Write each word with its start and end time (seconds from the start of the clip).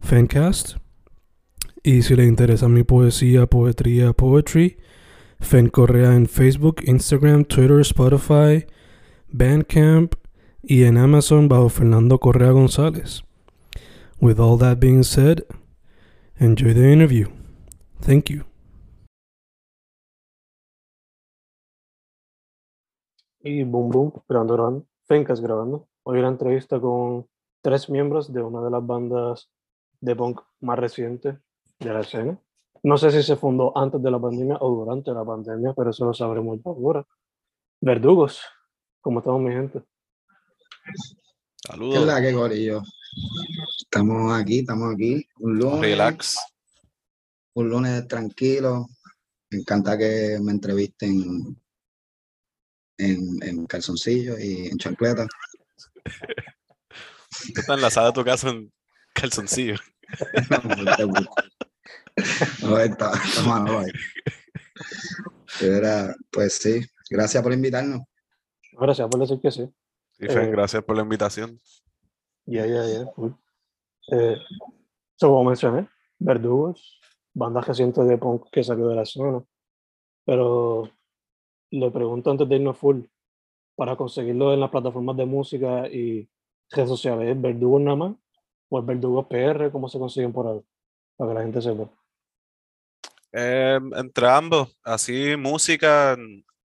Fancast. 0.00 0.76
Y 1.82 2.02
si 2.02 2.16
le 2.16 2.24
interesa 2.24 2.68
mi 2.68 2.82
poesía, 2.82 3.46
poetría, 3.46 4.12
poetry, 4.12 4.78
Fen 5.40 5.68
Correa 5.68 6.14
en 6.14 6.26
Facebook, 6.26 6.82
Instagram, 6.84 7.44
Twitter, 7.44 7.80
Spotify, 7.80 8.66
Bandcamp 9.28 10.14
y 10.62 10.84
en 10.84 10.98
Amazon 10.98 11.48
bajo 11.48 11.68
Fernando 11.68 12.18
Correa 12.18 12.50
González. 12.50 13.22
With 14.20 14.40
all 14.40 14.58
that 14.58 14.78
being 14.80 15.04
said, 15.04 15.44
enjoy 16.38 16.74
the 16.74 16.92
interview. 16.92 17.28
Thank 18.00 18.30
you. 18.30 18.44
Y 23.40 23.62
boom 23.62 23.90
boom, 23.90 24.12
grabando, 24.28 24.54
grabando. 24.54 24.86
Fencas 25.06 25.40
grabando. 25.40 25.88
Hoy 26.02 26.18
una 26.18 26.28
entrevista 26.28 26.80
con 26.80 27.26
tres 27.62 27.88
miembros 27.88 28.32
de 28.32 28.42
una 28.42 28.60
de 28.60 28.70
las 28.70 28.84
bandas 28.84 29.48
de 30.00 30.16
punk 30.16 30.40
más 30.60 30.78
recientes 30.78 31.36
de 31.78 31.92
la 31.92 32.00
escena. 32.00 32.38
No 32.82 32.96
sé 32.96 33.10
si 33.10 33.22
se 33.22 33.36
fundó 33.36 33.76
antes 33.76 34.02
de 34.02 34.10
la 34.10 34.20
pandemia 34.20 34.56
o 34.60 34.84
durante 34.84 35.10
la 35.10 35.24
pandemia, 35.24 35.74
pero 35.76 35.90
eso 35.90 36.04
lo 36.04 36.14
sabremos 36.14 36.58
ahora. 36.64 37.04
Verdugos, 37.80 38.40
¿cómo 39.00 39.18
estamos 39.20 39.40
mi 39.40 39.52
gente? 39.52 39.80
¿Qué 39.80 41.72
Saludos. 41.72 42.00
es 42.00 42.06
la 42.06 42.20
que 42.20 42.32
gorillo? 42.32 42.82
Estamos 43.78 44.32
aquí, 44.32 44.60
estamos 44.60 44.94
aquí. 44.94 45.26
Un 45.38 45.58
lunes. 45.58 45.80
Relax. 45.80 46.38
Un 47.54 47.68
lunes 47.68 48.06
tranquilo. 48.06 48.86
Me 49.50 49.58
encanta 49.58 49.98
que 49.98 50.38
me 50.40 50.52
entrevisten 50.52 51.56
en, 52.98 53.42
en 53.42 53.66
calzoncillo 53.66 54.38
y 54.38 54.66
en 54.66 54.78
chancleta. 54.78 55.26
Tú 57.54 57.60
estás 57.60 57.76
en 57.76 57.82
la 57.82 57.90
sala 57.90 58.08
de 58.08 58.12
tu 58.12 58.24
casa 58.24 58.50
en 58.50 58.72
calzoncillo. 59.20 59.76
No, 62.62 62.78
está, 62.80 63.12
está 63.12 63.42
malo 63.42 63.78
ahí. 63.78 63.92
Era, 65.60 66.14
pues 66.32 66.54
sí, 66.54 66.80
gracias 67.08 67.42
por 67.42 67.52
invitarnos. 67.52 68.00
Gracias 68.72 69.08
por 69.08 69.20
decir 69.20 69.40
que 69.40 69.50
sí. 69.50 69.72
Eh, 70.18 70.50
gracias 70.50 70.82
por 70.82 70.96
la 70.96 71.02
invitación. 71.02 71.58
Ya, 72.46 72.66
ya, 72.66 72.84
ya. 72.86 73.06
Eh, 74.10 74.36
como 75.20 75.44
mencioné, 75.44 75.88
Verdugos, 76.18 77.00
banda 77.34 77.60
reciente 77.60 78.02
de 78.02 78.18
punk 78.18 78.48
que 78.50 78.64
salió 78.64 78.88
de 78.88 78.96
la 78.96 79.04
zona. 79.04 79.44
Pero 80.24 80.90
le 81.70 81.90
pregunto 81.90 82.30
antes 82.30 82.48
de 82.48 82.56
irnos 82.56 82.78
full, 82.78 83.02
para 83.76 83.96
conseguirlo 83.96 84.52
en 84.52 84.60
las 84.60 84.70
plataformas 84.70 85.16
de 85.16 85.24
música 85.24 85.86
y 85.88 86.28
redes 86.70 86.88
sociales, 86.88 87.28
¿es 87.36 87.40
Verdugos 87.40 87.80
nada 87.80 87.96
más? 87.96 88.16
¿O 88.68 88.78
es 88.78 88.86
Verdugos 88.86 89.26
PR? 89.26 89.70
¿Cómo 89.70 89.88
se 89.88 89.98
consiguen 89.98 90.32
por 90.32 90.46
ahí? 90.46 90.60
Para 91.16 91.30
que 91.30 91.34
la 91.34 91.42
gente 91.42 91.62
sepa. 91.62 91.90
Eh, 93.32 93.78
entre 93.96 94.28
ambos, 94.28 94.76
así 94.82 95.36
música, 95.36 96.16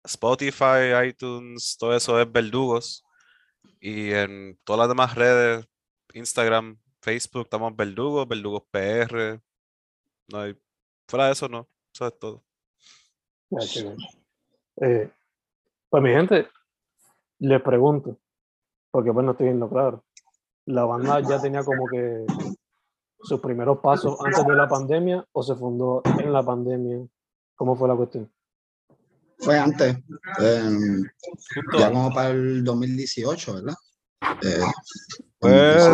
Spotify, 0.04 1.08
iTunes, 1.08 1.78
todo 1.78 1.96
eso 1.96 2.20
es 2.20 2.32
Verdugos. 2.32 3.06
Y 3.80 4.12
en 4.12 4.60
todas 4.64 4.80
las 4.80 4.90
demás 4.90 5.16
redes, 5.16 5.66
Instagram, 6.14 6.78
Facebook, 7.02 7.44
estamos 7.44 7.76
Verdugos, 7.76 8.28
Verdugos 8.28 8.64
PR. 8.72 9.42
No 10.28 10.40
hay, 10.40 10.58
fuera 11.08 11.28
de 11.28 11.32
eso 11.32 11.48
no, 11.48 11.68
eso 11.94 12.08
es 12.08 12.20
todo. 12.20 12.44
Eh, 14.82 15.12
pues 15.90 16.04
mi 16.04 16.10
gente, 16.12 16.48
les 17.40 17.62
pregunto, 17.62 18.18
porque 18.92 19.12
pues 19.12 19.26
no 19.26 19.32
estoy 19.32 19.48
viendo 19.48 19.70
claro. 19.70 20.04
¿La 20.70 20.86
banda 20.86 21.20
ya 21.22 21.42
tenía 21.42 21.64
como 21.64 21.88
que 21.88 22.28
sus 23.22 23.42
primeros 23.42 23.80
pasos 23.80 24.16
antes 24.24 24.46
de 24.46 24.56
la 24.56 24.68
pandemia 24.68 25.26
o 25.32 25.42
se 25.42 25.56
fundó 25.56 26.04
en 26.20 26.32
la 26.32 26.44
pandemia? 26.44 27.08
¿Cómo 27.56 27.76
fue 27.76 27.88
la 27.88 27.96
cuestión? 27.96 28.32
Fue 29.40 29.58
antes, 29.58 29.98
em, 30.38 31.04
ya 31.76 31.92
como 31.92 32.14
para 32.14 32.30
el 32.30 32.64
2018, 32.64 33.56
¿verdad? 33.56 33.74
Eh, 34.44 34.62
Pues, 35.40 35.90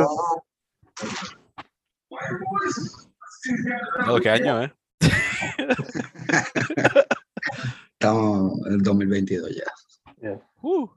no, 4.05 4.19
¿qué 4.19 4.29
año, 4.29 4.61
eh? 4.61 4.73
Estamos 7.93 8.59
en 8.67 8.73
el 8.73 8.83
2022 8.83 9.55
ya. 9.55 9.63
Ya. 10.17 10.37
Uh, 10.61 10.89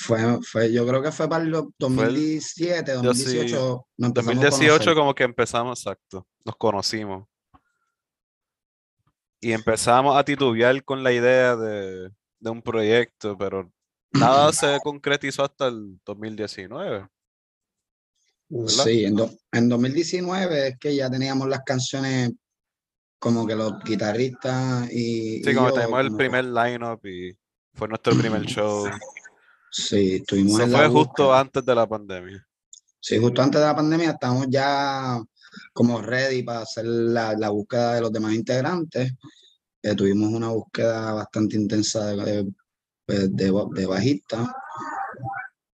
Fue, 0.00 0.38
fue, 0.42 0.72
yo 0.72 0.86
creo 0.86 1.02
que 1.02 1.10
fue 1.12 1.28
para 1.28 1.42
el 1.44 1.50
do- 1.50 1.72
2017, 1.78 2.92
yo 3.02 3.14
sí, 3.14 3.24
2018. 3.24 3.86
nos 3.96 4.08
empezamos 4.08 4.38
a 4.38 4.40
2018 4.46 4.78
conocer. 4.78 4.94
como 4.94 5.14
que 5.14 5.24
empezamos, 5.24 5.78
exacto, 5.80 6.26
nos 6.44 6.56
conocimos. 6.56 7.26
Y 9.40 9.52
empezamos 9.52 10.16
a 10.16 10.24
titubear 10.24 10.82
con 10.84 11.02
la 11.02 11.12
idea 11.12 11.54
de, 11.56 12.10
de 12.40 12.50
un 12.50 12.60
proyecto, 12.62 13.36
pero 13.38 13.70
nada 14.12 14.52
se 14.52 14.78
concretizó 14.82 15.44
hasta 15.44 15.68
el 15.68 16.00
2019. 16.04 17.08
¿verdad? 18.50 18.68
Sí, 18.84 19.04
en, 19.04 19.14
do- 19.14 19.30
en 19.52 19.68
2019 19.68 20.68
es 20.68 20.78
que 20.78 20.96
ya 20.96 21.10
teníamos 21.10 21.48
las 21.48 21.60
canciones 21.64 22.32
como 23.20 23.46
que 23.46 23.54
los 23.54 23.72
guitarristas 23.84 24.90
y. 24.92 25.42
Sí, 25.44 25.50
y 25.50 25.54
como 25.54 25.68
yo, 25.68 25.74
tenemos 25.74 26.00
el 26.00 26.06
como 26.06 26.18
que- 26.18 26.24
primer 26.24 26.44
lineup 26.46 27.04
y 27.06 27.36
fue 27.74 27.88
nuestro 27.88 28.14
primer 28.16 28.42
show. 28.46 28.86
Sí, 29.70 30.16
estuvimos 30.16 30.54
Eso 30.54 30.62
en 30.64 30.72
la 30.72 30.78
fue 30.78 30.88
justo 30.88 31.34
antes 31.34 31.64
de 31.64 31.74
la 31.74 31.86
pandemia. 31.86 32.46
Sí, 33.00 33.18
justo 33.18 33.42
antes 33.42 33.60
de 33.60 33.66
la 33.66 33.76
pandemia 33.76 34.10
estamos 34.10 34.46
ya 34.48 35.20
como 35.72 36.00
ready 36.00 36.42
para 36.42 36.60
hacer 36.60 36.84
la, 36.86 37.34
la 37.34 37.50
búsqueda 37.50 37.94
de 37.94 38.00
los 38.00 38.12
demás 38.12 38.34
integrantes. 38.34 39.12
Eh, 39.82 39.94
tuvimos 39.94 40.30
una 40.32 40.48
búsqueda 40.48 41.12
bastante 41.12 41.56
intensa 41.56 42.06
de, 42.14 42.44
de, 43.06 43.28
de 43.28 43.50
ba- 43.50 43.66
de 43.72 43.86
bajista. 43.86 44.52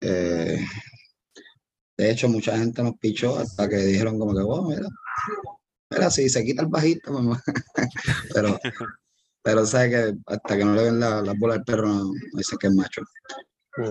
Eh, 0.01 0.65
de 1.97 2.11
hecho, 2.11 2.29
mucha 2.29 2.57
gente 2.57 2.81
nos 2.81 2.97
pichó 2.97 3.37
hasta 3.37 3.67
que 3.67 3.75
dijeron 3.77 4.17
como 4.17 4.33
que, 4.33 4.41
wow, 4.41 4.69
mira, 4.69 4.87
mira, 5.91 6.09
si 6.09 6.29
se 6.29 6.43
quita 6.45 6.61
el 6.61 6.69
bajista, 6.69 7.11
pues, 7.11 7.39
pero, 8.33 8.57
pero 9.43 9.65
sabe 9.65 9.89
que 9.89 10.13
hasta 10.25 10.57
que 10.57 10.63
no 10.63 10.73
le 10.73 10.83
ven 10.85 10.99
la, 10.99 11.21
la 11.21 11.33
bola 11.37 11.55
al 11.55 11.63
perro, 11.65 11.87
no, 11.89 12.03
no 12.05 12.13
dice 12.37 12.55
que 12.57 12.67
es 12.67 12.73
macho. 12.73 13.01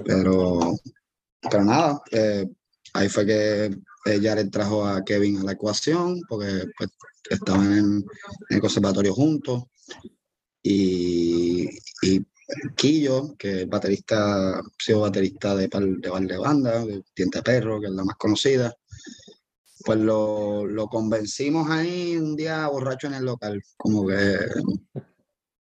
Pero, 0.05 0.77
pero 1.41 1.65
nada, 1.65 2.03
eh, 2.11 2.47
ahí 2.95 3.09
fue 3.09 3.25
que 3.27 3.65
eh, 3.67 4.21
Jared 4.23 4.51
trajo 4.51 4.87
a 4.87 5.05
Kevin 5.05 5.39
a 5.39 5.45
la 5.45 5.53
ecuación, 5.53 6.21
porque 6.29 6.65
pues, 6.77 6.91
estaban 7.31 7.73
en, 7.73 7.79
en 7.79 8.05
el 8.51 8.61
conservatorio 8.61 9.15
juntos. 9.15 9.65
Y, 10.63 11.69
y 12.03 12.27
Quillo, 12.77 13.37
que 13.39 13.63
es 13.63 13.69
baterista, 13.69 14.61
sido 14.79 15.01
baterista 15.01 15.55
de 15.55 15.69
par 15.69 15.85
de, 15.85 16.11
de 16.27 16.39
banda, 16.39 16.85
de 16.85 17.03
Diente 17.15 17.43
Perro, 17.43 17.81
que 17.81 17.87
es 17.87 17.93
la 17.93 18.05
más 18.05 18.17
conocida. 18.17 18.75
Pues 19.85 19.99
lo, 19.99 20.67
lo 20.67 20.89
convencimos 20.89 21.71
ahí 21.71 22.17
un 22.17 22.35
día 22.37 22.67
borracho 22.69 23.07
en 23.07 23.15
el 23.15 23.25
local, 23.25 23.63
como 23.77 24.07
que, 24.07 24.39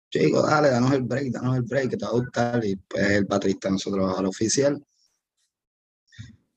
chico, 0.10 0.42
dale, 0.42 0.70
danos 0.70 0.94
el 0.94 1.04
break, 1.04 1.32
danos 1.32 1.58
el 1.58 1.64
break, 1.64 1.92
que 1.92 1.98
te 1.98 2.06
va 2.06 2.12
a 2.12 2.16
gustar. 2.16 2.66
Y 2.66 2.76
pues 2.76 3.10
el 3.12 3.26
baterista 3.26 3.70
nosotros 3.70 4.18
al 4.18 4.26
oficial. 4.26 4.82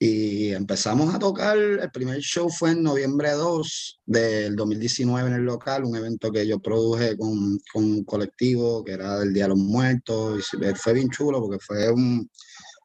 Y 0.03 0.53
empezamos 0.53 1.15
a 1.15 1.19
tocar, 1.19 1.59
el 1.59 1.91
primer 1.91 2.21
show 2.21 2.49
fue 2.49 2.71
en 2.71 2.83
noviembre 2.83 3.33
2 3.33 4.01
del 4.07 4.57
2019 4.57 5.29
en 5.29 5.35
el 5.35 5.43
local, 5.43 5.85
un 5.85 5.95
evento 5.95 6.33
que 6.33 6.47
yo 6.47 6.59
produje 6.59 7.19
con, 7.19 7.59
con 7.71 7.85
un 7.85 8.05
colectivo 8.05 8.83
que 8.83 8.93
era 8.93 9.19
del 9.19 9.35
Día 9.35 9.43
de 9.43 9.51
los 9.51 9.59
Muertos, 9.59 10.55
y 10.55 10.75
fue 10.75 10.95
bien 10.95 11.11
chulo 11.11 11.43
porque 11.43 11.59
fue 11.63 11.91
un 11.91 12.31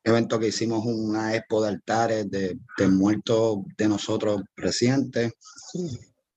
evento 0.04 0.38
que 0.38 0.50
hicimos 0.50 0.86
una 0.86 1.34
expo 1.34 1.64
de 1.64 1.70
altares 1.70 2.30
de, 2.30 2.60
de 2.78 2.88
muertos 2.90 3.60
de 3.78 3.88
nosotros 3.88 4.42
recientes. 4.58 5.32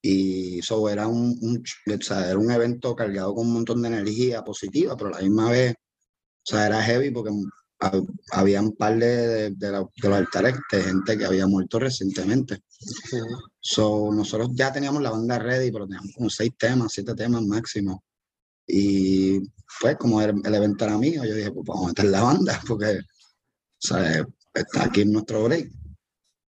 Y 0.00 0.60
eso 0.60 0.88
era 0.88 1.06
un, 1.08 1.36
un, 1.40 1.62
o 1.92 2.02
sea, 2.02 2.28
era 2.28 2.38
un 2.38 2.50
evento 2.50 2.94
cargado 2.94 3.34
con 3.34 3.46
un 3.48 3.54
montón 3.54 3.82
de 3.82 3.88
energía 3.88 4.44
positiva, 4.44 4.96
pero 4.96 5.10
a 5.10 5.18
la 5.18 5.22
misma 5.22 5.50
vez, 5.50 5.74
o 5.74 6.46
sea, 6.50 6.66
era 6.66 6.82
heavy 6.82 7.10
porque 7.10 7.32
había 8.32 8.60
un 8.60 8.72
par 8.76 8.98
de, 8.98 9.50
de, 9.50 9.70
los 9.70 10.12
altares 10.12 10.56
de 10.70 10.82
gente 10.82 11.16
que 11.16 11.24
había 11.24 11.46
muerto 11.46 11.78
recientemente. 11.78 12.62
So, 13.60 14.10
nosotros 14.12 14.50
ya 14.54 14.72
teníamos 14.72 15.02
la 15.02 15.10
banda 15.10 15.38
ready, 15.38 15.70
pero 15.70 15.86
teníamos 15.86 16.12
como 16.14 16.30
seis 16.30 16.52
temas, 16.58 16.92
siete 16.92 17.14
temas 17.14 17.42
máximo. 17.42 18.04
Y 18.66 19.40
pues 19.80 19.96
como 19.96 20.20
el, 20.20 20.34
el 20.44 20.54
evento 20.54 20.84
era 20.84 20.98
mío, 20.98 21.24
yo 21.24 21.34
dije, 21.34 21.50
pues 21.52 21.66
vamos 21.66 21.84
a 21.84 21.88
meter 21.88 22.04
la 22.06 22.22
banda, 22.22 22.60
porque 22.66 22.98
o 22.98 23.86
sea, 23.86 24.26
está 24.54 24.84
aquí 24.84 25.02
en 25.02 25.12
nuestro 25.12 25.44
break. 25.44 25.70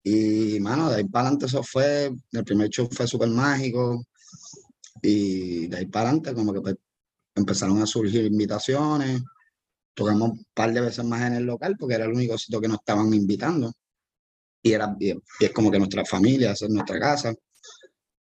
Y, 0.06 0.60
mano, 0.60 0.90
de 0.90 0.98
ahí 0.98 1.04
para 1.06 1.24
adelante 1.28 1.48
eso 1.48 1.64
fue, 1.64 2.12
el 2.32 2.44
primer 2.46 2.70
show 2.70 2.88
fue 2.92 3.08
súper 3.08 3.30
mágico. 3.30 4.06
Y 5.02 5.68
de 5.68 5.78
ahí 5.78 5.86
para 5.88 6.10
adelante 6.10 6.34
como 6.34 6.54
que 6.54 6.62
pues, 6.62 6.76
empezaron 7.36 7.82
a 7.82 7.86
surgir 7.86 8.26
invitaciones 8.26 9.22
tocamos 9.96 10.32
un 10.32 10.46
par 10.54 10.72
de 10.74 10.82
veces 10.82 11.04
más 11.06 11.26
en 11.26 11.34
el 11.36 11.46
local 11.46 11.76
porque 11.80 11.96
era 11.96 12.06
el 12.06 12.12
único 12.12 12.38
sitio 12.38 12.62
que 12.62 12.68
nos 12.68 12.80
estaban 12.80 13.12
invitando. 13.14 13.72
Y, 14.62 14.74
era, 14.74 14.96
y 15.00 15.14
es 15.40 15.52
como 15.52 15.72
que 15.72 15.80
nuestra 15.80 16.06
familia, 16.06 16.52
es 16.52 16.70
nuestra 16.70 17.00
casa. 17.00 17.34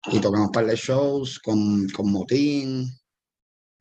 Y 0.06 0.20
tocamos 0.20 0.46
un 0.46 0.52
par 0.52 0.66
de 0.66 0.76
shows 0.76 1.38
con, 1.40 1.88
con 1.88 2.10
Motín. 2.10 2.88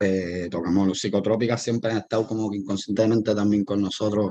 Eh, 0.00 0.48
tocamos 0.50 0.86
los 0.86 0.98
psicotrópicas, 0.98 1.62
siempre 1.62 1.90
han 1.90 1.98
estado 1.98 2.26
como 2.26 2.50
que 2.50 2.58
inconscientemente 2.58 3.34
también 3.34 3.64
con 3.64 3.80
nosotros, 3.82 4.30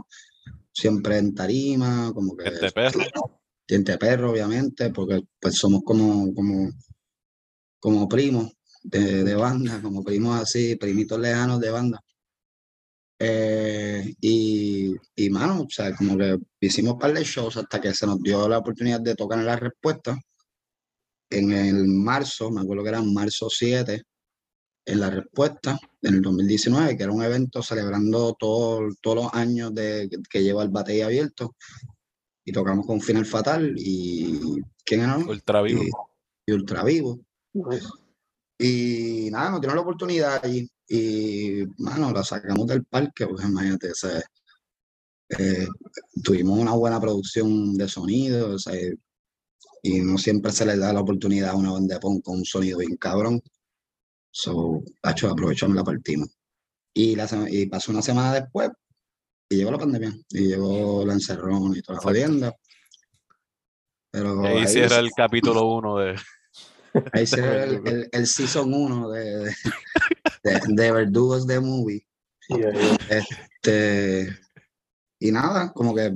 siempre 0.71 1.18
en 1.18 1.36
tarima, 1.36 2.13
como 2.13 2.38
que... 2.38 2.50
Diente 2.50 2.71
perro. 2.71 3.01
Diente 3.67 3.97
perro, 3.97 4.31
obviamente, 4.31 4.91
porque 4.91 5.21
pues 5.39 5.55
somos 5.55 5.81
como, 5.83 6.33
como, 6.33 6.71
como 7.79 8.07
primos 8.07 8.53
de, 8.83 9.23
de 9.23 9.35
banda, 9.35 9.81
como 9.81 10.03
primos 10.03 10.39
así, 10.41 10.75
primitos 10.75 11.19
lejanos 11.19 11.59
de 11.59 11.69
banda. 11.71 12.01
Eh, 13.19 14.13
y, 14.21 14.93
y, 15.15 15.29
mano, 15.29 15.61
o 15.63 15.69
sea, 15.69 15.95
como 15.95 16.17
que 16.17 16.37
hicimos 16.61 16.93
un 16.93 16.99
par 16.99 17.13
de 17.13 17.23
shows 17.23 17.57
hasta 17.57 17.81
que 17.81 17.93
se 17.93 18.05
nos 18.05 18.21
dio 18.21 18.47
la 18.47 18.59
oportunidad 18.59 19.01
de 19.01 19.15
tocar 19.15 19.39
en 19.39 19.45
la 19.45 19.55
respuesta. 19.55 20.17
En 21.29 21.51
el 21.51 21.87
marzo, 21.87 22.51
me 22.51 22.61
acuerdo 22.61 22.83
que 22.83 22.89
era 22.89 22.99
en 22.99 23.13
marzo 23.13 23.49
7, 23.49 24.03
en 24.85 24.99
la 24.99 25.09
respuesta, 25.09 25.77
en 26.01 26.15
el 26.15 26.21
2019, 26.21 26.95
que 26.95 27.03
era 27.03 27.11
un 27.11 27.23
evento 27.23 27.61
celebrando 27.61 28.33
todo, 28.39 28.87
todos 29.01 29.17
los 29.17 29.33
años 29.33 29.73
de, 29.75 30.09
que 30.29 30.43
lleva 30.43 30.63
el 30.63 30.69
batey 30.69 31.01
abierto. 31.01 31.55
Y 32.47 32.51
tocamos 32.53 32.85
con 32.85 33.01
Final 33.01 33.25
Fatal 33.25 33.73
y. 33.77 34.61
¿Quién 34.85 35.01
era? 35.01 35.17
Ultra 35.17 35.61
Vivo. 35.61 35.83
Y, 35.83 36.51
y 36.51 36.53
Ultra 36.53 36.83
Vivo. 36.83 37.19
Y 38.57 39.29
nada, 39.31 39.51
nos 39.51 39.61
dieron 39.61 39.75
la 39.75 39.81
oportunidad 39.81 40.44
y 40.45 40.67
y, 40.89 41.63
mano, 41.77 42.11
la 42.11 42.23
sacamos 42.23 42.67
del 42.67 42.85
parque, 42.85 43.27
pues 43.27 43.45
imagínate, 43.45 43.91
eh, 45.29 45.67
tuvimos 46.23 46.59
una 46.59 46.73
buena 46.73 46.99
producción 47.01 47.73
de 47.75 47.88
sonido, 47.89 48.55
o 48.55 48.59
sea, 48.59 48.73
y 49.83 50.01
no 50.01 50.17
siempre 50.17 50.51
se 50.51 50.65
le 50.65 50.77
da 50.77 50.93
la 50.93 51.01
oportunidad 51.01 51.51
a 51.51 51.55
una 51.55 51.71
banda 51.73 51.95
de 51.95 52.01
punk 52.01 52.23
con 52.23 52.38
un 52.39 52.45
sonido 52.45 52.79
bien 52.79 52.95
cabrón. 52.97 53.41
So, 54.31 54.83
hecho, 55.03 55.29
aprovechamos 55.29 55.75
la 55.75 55.83
partimos. 55.83 56.29
Y, 56.93 57.15
la, 57.15 57.27
y 57.50 57.67
pasó 57.67 57.91
una 57.91 58.01
semana 58.01 58.33
después 58.33 58.69
y 59.49 59.55
llegó 59.57 59.71
la 59.71 59.77
pandemia, 59.77 60.13
y 60.29 60.47
llegó 60.47 61.05
la 61.05 61.13
encerrón 61.13 61.75
y 61.75 61.81
toda 61.81 61.97
la 61.97 62.03
jodienda. 62.03 62.55
Pero 64.11 64.45
ahí, 64.45 64.65
ahí 64.65 64.77
era 64.77 64.99
el 64.99 65.11
capítulo 65.15 65.65
uno 65.65 65.97
de... 65.97 66.15
Ahí 67.13 67.25
ve 67.31 67.63
el, 67.63 67.88
el, 67.88 68.09
el, 68.11 68.25
season 68.25 68.73
1 68.73 69.09
de, 69.11 69.23
de, 69.23 69.51
de, 70.44 70.61
de, 70.69 70.91
Verdugos 70.91 71.45
de 71.45 71.59
Movie. 71.59 72.07
Este, 73.07 74.35
y 75.19 75.31
nada, 75.31 75.71
como 75.73 75.93
que 75.93 76.13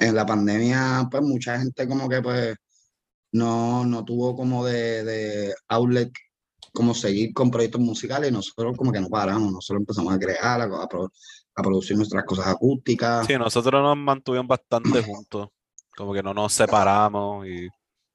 en 0.00 0.14
la 0.14 0.26
pandemia, 0.26 1.08
pues 1.10 1.22
mucha 1.22 1.58
gente 1.58 1.88
como 1.88 2.08
que 2.08 2.20
pues 2.20 2.56
no, 3.32 3.84
no 3.84 4.04
tuvo 4.04 4.36
como 4.36 4.64
de, 4.64 5.04
de 5.04 5.54
outlet 5.68 6.12
como 6.72 6.94
seguir 6.94 7.34
con 7.34 7.50
proyectos 7.50 7.80
musicales 7.80 8.30
y 8.30 8.32
nosotros 8.32 8.76
como 8.76 8.92
que 8.92 9.00
no 9.00 9.08
paramos, 9.08 9.52
nosotros 9.52 9.80
empezamos 9.80 10.14
a 10.14 10.18
crear, 10.18 10.60
a, 10.60 10.64
a, 10.64 10.88
a 11.54 11.62
producir 11.62 11.96
nuestras 11.96 12.24
cosas 12.24 12.48
acústicas. 12.48 13.26
Sí, 13.26 13.36
nosotros 13.36 13.82
nos 13.82 13.96
mantuvimos 13.96 14.46
bastante 14.46 14.82
juntos, 15.06 15.48
como 15.96 16.12
que 16.12 16.22
no 16.22 16.34
nos 16.34 16.52
separamos 16.52 17.46
y 17.46 17.68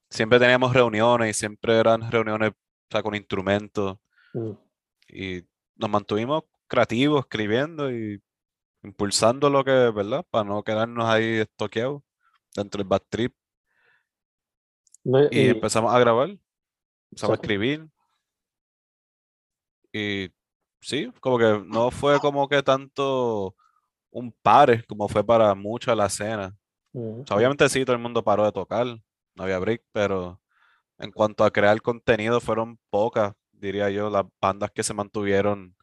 siempre 0.10 0.39
teníamos 0.39 0.74
reuniones 0.74 1.30
y 1.36 1.39
siempre 1.39 1.78
eran 1.78 2.10
reuniones 2.12 2.51
o 2.51 2.92
sea, 2.92 3.04
con 3.04 3.16
instrumentos. 3.16 3.98
Mm. 4.34 4.51
Y 5.10 5.44
nos 5.75 5.89
mantuvimos 5.89 6.44
creativos, 6.68 7.22
escribiendo 7.22 7.92
y 7.92 8.22
impulsando 8.84 9.50
lo 9.50 9.63
que, 9.63 9.72
¿verdad? 9.72 10.25
Para 10.30 10.45
no 10.45 10.63
quedarnos 10.63 11.06
ahí 11.06 11.39
estoqueados 11.39 12.01
dentro 12.56 12.80
del 12.80 12.88
backtrip. 12.88 13.34
No, 15.04 15.24
y, 15.24 15.30
y, 15.31 15.48
empezamos 15.50 15.94
a 15.94 16.00
grabar, 16.00 16.38
empezamos 17.12 17.38
a 17.38 17.42
escribir. 17.42 17.88
Y 19.94 20.30
sí, 20.81 21.12
como 21.19 21.38
que 21.38 21.63
no 21.65 21.91
fue 21.91 22.19
como 22.19 22.47
que 22.47 22.63
tanto 22.63 23.56
un 24.12 24.31
pare 24.41 24.83
como 24.85 25.07
fue 25.07 25.24
para 25.24 25.53
mucha 25.56 25.95
la 25.95 26.07
escena. 26.07 26.56
Mm. 26.94 27.21
O 27.21 27.25
sea, 27.27 27.38
obviamente 27.38 27.69
sí, 27.69 27.85
todo 27.85 27.95
el 27.95 28.01
mundo 28.01 28.24
paró 28.24 28.45
de 28.45 28.51
tocar, 28.51 28.85
no 28.88 29.44
había 29.44 29.59
break, 29.59 29.83
pero 29.91 30.41
en 31.00 31.12
cuanto 31.12 31.44
a 31.44 31.51
crear 31.51 31.81
contenido 31.81 32.39
fueron 32.41 32.79
pocas, 32.89 33.33
diría 33.51 33.89
yo, 33.89 34.09
las 34.09 34.25
bandas 34.41 34.71
que 34.71 34.83
se 34.83 34.94
mantuvieron, 34.94 35.75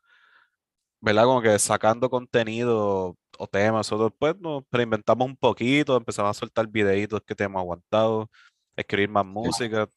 ¿verdad? 1.00 1.24
Como 1.24 1.42
que 1.42 1.58
sacando 1.58 2.10
contenido 2.10 3.16
o 3.38 3.46
temas, 3.48 3.90
o 3.92 4.04
después 4.04 4.36
nos 4.40 4.64
reinventamos 4.70 5.26
un 5.26 5.36
poquito, 5.36 5.96
empezamos 5.96 6.36
a 6.36 6.40
soltar 6.40 6.66
videitos 6.68 7.20
que 7.26 7.34
tenemos 7.34 7.60
aguantado, 7.60 8.30
escribir 8.76 9.10
más 9.10 9.26
música, 9.26 9.88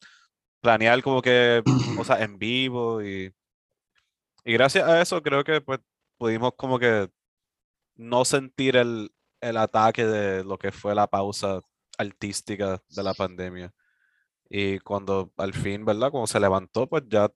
planear 0.60 1.02
como 1.02 1.22
que 1.22 1.62
cosas 1.96 2.20
en 2.20 2.38
vivo 2.38 3.02
y, 3.02 3.32
y 4.48 4.54
gracias 4.54 4.88
a 4.88 5.02
eso 5.02 5.22
creo 5.22 5.44
que 5.44 5.60
pues 5.60 5.80
pudimos 6.16 6.52
como 6.56 6.78
que 6.78 7.10
no 7.96 8.24
sentir 8.24 8.76
el, 8.76 9.12
el 9.42 9.56
ataque 9.58 10.06
de 10.06 10.44
lo 10.44 10.58
que 10.58 10.72
fue 10.72 10.94
la 10.94 11.06
pausa 11.06 11.60
artística 11.98 12.82
de 12.88 13.02
la 13.02 13.14
pandemia. 13.14 13.74
Y 14.48 14.78
cuando 14.80 15.32
al 15.36 15.54
fin, 15.54 15.84
¿verdad? 15.84 16.10
Cuando 16.10 16.26
se 16.28 16.40
levantó, 16.40 16.88
pues 16.88 17.04
ya 17.08 17.30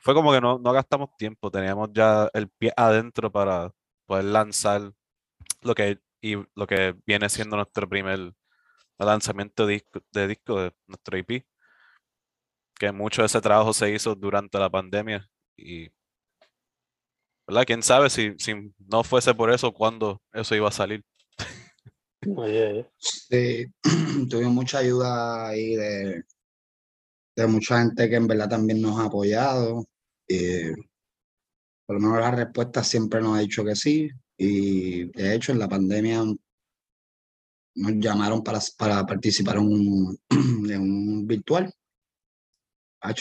fue 0.00 0.14
como 0.14 0.32
que 0.32 0.42
no, 0.42 0.58
no 0.58 0.72
gastamos 0.72 1.10
tiempo, 1.16 1.50
teníamos 1.50 1.90
ya 1.94 2.30
el 2.34 2.50
pie 2.50 2.72
adentro 2.76 3.32
para 3.32 3.72
poder 4.06 4.26
lanzar 4.26 4.92
lo 5.62 5.74
que, 5.74 6.00
y 6.20 6.36
lo 6.54 6.66
que 6.66 6.96
viene 7.06 7.30
siendo 7.30 7.56
nuestro 7.56 7.88
primer 7.88 8.34
lanzamiento 8.98 9.66
de 9.66 9.74
disco, 9.74 10.00
de, 10.12 10.28
disco, 10.28 10.60
de 10.62 10.74
nuestro 10.86 11.16
EP. 11.16 11.46
Que 12.78 12.92
mucho 12.92 13.22
de 13.22 13.26
ese 13.26 13.40
trabajo 13.40 13.72
se 13.72 13.90
hizo 13.90 14.14
durante 14.14 14.58
la 14.58 14.70
pandemia 14.70 15.28
y 15.58 15.90
¿verdad? 17.46 17.64
¿Quién 17.66 17.82
sabe 17.82 18.10
si, 18.10 18.34
si 18.38 18.52
no 18.78 19.02
fuese 19.02 19.34
por 19.34 19.50
eso, 19.50 19.72
cuándo 19.72 20.22
eso 20.32 20.54
iba 20.54 20.68
a 20.68 20.72
salir? 20.72 21.04
Sí, 22.98 23.64
tuvimos 24.28 24.52
mucha 24.52 24.78
ayuda 24.78 25.48
ahí 25.48 25.76
de, 25.76 26.24
de, 27.36 27.46
mucha 27.46 27.78
gente 27.78 28.10
que 28.10 28.16
en 28.16 28.26
verdad 28.26 28.48
también 28.48 28.82
nos 28.82 28.98
ha 28.98 29.04
apoyado. 29.04 29.86
Y 30.26 30.72
por 31.86 31.94
lo 31.94 32.00
menos 32.00 32.18
la 32.20 32.32
respuesta 32.32 32.82
siempre 32.82 33.20
nos 33.20 33.38
ha 33.38 33.40
dicho 33.40 33.64
que 33.64 33.76
sí. 33.76 34.10
Y 34.36 35.04
de 35.12 35.34
hecho, 35.34 35.52
en 35.52 35.60
la 35.60 35.68
pandemia 35.68 36.24
nos 37.76 37.92
llamaron 37.94 38.42
para, 38.42 38.60
para 38.76 39.06
participar 39.06 39.56
en 39.56 39.62
un, 39.62 40.18
en 40.70 40.80
un 40.80 41.26
virtual. 41.26 41.72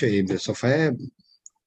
Y 0.01 0.33
eso 0.33 0.55
fue. 0.55 0.91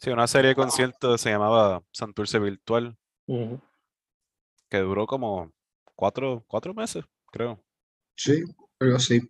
Sí, 0.00 0.11
una 0.11 0.26
serie 0.26 0.50
de 0.50 0.54
conciertos 0.54 1.21
se 1.21 1.30
llamaba 1.30 1.83
Santurce 1.92 2.38
Virtual, 2.38 2.97
uh 3.26 3.37
-huh. 3.37 3.61
que 4.71 4.78
duró 4.78 5.07
como 5.07 5.52
cuatro, 5.95 6.42
cuatro 6.49 6.73
meses 6.73 7.04
creo. 7.30 7.62
Sí, 8.16 8.42
pero 8.78 8.99
sí. 8.99 9.21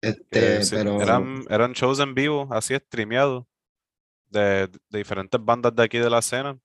Este, 0.00 0.62
sí, 0.62 0.76
pero... 0.76 1.00
eran, 1.00 1.44
eran 1.50 1.72
shows 1.72 2.00
en 2.00 2.14
vivo, 2.14 2.48
así 2.50 2.74
streameados, 2.74 3.44
de, 4.28 4.68
de, 4.68 4.98
diferentes 4.98 5.42
bandas 5.44 5.74
de 5.74 5.82
aquí 5.82 5.98
de 5.98 6.10
la 6.10 6.20
escena. 6.20 6.58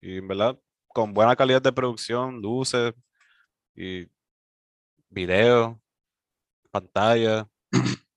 Y 0.00 0.18
en 0.18 0.28
verdad, 0.28 0.58
con 0.88 1.12
buena 1.12 1.36
calidad 1.36 1.60
de 1.62 1.72
producción, 1.72 2.40
luces 2.40 2.94
y 3.74 4.06
video. 5.10 5.80
pantalla. 6.70 7.48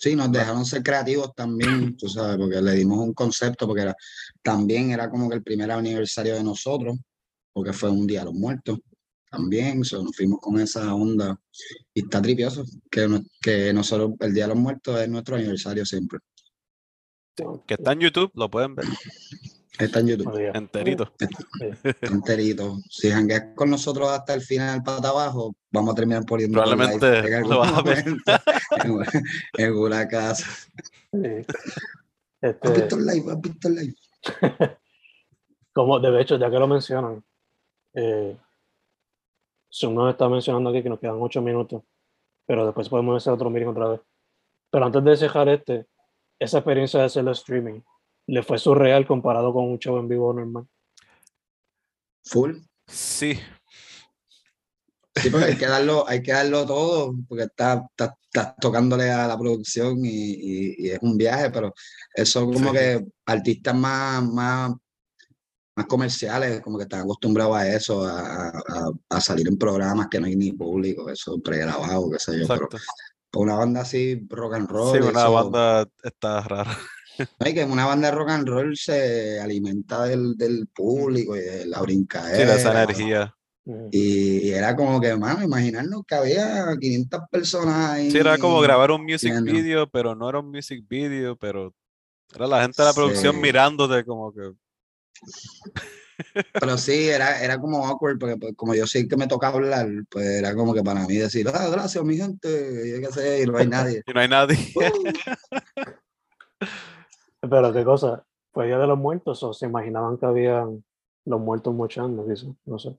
Sí, 0.00 0.16
nos 0.16 0.32
dejaron 0.32 0.64
ser 0.64 0.82
creativos 0.82 1.34
también, 1.34 1.94
tú 1.94 2.08
sabes, 2.08 2.38
porque 2.38 2.62
le 2.62 2.72
dimos 2.72 2.98
un 3.00 3.12
concepto, 3.12 3.66
porque 3.66 3.82
era, 3.82 3.94
también 4.42 4.92
era 4.92 5.10
como 5.10 5.28
que 5.28 5.36
el 5.36 5.42
primer 5.42 5.70
aniversario 5.70 6.34
de 6.36 6.42
nosotros, 6.42 6.96
porque 7.52 7.74
fue 7.74 7.90
un 7.90 8.06
día 8.06 8.20
de 8.20 8.24
los 8.26 8.34
muertos 8.34 8.78
también, 9.30 9.84
so, 9.84 10.02
nos 10.02 10.16
fuimos 10.16 10.40
con 10.40 10.58
esa 10.58 10.94
onda. 10.94 11.38
Y 11.92 12.00
está 12.04 12.22
tripioso 12.22 12.64
que, 12.90 13.06
no- 13.06 13.22
que 13.42 13.74
nosotros, 13.74 14.12
el 14.20 14.32
día 14.32 14.44
de 14.44 14.54
los 14.54 14.58
muertos 14.58 14.98
es 14.98 15.08
nuestro 15.10 15.36
aniversario 15.36 15.84
siempre. 15.84 16.18
Que 17.66 17.74
está 17.74 17.92
en 17.92 18.00
YouTube, 18.00 18.30
lo 18.34 18.50
pueden 18.50 18.74
ver 18.74 18.86
Está 19.80 20.00
en 20.00 20.06
YouTube, 20.08 20.50
enterito. 20.54 21.12
enterito. 22.02 22.78
Si 22.88 23.10
jangueas 23.10 23.54
con 23.54 23.70
nosotros 23.70 24.08
hasta 24.10 24.34
el 24.34 24.42
final 24.42 24.82
para 24.82 25.08
abajo, 25.08 25.54
vamos 25.70 25.92
a 25.92 25.94
terminar 25.94 26.24
poniendo 26.24 26.60
Probablemente 26.60 27.18
en 27.18 27.48
lo 27.48 27.58
vas 27.60 27.72
a 27.72 27.82
ver. 27.82 28.04
en, 28.06 28.20
en 29.56 29.72
una 29.76 30.06
casa. 30.08 30.46
sí. 31.12 31.44
¿Has 32.42 32.54
Este, 32.54 32.70
visto 32.70 32.96
el 32.96 33.06
live? 33.06 33.32
¿Has 33.32 33.40
visto 33.40 33.68
el 33.68 33.74
live? 33.74 33.94
como 35.72 35.98
de 36.00 36.20
hecho, 36.20 36.36
ya 36.38 36.50
que 36.50 36.58
lo 36.58 36.66
mencionan, 36.66 37.22
eh, 37.94 38.36
Zoom 39.72 39.94
nos 39.94 40.10
está 40.10 40.28
mencionando 40.28 40.70
aquí 40.70 40.82
que 40.82 40.88
nos 40.88 40.98
quedan 41.00 41.18
ocho 41.20 41.42
minutos, 41.42 41.82
pero 42.46 42.64
después 42.66 42.88
podemos 42.88 43.16
hacer 43.16 43.32
otro 43.32 43.50
meeting 43.50 43.68
otra 43.70 43.88
vez. 43.88 44.00
Pero 44.70 44.86
antes 44.86 45.04
de 45.04 45.16
dejar 45.16 45.48
este, 45.48 45.86
esa 46.38 46.58
experiencia 46.58 47.00
de 47.00 47.06
hacerlo 47.06 47.32
streaming, 47.32 47.80
¿le 48.30 48.42
fue 48.42 48.58
surreal 48.58 49.06
comparado 49.06 49.52
con 49.52 49.64
un 49.64 49.78
show 49.78 49.98
en 49.98 50.08
vivo 50.08 50.32
normal? 50.32 50.66
Full. 52.24 52.56
Sí, 52.86 53.38
Sí, 55.20 55.28
porque 55.28 55.46
hay 55.46 55.56
que 55.56 55.66
darlo, 55.66 56.08
hay 56.08 56.22
que 56.22 56.32
darlo 56.32 56.64
todo, 56.64 57.12
porque 57.28 57.42
estás 57.44 57.82
está, 57.90 58.16
está 58.22 58.54
tocándole 58.60 59.10
a 59.10 59.26
la 59.26 59.36
producción 59.36 59.98
y, 60.04 60.08
y- 60.08 60.74
y 60.86 60.90
es 60.90 60.98
un 61.02 61.18
viaje, 61.18 61.50
pero 61.50 61.74
eso 62.14 62.46
como 62.46 62.70
Sí. 62.70 62.76
que 62.76 63.04
artistas 63.26 63.74
más, 63.74 64.22
más, 64.24 64.72
más 65.76 65.86
comerciales, 65.86 66.60
como 66.62 66.78
que 66.78 66.84
están 66.84 67.00
acostumbrados 67.00 67.56
a 67.56 67.68
eso, 67.68 68.04
a, 68.04 68.48
a- 68.50 68.92
a 69.10 69.20
salir 69.20 69.48
en 69.48 69.58
programas 69.58 70.06
que 70.08 70.20
no 70.20 70.26
hay 70.26 70.36
ni 70.36 70.52
público, 70.52 71.10
eso 71.10 71.38
pregrabado, 71.42 72.08
qué 72.12 72.18
sé 72.20 72.38
yo, 72.38 72.46
pero 72.46 72.64
exacto. 72.66 72.78
para 73.32 73.42
una 73.42 73.56
banda 73.56 73.80
así, 73.80 74.24
rock 74.30 74.54
and 74.54 74.70
roll, 74.70 74.92
Sí, 74.96 75.02
una 75.02 75.20
eso- 75.22 75.32
banda 75.34 75.88
está 76.04 76.40
rara. 76.42 76.78
No, 77.38 77.48
y 77.48 77.54
que 77.54 77.64
una 77.64 77.86
banda 77.86 78.10
de 78.10 78.16
rock 78.16 78.30
and 78.30 78.48
roll 78.48 78.76
se 78.76 79.40
alimenta 79.40 80.04
del, 80.04 80.36
del 80.36 80.66
público 80.68 81.36
y 81.36 81.40
de 81.40 81.66
la 81.66 81.78
Sí, 81.78 81.82
brincadera. 81.84 82.52
de 82.52 82.58
esa 82.58 82.72
energía. 82.72 83.34
Y, 83.92 84.48
y 84.48 84.50
era 84.50 84.74
como 84.74 85.00
que, 85.00 85.14
mano, 85.16 85.44
imaginarnos 85.44 86.02
que 86.06 86.14
había 86.14 86.64
500 86.80 87.20
personas 87.30 87.90
ahí. 87.90 88.10
Sí, 88.10 88.18
era 88.18 88.38
como 88.38 88.60
grabar 88.60 88.90
un 88.90 89.04
music 89.04 89.30
viendo. 89.32 89.52
video, 89.52 89.90
pero 89.90 90.14
no 90.16 90.28
era 90.28 90.40
un 90.40 90.50
music 90.50 90.84
video, 90.88 91.36
pero 91.36 91.74
era 92.34 92.46
la 92.46 92.62
gente 92.62 92.82
de 92.82 92.88
la 92.88 92.94
producción 92.94 93.34
Sí. 93.36 93.40
mirándote 93.40 94.04
como 94.04 94.32
que. 94.32 94.52
Pero 96.52 96.76
sí, 96.76 97.08
era, 97.08 97.42
era 97.42 97.58
como 97.58 97.86
awkward, 97.86 98.18
porque 98.18 98.36
pues, 98.36 98.52
como 98.54 98.74
yo 98.74 98.86
sé 98.86 99.08
que 99.08 99.16
me 99.16 99.26
toca 99.26 99.48
hablar, 99.48 99.88
pues 100.10 100.26
era 100.26 100.54
como 100.54 100.74
que 100.74 100.82
para 100.82 101.06
mí 101.06 101.16
decir, 101.16 101.48
ah, 101.48 101.68
gracias, 101.70 102.04
mi 102.04 102.18
gente, 102.18 102.48
y 102.86 102.90
yo 102.92 103.00
qué 103.08 103.12
sé, 103.14 103.42
y 103.42 103.46
no 103.46 103.56
hay 103.56 103.66
nadie. 103.66 104.02
Y 104.06 104.12
no 104.12 104.20
hay 104.20 104.28
nadie. 104.28 104.58
Pero 107.40 107.72
qué 107.72 107.84
cosa, 107.84 108.24
¿fue 108.52 108.66
Día 108.66 108.78
de 108.78 108.86
los 108.86 108.98
Muertos 108.98 109.42
o 109.42 109.52
se 109.52 109.66
imaginaban 109.66 110.18
que 110.18 110.26
habían 110.26 110.84
los 111.24 111.40
muertos 111.40 111.74
mochando? 111.74 112.26
No 112.66 112.78
sé. 112.78 112.96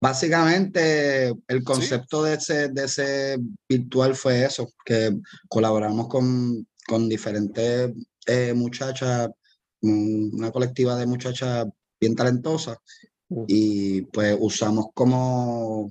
Básicamente, 0.00 1.28
el 1.48 1.64
concepto 1.64 2.22
de, 2.24 2.34
ese, 2.34 2.68
de 2.68 2.84
ese 2.84 3.38
virtual 3.68 4.14
fue 4.14 4.44
eso, 4.44 4.68
que 4.84 5.16
colaboramos 5.48 6.08
con, 6.08 6.66
con 6.86 7.08
diferentes 7.08 7.92
eh, 8.26 8.52
muchachas, 8.54 9.30
un- 9.82 10.30
una 10.34 10.50
colectiva 10.50 10.96
de 10.96 11.06
muchachas 11.06 11.66
bien 12.00 12.14
talentosas, 12.14 12.78
Mm. 13.30 13.44
y 13.48 14.02
pues 14.02 14.36
usamos 14.38 14.88
como, 14.92 15.90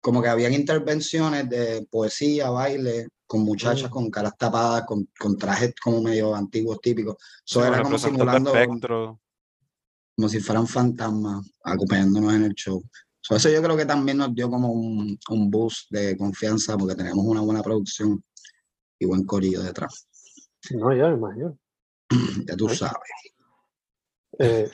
como 0.00 0.22
que 0.22 0.28
habían 0.28 0.54
intervenciones 0.54 1.46
de 1.50 1.86
poesía, 1.90 2.48
baile, 2.48 3.08
con 3.28 3.42
muchachas 3.42 3.88
Mm. 3.90 3.92
con 3.92 4.10
caras 4.10 4.36
tapadas, 4.36 4.84
con, 4.86 5.08
con 5.18 5.36
trajes 5.38 5.74
como 5.80 6.02
medio 6.02 6.34
antiguos 6.34 6.80
típicos. 6.80 7.16
Eso 7.46 7.64
era 7.64 7.82
como 7.82 7.98
simulando 7.98 8.52
espectro. 8.54 9.20
como 10.16 10.28
si 10.28 10.40
fueran 10.40 10.66
fantasmas 10.66 11.48
acompañándonos 11.62 12.34
en 12.34 12.44
el 12.44 12.54
show. 12.54 12.82
So, 13.20 13.36
eso 13.36 13.50
yo 13.50 13.62
creo 13.62 13.76
que 13.76 13.84
también 13.84 14.16
nos 14.16 14.34
dio 14.34 14.48
como 14.50 14.72
un, 14.72 15.18
un 15.28 15.50
boost 15.50 15.90
de 15.90 16.16
confianza 16.16 16.76
porque 16.76 16.94
tenemos 16.94 17.24
una 17.24 17.42
buena 17.42 17.62
producción 17.62 18.24
y 18.98 19.06
buen 19.06 19.24
corillo 19.24 19.62
detrás. 19.62 20.08
No, 20.70 20.92
ya 20.96 21.08
me 21.08 21.16
imagino. 21.16 21.58
Ya 22.46 22.56
tú 22.56 22.68
sabes. 22.70 22.94
Eh, 24.38 24.70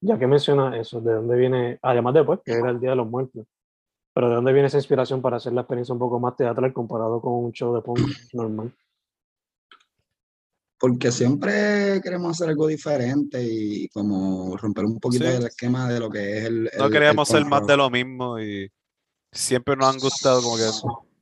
ya 0.00 0.18
que 0.18 0.26
mencionas 0.26 0.74
eso, 0.76 1.00
¿de 1.00 1.12
dónde 1.12 1.36
viene, 1.36 1.78
además 1.82 2.14
después, 2.14 2.40
que 2.44 2.52
era 2.52 2.70
el 2.70 2.80
Día 2.80 2.90
de 2.90 2.96
los 2.96 3.08
Muertos, 3.08 3.46
pero 4.14 4.28
de 4.28 4.34
dónde 4.36 4.52
viene 4.52 4.68
esa 4.68 4.76
inspiración 4.76 5.22
para 5.22 5.38
hacer 5.38 5.52
la 5.52 5.62
experiencia 5.62 5.92
un 5.92 5.98
poco 5.98 6.20
más 6.20 6.36
teatral 6.36 6.72
comparado 6.72 7.20
con 7.20 7.32
un 7.44 7.52
show 7.52 7.74
de 7.74 7.82
punk 7.82 7.98
normal? 8.32 8.72
Porque 10.78 11.12
siempre 11.12 12.00
queremos 12.02 12.32
hacer 12.32 12.48
algo 12.50 12.66
diferente 12.66 13.40
y 13.42 13.88
como 13.88 14.56
romper 14.56 14.84
un 14.84 14.98
poquito 14.98 15.24
Sí. 15.24 15.36
el 15.36 15.46
esquema 15.46 15.88
de 15.88 16.00
lo 16.00 16.10
que 16.10 16.38
es 16.38 16.44
el. 16.44 16.70
No 16.76 16.86
el- 16.86 16.90
queríamos 16.92 17.30
el 17.30 17.36
ser 17.36 17.46
más 17.48 17.66
de 17.66 17.76
lo 17.76 17.88
mismo 17.88 18.40
y 18.40 18.68
siempre 19.30 19.76
nos 19.76 19.94
han 19.94 20.00
gustado, 20.00 20.42
como 20.42 20.56
que 20.56 20.68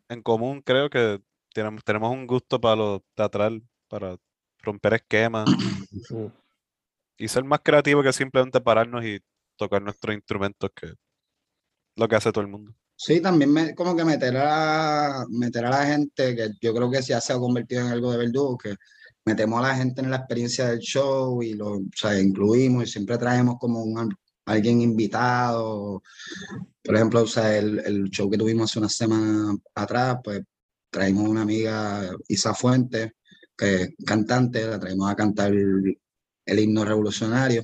en, 0.08 0.22
común 0.22 0.62
creo 0.62 0.88
que 0.88 1.20
tenemos, 1.52 1.84
tenemos 1.84 2.10
un 2.10 2.26
gusto 2.26 2.60
para 2.60 2.76
lo 2.76 3.04
teatral, 3.14 3.62
para 3.88 4.16
romper 4.62 4.94
esquemas 4.94 5.46
y 7.18 7.28
ser 7.28 7.44
más 7.44 7.60
creativo 7.62 8.02
que 8.02 8.12
simplemente 8.14 8.60
pararnos 8.62 9.04
y 9.04 9.20
tocar 9.56 9.82
nuestros 9.82 10.14
instrumentos, 10.14 10.70
que 10.74 10.94
lo 11.96 12.08
que 12.08 12.16
hace 12.16 12.32
todo 12.32 12.42
el 12.42 12.50
mundo. 12.50 12.74
Sí, 12.96 13.20
también 13.20 13.50
me, 13.52 13.74
como 13.74 13.96
que 13.96 14.04
meter 14.04 14.36
a, 14.36 15.24
meter 15.30 15.64
a 15.64 15.70
la 15.70 15.86
gente, 15.86 16.36
que 16.36 16.50
yo 16.60 16.74
creo 16.74 16.90
que 16.90 17.00
ya 17.00 17.20
se 17.20 17.32
ha 17.32 17.38
convertido 17.38 17.80
en 17.82 17.88
algo 17.88 18.12
de 18.12 18.18
verdugo, 18.18 18.58
que 18.58 18.74
metemos 19.24 19.58
a 19.60 19.68
la 19.68 19.74
gente 19.76 20.02
en 20.02 20.10
la 20.10 20.16
experiencia 20.18 20.68
del 20.68 20.80
show 20.80 21.42
y 21.42 21.54
lo 21.54 21.78
o 21.78 21.82
sea, 21.96 22.18
incluimos 22.20 22.84
y 22.84 22.86
siempre 22.92 23.16
traemos 23.18 23.56
como 23.58 23.82
un, 23.82 23.98
al- 23.98 24.08
alguien 24.46 24.82
invitado. 24.82 26.02
Por 26.82 26.94
ejemplo, 26.94 27.22
o 27.22 27.26
sea, 27.26 27.56
el, 27.56 27.78
el 27.80 28.10
show 28.10 28.28
que 28.30 28.38
tuvimos 28.38 28.70
hace 28.70 28.78
una 28.80 28.88
semana 28.90 29.56
atrás, 29.74 30.18
pues 30.22 30.42
traímos 30.90 31.28
una 31.28 31.42
amiga, 31.42 32.10
Isa 32.28 32.54
Fuentes, 32.54 33.12
que 33.56 33.74
es 33.82 33.90
cantante, 34.04 34.66
la 34.66 34.78
traímos 34.80 35.10
a 35.10 35.16
cantar 35.16 35.52
el, 35.52 35.98
el 36.44 36.58
himno 36.58 36.84
revolucionario. 36.84 37.62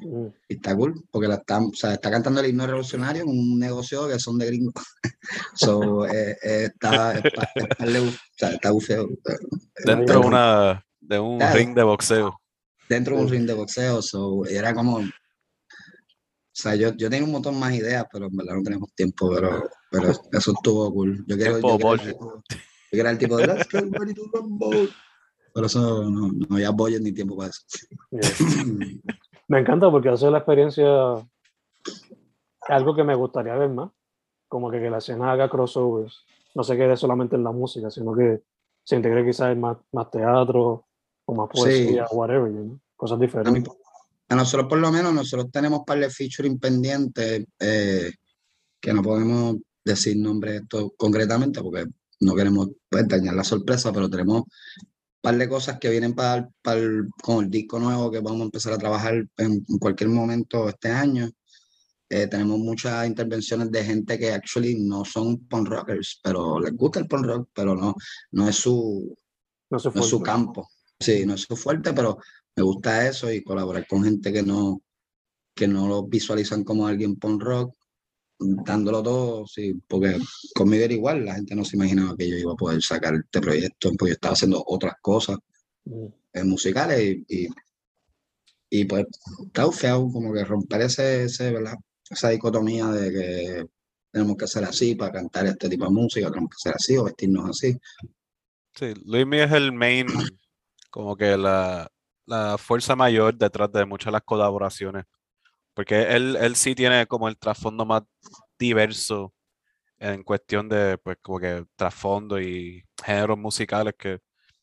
Mm. 0.00 0.26
Y 0.48 0.54
está 0.54 0.76
cool, 0.76 1.04
porque 1.10 1.28
la 1.28 1.36
está, 1.36 1.58
o 1.60 1.72
sea, 1.74 1.94
está 1.94 2.10
cantando 2.10 2.40
el 2.40 2.48
himno 2.50 2.66
revolucionario 2.66 3.22
en 3.22 3.28
un 3.28 3.58
negocio 3.58 4.08
que 4.08 4.18
son 4.18 4.38
de 4.38 4.46
gringos. 4.46 4.74
so, 5.54 6.06
eh, 6.06 6.36
eh, 6.42 6.64
está, 6.72 7.14
es 7.18 7.22
pa- 7.32 7.48
es 7.54 7.66
pa- 7.76 7.86
le- 7.86 8.00
o 8.00 8.12
sea, 8.36 8.50
está 8.52 8.70
bufeo. 8.70 9.08
Dentro 9.84 10.20
de, 10.20 10.26
una, 10.26 10.84
de 11.00 11.18
un 11.18 11.38
Claro. 11.38 11.56
ring 11.56 11.74
de 11.74 11.82
boxeo. 11.82 12.40
Dentro 12.88 13.16
de 13.16 13.22
un 13.22 13.28
Sí. 13.28 13.34
ring 13.36 13.46
de 13.46 13.54
boxeo, 13.54 14.02
so, 14.02 14.44
era 14.46 14.74
como. 14.74 14.96
O 14.98 16.56
sea, 16.56 16.76
yo, 16.76 16.94
yo 16.96 17.10
tenía 17.10 17.24
un 17.24 17.32
montón 17.32 17.58
más 17.58 17.74
ideas, 17.74 18.04
pero 18.12 18.26
en 18.26 18.36
verdad 18.36 18.54
no 18.54 18.62
tenemos 18.62 18.92
tiempo, 18.94 19.28
pero, 19.34 19.68
pero 19.90 20.10
eso 20.32 20.52
estuvo 20.52 20.92
cool. 20.92 21.24
Yo 21.26 21.36
quiero, 21.36 21.58
yo 21.58 21.62
quiero 21.62 21.74
el 21.74 21.82
budget. 21.98 22.12
tipo, 22.12 22.42
yo 22.46 22.90
quiero 22.92 23.10
el 23.10 23.18
tipo 23.18 23.36
de 23.38 23.46
Let's. 23.48 23.66
Pero 25.52 25.66
eso 25.66 26.10
no, 26.10 26.32
no 26.32 26.46
había 26.56 26.70
budget 26.70 27.00
ni 27.00 27.12
tiempo 27.12 27.36
para 27.36 27.50
eso. 27.50 27.62
Yeah. 28.10 28.20
Me 29.48 29.60
encanta 29.60 29.90
porque 29.90 30.08
hacer 30.08 30.30
la 30.30 30.38
experiencia 30.38 30.86
algo 32.68 32.94
que 32.94 33.04
me 33.04 33.14
gustaría 33.14 33.54
ver 33.54 33.70
más. 33.70 33.90
Como 34.48 34.70
que, 34.70 34.80
que 34.80 34.90
la 34.90 34.98
escena 34.98 35.32
haga 35.32 35.48
crossovers. 35.48 36.24
No 36.54 36.62
se 36.62 36.76
quede 36.76 36.96
solamente 36.96 37.36
en 37.36 37.44
la 37.44 37.50
música, 37.50 37.90
sino 37.90 38.14
que 38.14 38.42
se 38.84 38.96
integre 38.96 39.24
quizás 39.24 39.52
en 39.52 39.60
más, 39.60 39.78
más 39.92 40.10
teatro 40.10 40.86
o 41.24 41.34
más 41.34 41.48
poesía, 41.50 42.06
whatever, 42.12 42.52
you 42.52 42.62
know, 42.62 42.80
cosas 42.96 43.18
diferentes. 43.18 43.72
a 44.28 44.34
nosotros, 44.34 44.68
por 44.68 44.78
lo 44.78 44.92
menos, 44.92 45.12
nosotros 45.12 45.50
tenemos 45.50 45.80
par 45.86 45.98
de 45.98 46.10
featuring 46.10 46.58
pendientes 46.58 47.46
eh, 47.58 48.12
que 48.80 48.92
no 48.92 49.02
podemos 49.02 49.56
decir 49.84 50.16
nombres 50.16 50.62
esto 50.62 50.92
concretamente 50.96 51.62
porque 51.62 51.86
no 52.20 52.34
queremos 52.34 52.70
pues, 52.88 53.08
dañar 53.08 53.34
la 53.34 53.44
sorpresa, 53.44 53.92
pero 53.92 54.08
tenemos 54.08 54.44
par 55.24 55.36
de 55.38 55.48
cosas 55.48 55.78
que 55.80 55.88
vienen 55.90 56.14
para, 56.14 56.48
para 56.62 56.80
el- 56.80 57.08
con 57.22 57.44
el 57.44 57.50
disco 57.50 57.78
nuevo 57.80 58.10
que 58.10 58.20
vamos 58.20 58.42
a 58.42 58.44
empezar 58.44 58.72
a 58.74 58.78
trabajar 58.78 59.14
en, 59.38 59.52
en 59.68 59.78
cualquier 59.78 60.10
momento 60.10 60.68
este 60.68 60.90
año. 60.90 61.28
Eh, 62.10 62.26
tenemos 62.26 62.58
muchas 62.58 63.06
intervenciones 63.06 63.70
de 63.70 63.82
gente 63.84 64.18
que 64.18 64.30
actually 64.32 64.74
no 64.84 65.04
son 65.04 65.38
punk 65.48 65.68
rockers, 65.68 66.20
pero 66.22 66.60
les 66.60 66.72
gusta 66.76 67.00
el 67.00 67.08
punk 67.08 67.24
rock, 67.24 67.48
pero 67.54 67.74
no, 67.74 67.94
no 68.32 68.48
es 68.48 68.56
su, 68.56 69.16
No 69.70 69.78
no 69.94 70.00
es 70.00 70.06
su 70.10 70.20
campo. 70.22 70.68
Sí, 71.00 71.24
no 71.26 71.34
es 71.34 71.40
su 71.42 71.56
fuerte, 71.56 71.92
pero 71.94 72.18
me 72.56 72.62
gusta 72.62 73.08
eso 73.08 73.32
y 73.32 73.42
colaborar 73.42 73.86
con 73.88 74.04
gente 74.04 74.32
que 74.32 74.42
no, 74.42 74.82
que 75.56 75.66
no 75.66 75.88
lo 75.88 76.02
visualizan 76.04 76.62
como 76.64 76.86
alguien 76.86 77.16
punk 77.16 77.42
rock. 77.42 77.74
Dándolo 78.38 79.02
todo, 79.02 79.46
sí, 79.46 79.74
porque 79.88 80.18
conmigo 80.54 80.84
era 80.84 80.94
igual, 80.94 81.24
la 81.24 81.34
gente 81.34 81.54
no 81.54 81.64
se 81.64 81.76
imaginaba 81.76 82.16
que 82.16 82.28
yo 82.28 82.36
iba 82.36 82.52
a 82.52 82.56
poder 82.56 82.82
sacar 82.82 83.14
este 83.14 83.40
proyecto, 83.40 83.90
porque 83.98 84.10
yo 84.10 84.14
estaba 84.14 84.34
haciendo 84.34 84.62
otras 84.66 84.94
cosas 85.00 85.38
Mm. 85.84 86.06
eh, 86.32 86.44
musicales 86.44 86.98
y, 87.00 87.24
y, 87.28 87.48
y, 88.70 88.84
pues 88.86 89.06
está 89.46 89.70
feo 89.70 90.10
como 90.10 90.32
que 90.32 90.44
romper 90.44 90.82
ese, 90.82 91.24
ese, 91.24 91.52
¿verdad? 91.52 91.76
esa 92.08 92.30
dicotomía 92.30 92.86
de 92.86 93.12
que 93.12 93.66
tenemos 94.10 94.36
que 94.36 94.46
ser 94.46 94.64
así 94.64 94.94
para 94.94 95.12
cantar 95.12 95.46
este 95.46 95.68
tipo 95.68 95.84
de 95.84 95.90
música, 95.90 96.30
tenemos 96.30 96.50
que 96.50 96.56
ser 96.58 96.74
así 96.74 96.96
o 96.96 97.04
vestirnos 97.04 97.50
así. 97.50 97.76
Sí, 98.74 98.94
Luismi 99.04 99.40
es 99.40 99.52
el 99.52 99.72
main, 99.72 100.06
como 100.90 101.16
que 101.16 101.36
la, 101.36 101.90
la 102.26 102.56
fuerza 102.58 102.96
mayor 102.96 103.36
detrás 103.36 103.70
de 103.72 103.84
muchas 103.84 104.06
de 104.06 104.12
las 104.12 104.22
colaboraciones. 104.22 105.04
Porque 105.74 106.02
él, 106.14 106.36
él 106.40 106.56
sí 106.56 106.74
tiene 106.74 107.06
como 107.06 107.28
el 107.28 107.36
trasfondo 107.36 107.84
más 107.84 108.02
diverso 108.58 109.34
en 109.98 110.22
cuestión 110.22 110.68
de, 110.68 110.98
pues, 110.98 111.18
como 111.20 111.40
que 111.40 111.64
trasfondo 111.76 112.40
y 112.40 112.84
géneros 113.04 113.38
musicales, 113.38 113.94
que 113.98 114.20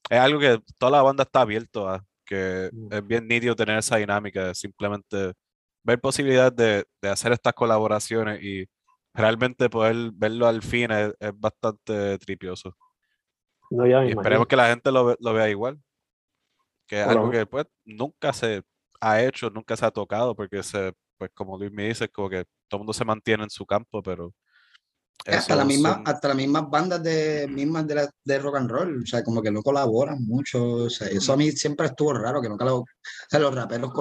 es 0.10 0.20
algo 0.20 0.40
que 0.40 0.62
toda 0.78 0.92
la 0.94 1.02
banda 1.02 1.24
está 1.24 1.42
abierto 1.42 1.88
a, 1.88 2.04
que 2.26 2.70
Mm. 2.72 2.94
es 2.94 3.08
bien 3.08 3.28
nítido 3.28 3.56
tener 3.56 3.78
esa 3.78 3.98
dinámica 3.98 4.48
de 4.48 4.56
simplemente 4.56 5.34
ver 5.84 6.00
posibilidades 6.00 6.56
de, 6.56 6.86
de 7.02 7.10
hacer 7.10 7.32
estas 7.34 7.54
colaboraciones 7.54 8.42
y 8.42 8.66
realmente 9.14 9.70
poder 9.70 10.12
verlo 10.14 10.48
al 10.48 10.62
fin 10.62 10.92
es, 10.92 11.14
es 11.20 11.32
bastante 11.36 12.18
tripioso. 12.20 12.76
No, 13.70 13.86
Y 13.86 14.12
esperemos 14.12 14.48
que 14.48 14.56
la 14.56 14.70
gente 14.70 14.92
lo, 14.92 15.16
lo 15.20 15.34
vea 15.34 15.50
igual. 15.50 15.82
Que 16.88 17.02
es 17.02 17.06
lo 17.08 17.12
algo 17.12 17.32
que 17.32 17.46
pues 17.46 17.66
nunca 17.86 18.34
se 18.34 18.64
ha 19.02 19.22
hecho, 19.24 19.50
nunca 19.50 19.76
se 19.76 19.86
ha 19.86 19.92
tocado, 19.92 20.36
porque 20.36 20.64
se, 20.64 20.94
pues 21.18 21.32
como 21.34 21.58
Luis 21.58 21.72
me 21.72 21.88
dice, 21.88 22.08
como 22.08 22.30
que 22.30 22.46
todo 22.70 22.78
el 22.78 22.80
mundo 22.80 22.94
se 22.94 23.04
mantiene 23.06 23.44
en 23.44 23.50
su 23.50 23.66
campo, 23.66 24.02
pero 24.02 24.34
Hasta, 25.28 25.56
la 25.56 25.66
misma, 25.66 25.94
son- 25.96 26.04
hasta 26.08 26.28
las 26.30 26.38
mismas 26.38 26.68
bandas 26.70 27.04
de, 27.04 27.48
mismas 27.48 27.86
de, 27.86 27.94
la- 27.96 28.10
de 28.26 28.40
rock 28.40 28.56
and 28.56 28.72
roll, 28.72 29.04
o 29.04 29.06
sea, 29.06 29.24
como 29.24 29.42
que 29.42 29.52
no 29.52 29.62
colaboran 29.62 30.24
mucho, 30.26 30.64
o 30.86 30.90
sea, 30.90 31.08
eso 31.10 31.34
a 31.34 31.38
mí 31.38 31.52
siempre 31.52 31.86
estuvo 31.88 32.12
raro, 32.14 32.42
que 32.42 32.50
no 32.50 32.58
colab- 32.58 32.82
o 32.82 32.86
sea, 33.30 33.40
los 33.40 33.54
raperos 33.54 33.92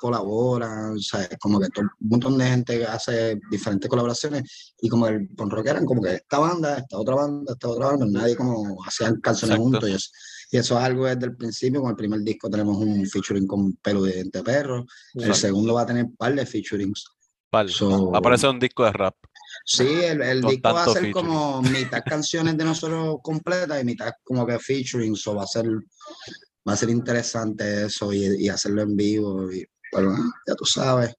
colaboran, 0.00 0.94
o 0.94 0.98
sea, 0.98 1.28
como 1.40 1.60
que 1.60 1.68
todo, 1.68 1.84
un 2.00 2.08
montón 2.08 2.38
de 2.38 2.46
gente 2.46 2.86
hace 2.86 3.38
diferentes 3.50 3.90
colaboraciones, 3.90 4.74
y 4.80 4.88
como 4.88 5.06
el 5.06 5.28
punk 5.28 5.52
rock 5.52 5.66
eran 5.66 5.84
como 5.84 6.00
que 6.00 6.14
esta 6.14 6.38
banda, 6.38 6.78
esta 6.78 6.98
otra 6.98 7.14
banda, 7.14 7.52
esta 7.52 7.68
otra 7.68 7.86
banda, 7.88 8.06
nadie 8.06 8.34
como 8.36 8.82
hacían 8.86 9.20
canciones 9.20 9.56
Exacto. 9.56 9.70
juntos, 9.70 9.88
y 9.90 9.92
eso, 9.94 10.10
y 10.54 10.56
eso 10.56 10.78
es 10.78 10.84
algo 10.84 11.04
desde 11.06 11.26
el 11.26 11.36
principio, 11.36 11.80
con 11.80 11.90
el 11.90 11.96
primer 11.96 12.20
disco 12.20 12.48
tenemos 12.48 12.76
un 12.76 13.04
featuring 13.08 13.44
con 13.44 13.72
Pelo 13.74 14.02
de 14.04 14.12
Diente 14.12 14.40
Perro, 14.40 14.86
el 15.14 15.34
segundo 15.34 15.74
va 15.74 15.82
a 15.82 15.86
tener 15.86 16.04
un 16.04 16.14
par 16.14 16.32
de 16.32 16.46
featurings, 16.46 17.06
Pal, 17.50 17.68
so- 17.68 18.12
va 18.12 18.18
a 18.18 18.20
aparecer 18.20 18.50
un 18.50 18.60
disco 18.60 18.84
de 18.84 18.92
rap. 18.92 19.16
Sí, 19.64 19.82
el, 20.04 20.42
disco 20.42 20.72
va 20.72 20.84
a 20.84 20.88
ser 20.88 21.10
como 21.10 21.60
mitad 21.60 22.04
canciones 22.06 22.56
de 22.56 22.64
nosotros 22.64 23.16
completas 23.20 23.82
y 23.82 23.84
mitad 23.84 24.12
como 24.22 24.46
que 24.46 24.60
featuring, 24.60 25.16
so 25.16 25.34
va 25.34 25.42
a 25.42 25.46
ser, 25.48 25.66
va 25.66 26.74
a 26.74 26.76
ser 26.76 26.90
interesante 26.90 27.86
eso 27.86 28.12
y, 28.12 28.44
y 28.44 28.48
hacerlo 28.48 28.82
en 28.82 28.94
vivo. 28.94 29.50
Y, 29.50 29.66
bueno, 29.90 30.14
ya 30.46 30.54
tú 30.54 30.64
sabes. 30.64 31.12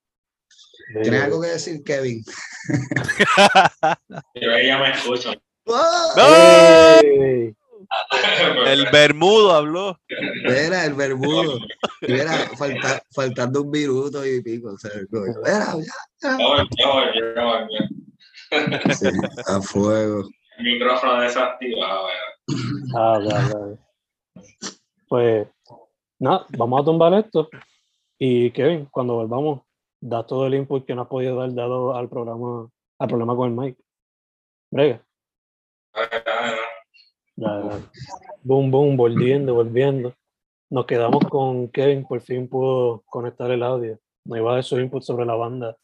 ¿Tienes 1.02 1.20
algo 1.20 1.42
que 1.42 1.48
decir, 1.48 1.82
Kevin? 1.84 2.24
Yo 4.34 4.50
ella 4.50 4.78
me 4.78 4.92
escucha. 4.92 5.34
¡No! 5.66 6.26
Ey, 6.26 7.54
El 8.66 8.86
Bermudo 8.90 9.52
habló. 9.52 10.00
Era 10.44 10.86
el 10.86 10.94
era 12.00 12.32
falta- 12.58 13.02
faltando 13.12 13.62
un 13.62 13.70
minuto 13.70 14.26
y 14.26 14.42
pico. 14.42 14.72
O 14.74 14.78
sea, 14.78 14.90
era, 15.44 15.74
ya, 16.20 16.36
sí, 18.94 19.08
a 19.46 19.60
fuego. 19.60 20.28
El 20.58 20.64
micrófono 20.64 21.20
desactivado. 21.20 22.08
Ah, 22.96 23.18
ya, 23.22 23.48
ya. 23.48 23.54
Pues, 25.08 25.46
nada, 26.18 26.46
vamos 26.56 26.80
a 26.80 26.84
tumbar 26.84 27.14
esto. 27.14 27.48
Y 28.18 28.50
Kevin, 28.52 28.86
cuando 28.90 29.14
volvamos, 29.14 29.60
da 30.00 30.26
todo 30.26 30.46
el 30.46 30.54
input 30.54 30.86
que 30.86 30.94
no 30.94 31.02
has 31.02 31.08
podido 31.08 31.36
dar 31.36 31.52
dado 31.54 31.94
al 31.94 32.08
programa, 32.08 32.68
al 32.98 33.08
problema 33.08 33.36
con 33.36 33.50
el 33.50 33.56
mic. 33.56 33.78
Brega. 34.70 35.02
Boom, 37.36 38.70
boom, 38.70 38.96
volviendo, 38.96 39.54
volviendo. 39.54 40.14
Nos 40.70 40.86
quedamos 40.86 41.22
con 41.28 41.68
Kevin, 41.70 42.06
por 42.06 42.20
fin 42.22 42.48
pudo 42.48 43.02
conectar 43.06 43.50
el 43.50 43.62
audio. 43.62 43.98
Nos 44.24 44.38
iba 44.38 44.50
a 44.50 44.54
dar 44.54 44.64
su 44.64 44.80
input 44.80 45.02
sobre 45.02 45.26
la 45.26 45.34
banda 45.34 45.76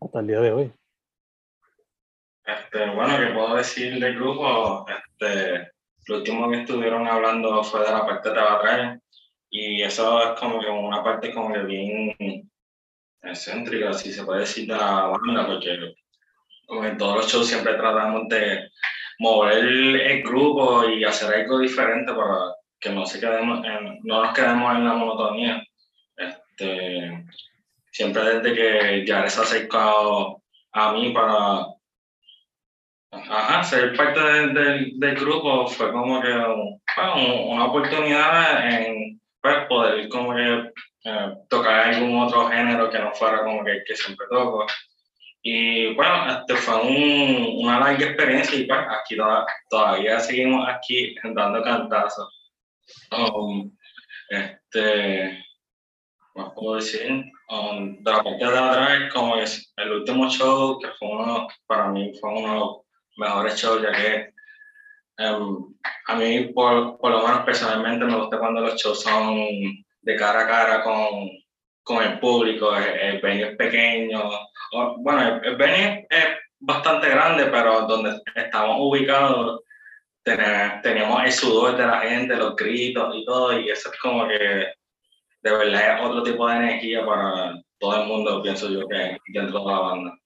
hasta 0.00 0.20
el 0.20 0.26
día 0.26 0.40
de 0.40 0.52
hoy. 0.52 0.72
Este, 2.44 2.90
bueno, 2.90 3.16
que 3.18 3.32
puedo 3.32 3.54
decir 3.54 4.00
del 4.00 4.16
grupo, 4.16 4.84
este, 4.88 5.70
lo 6.06 6.16
último 6.16 6.50
que 6.50 6.60
estuvieron 6.62 7.06
hablando 7.06 7.62
fue 7.62 7.80
de 7.80 7.92
la 7.92 8.04
parte 8.04 8.28
de 8.28 8.34
teatral 8.34 9.00
y 9.50 9.80
eso 9.82 10.22
es 10.22 10.40
como 10.40 10.60
que 10.60 10.68
una 10.68 11.04
parte 11.04 11.32
como 11.32 11.52
que 11.52 11.60
bien 11.60 12.50
excéntrica, 13.22 13.92
si 13.92 14.12
se 14.12 14.24
puede 14.24 14.40
decir, 14.40 14.66
de 14.66 14.76
la 14.76 15.06
banda, 15.06 15.46
porque 15.46 15.94
como 16.66 16.84
en 16.84 16.98
todos 16.98 17.16
los 17.16 17.32
shows 17.32 17.46
siempre 17.46 17.74
tratamos 17.74 18.28
de 18.28 18.68
mover 19.18 19.58
el, 19.58 20.22
grupo 20.22 20.88
y 20.88 21.04
hacer 21.04 21.34
algo 21.34 21.58
diferente 21.58 22.12
para 22.12 22.54
que 22.80 22.90
no, 22.90 23.06
se 23.06 23.20
quedemos 23.20 23.64
no 24.02 24.22
nos 24.22 24.34
quedemos 24.34 24.74
en 24.76 24.84
la 24.84 24.94
monotonía. 24.94 25.62
Este, 26.16 27.24
siempre 27.90 28.22
desde 28.22 28.54
que 28.54 29.04
Jared 29.06 29.28
se 29.28 29.40
ha 29.40 29.42
acercado 29.42 30.42
a 30.72 30.92
mí 30.92 31.10
para 31.12 31.66
Ajá, 33.28 33.62
ser 33.62 33.96
parte 33.96 34.20
del, 34.20 34.98
del, 34.98 35.14
grupo 35.14 35.66
fue 35.68 35.92
como 35.92 36.20
que 36.20 36.32
bueno, 36.32 37.44
una 37.46 37.66
oportunidad 37.66 38.68
en 38.68 39.20
pues, 39.40 39.66
poder 39.68 40.08
como 40.08 40.34
que 40.34 40.72
eh, 41.04 41.34
tocar 41.48 41.94
algún 41.94 42.18
otro 42.18 42.48
género 42.48 42.90
que 42.90 42.98
no 42.98 43.12
fuera 43.12 43.44
como 43.44 43.64
que 43.64 43.82
que 43.86 43.94
siempre 43.94 44.26
toco. 44.30 44.66
Y 45.46 45.92
bueno, 45.92 46.38
este 46.40 46.54
fue 46.54 46.74
un, 46.80 47.58
una 47.66 47.78
larga 47.78 48.06
experiencia 48.06 48.58
y 48.58 48.64
pues 48.64 48.80
aquí 48.88 49.14
toda- 49.14 49.46
todavía 49.68 50.18
seguimos 50.18 50.66
aquí 50.66 51.14
dando 51.34 51.62
cantazos. 51.62 52.50
Um, 53.10 53.70
este, 54.30 55.44
¿qué 56.34 56.42
puedo 56.54 56.76
decir? 56.76 57.24
Um, 57.50 58.02
de 58.02 58.10
la 58.10 58.22
parte 58.22 58.42
de 58.42 58.58
atrás, 58.58 59.12
como 59.12 59.36
es 59.36 59.70
el 59.76 59.92
último 59.92 60.30
show, 60.30 60.78
que 60.80 60.88
fue 60.98 61.08
uno, 61.08 61.46
para 61.66 61.88
mí 61.88 62.10
fue 62.18 62.30
uno 62.30 62.52
de 62.54 62.58
los 62.60 62.76
mejores 63.18 63.60
shows, 63.60 63.82
ya 63.82 63.92
que 63.92 64.32
em, 65.18 65.74
a 66.06 66.14
mí, 66.16 66.40
por, 66.54 66.96
por 66.98 67.10
lo 67.10 67.22
menos 67.22 67.44
personalmente, 67.44 68.06
me 68.06 68.16
gusta 68.16 68.38
cuando 68.38 68.62
los 68.62 68.80
shows 68.80 69.02
son 69.02 69.36
de 70.00 70.16
cara 70.16 70.40
a 70.44 70.48
cara 70.48 70.82
con, 70.82 71.28
con 71.84 72.02
el 72.02 72.18
público, 72.18 72.74
el, 72.76 73.20
venue 73.20 73.50
es 73.50 73.56
pequeño, 73.56 74.20
o- 74.72 74.96
bueno, 74.98 75.40
el, 75.42 75.54
venue 75.56 76.06
es 76.10 76.24
bastante 76.58 77.08
grande, 77.10 77.44
pero 77.46 77.82
donde 77.82 78.20
estamos 78.34 78.76
ubicados 78.80 79.60
ten- 80.22 80.80
teníamos 80.82 81.22
el 81.24 81.32
sudor 81.32 81.76
de 81.76 81.86
la 81.86 82.00
gente, 82.00 82.34
los 82.36 82.56
gritos 82.56 83.14
y 83.14 83.24
todo, 83.26 83.58
y 83.60 83.68
eso 83.70 83.92
es 83.92 83.98
como 84.00 84.26
que 84.26 84.38
de 84.38 85.50
verdad 85.50 85.98
es 86.00 86.06
otro 86.06 86.22
tipo 86.22 86.48
de 86.48 86.56
energía 86.56 87.04
para 87.04 87.54
todo 87.78 88.00
el 88.02 88.08
mundo, 88.08 88.42
pienso 88.42 88.68
yo, 88.70 88.88
que 88.88 89.18
dentro 89.28 89.60
de 89.60 89.66
la 89.72 89.78
banda. 89.78 90.18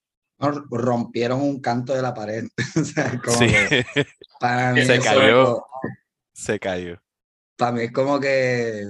Rompieron 0.71 1.40
un 1.42 1.61
canto 1.61 1.92
de 1.94 2.03
la 2.03 2.14
pared. 2.14 2.44
o 2.81 2.85
sea, 2.85 3.21
como 3.25 3.37
Sí, 3.38 3.49
que 3.49 3.85
para 4.38 4.73
mí 4.75 4.83
Se 4.83 5.01
cayó. 5.01 5.57
es- 5.57 5.62
se 6.35 6.61
cayó. 6.61 7.03
Para 7.57 7.73
mí 7.73 7.81
es 7.83 7.92
como 7.92 8.21
que, 8.21 8.85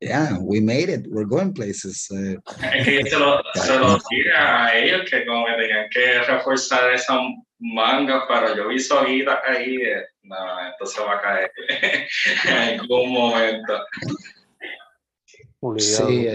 yeah, 0.00 0.36
we 0.40 0.60
made 0.60 0.88
it, 0.90 1.06
we're 1.08 1.26
going 1.26 1.52
places. 1.52 2.08
eh, 2.10 2.36
Es 2.72 2.84
que 2.84 3.00
yo 3.02 3.06
se 3.06 3.18
lo, 3.18 3.42
se 3.54 3.78
lo 3.78 3.98
dije 4.10 4.32
a 4.36 4.76
ellos 4.78 5.02
que 5.10 5.24
como 5.26 5.46
que 5.46 5.52
tenían 5.52 5.88
que 5.90 6.22
reforzar 6.22 6.92
esa 6.92 7.18
manga, 7.58 8.24
pero 8.28 8.54
yo 8.56 8.68
vi 8.68 8.78
soguitas 8.78 9.38
ahí, 9.48 9.76
eh, 9.76 10.04
no, 10.22 10.36
esto 10.70 10.86
se 10.86 11.00
va 11.02 11.14
a 11.16 11.20
caer 11.22 11.50
en 12.48 12.80
algún 12.80 13.12
momento. 13.12 13.78
Sí, 15.78 16.28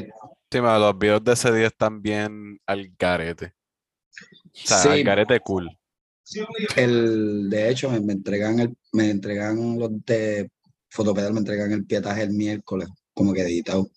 Sí, 0.53 0.59
mano, 0.59 0.79
los 0.87 0.97
videos 0.99 1.23
de 1.23 1.31
ese 1.31 1.49
día 1.53 1.67
están 1.67 2.01
bien 2.01 2.59
al 2.65 2.91
garete. 2.99 3.53
O 4.53 4.67
sea, 4.67 4.77
Sí. 4.79 4.89
al 4.89 5.03
garete 5.03 5.39
cool. 5.39 5.69
el, 6.75 7.49
de 7.49 7.69
hecho, 7.69 7.89
me, 7.89 8.01
me 8.01 8.11
entregan 8.13 8.59
el, 8.59 8.75
me 8.91 9.09
entregan 9.11 9.79
los 9.79 9.89
de 10.05 10.49
Fotopedal, 10.89 11.31
me 11.31 11.39
entregan 11.39 11.71
el 11.71 11.85
pietaje 11.85 12.23
el 12.23 12.31
miércoles, 12.31 12.89
como 13.21 13.33
que 13.33 13.41
editado. 13.41 13.87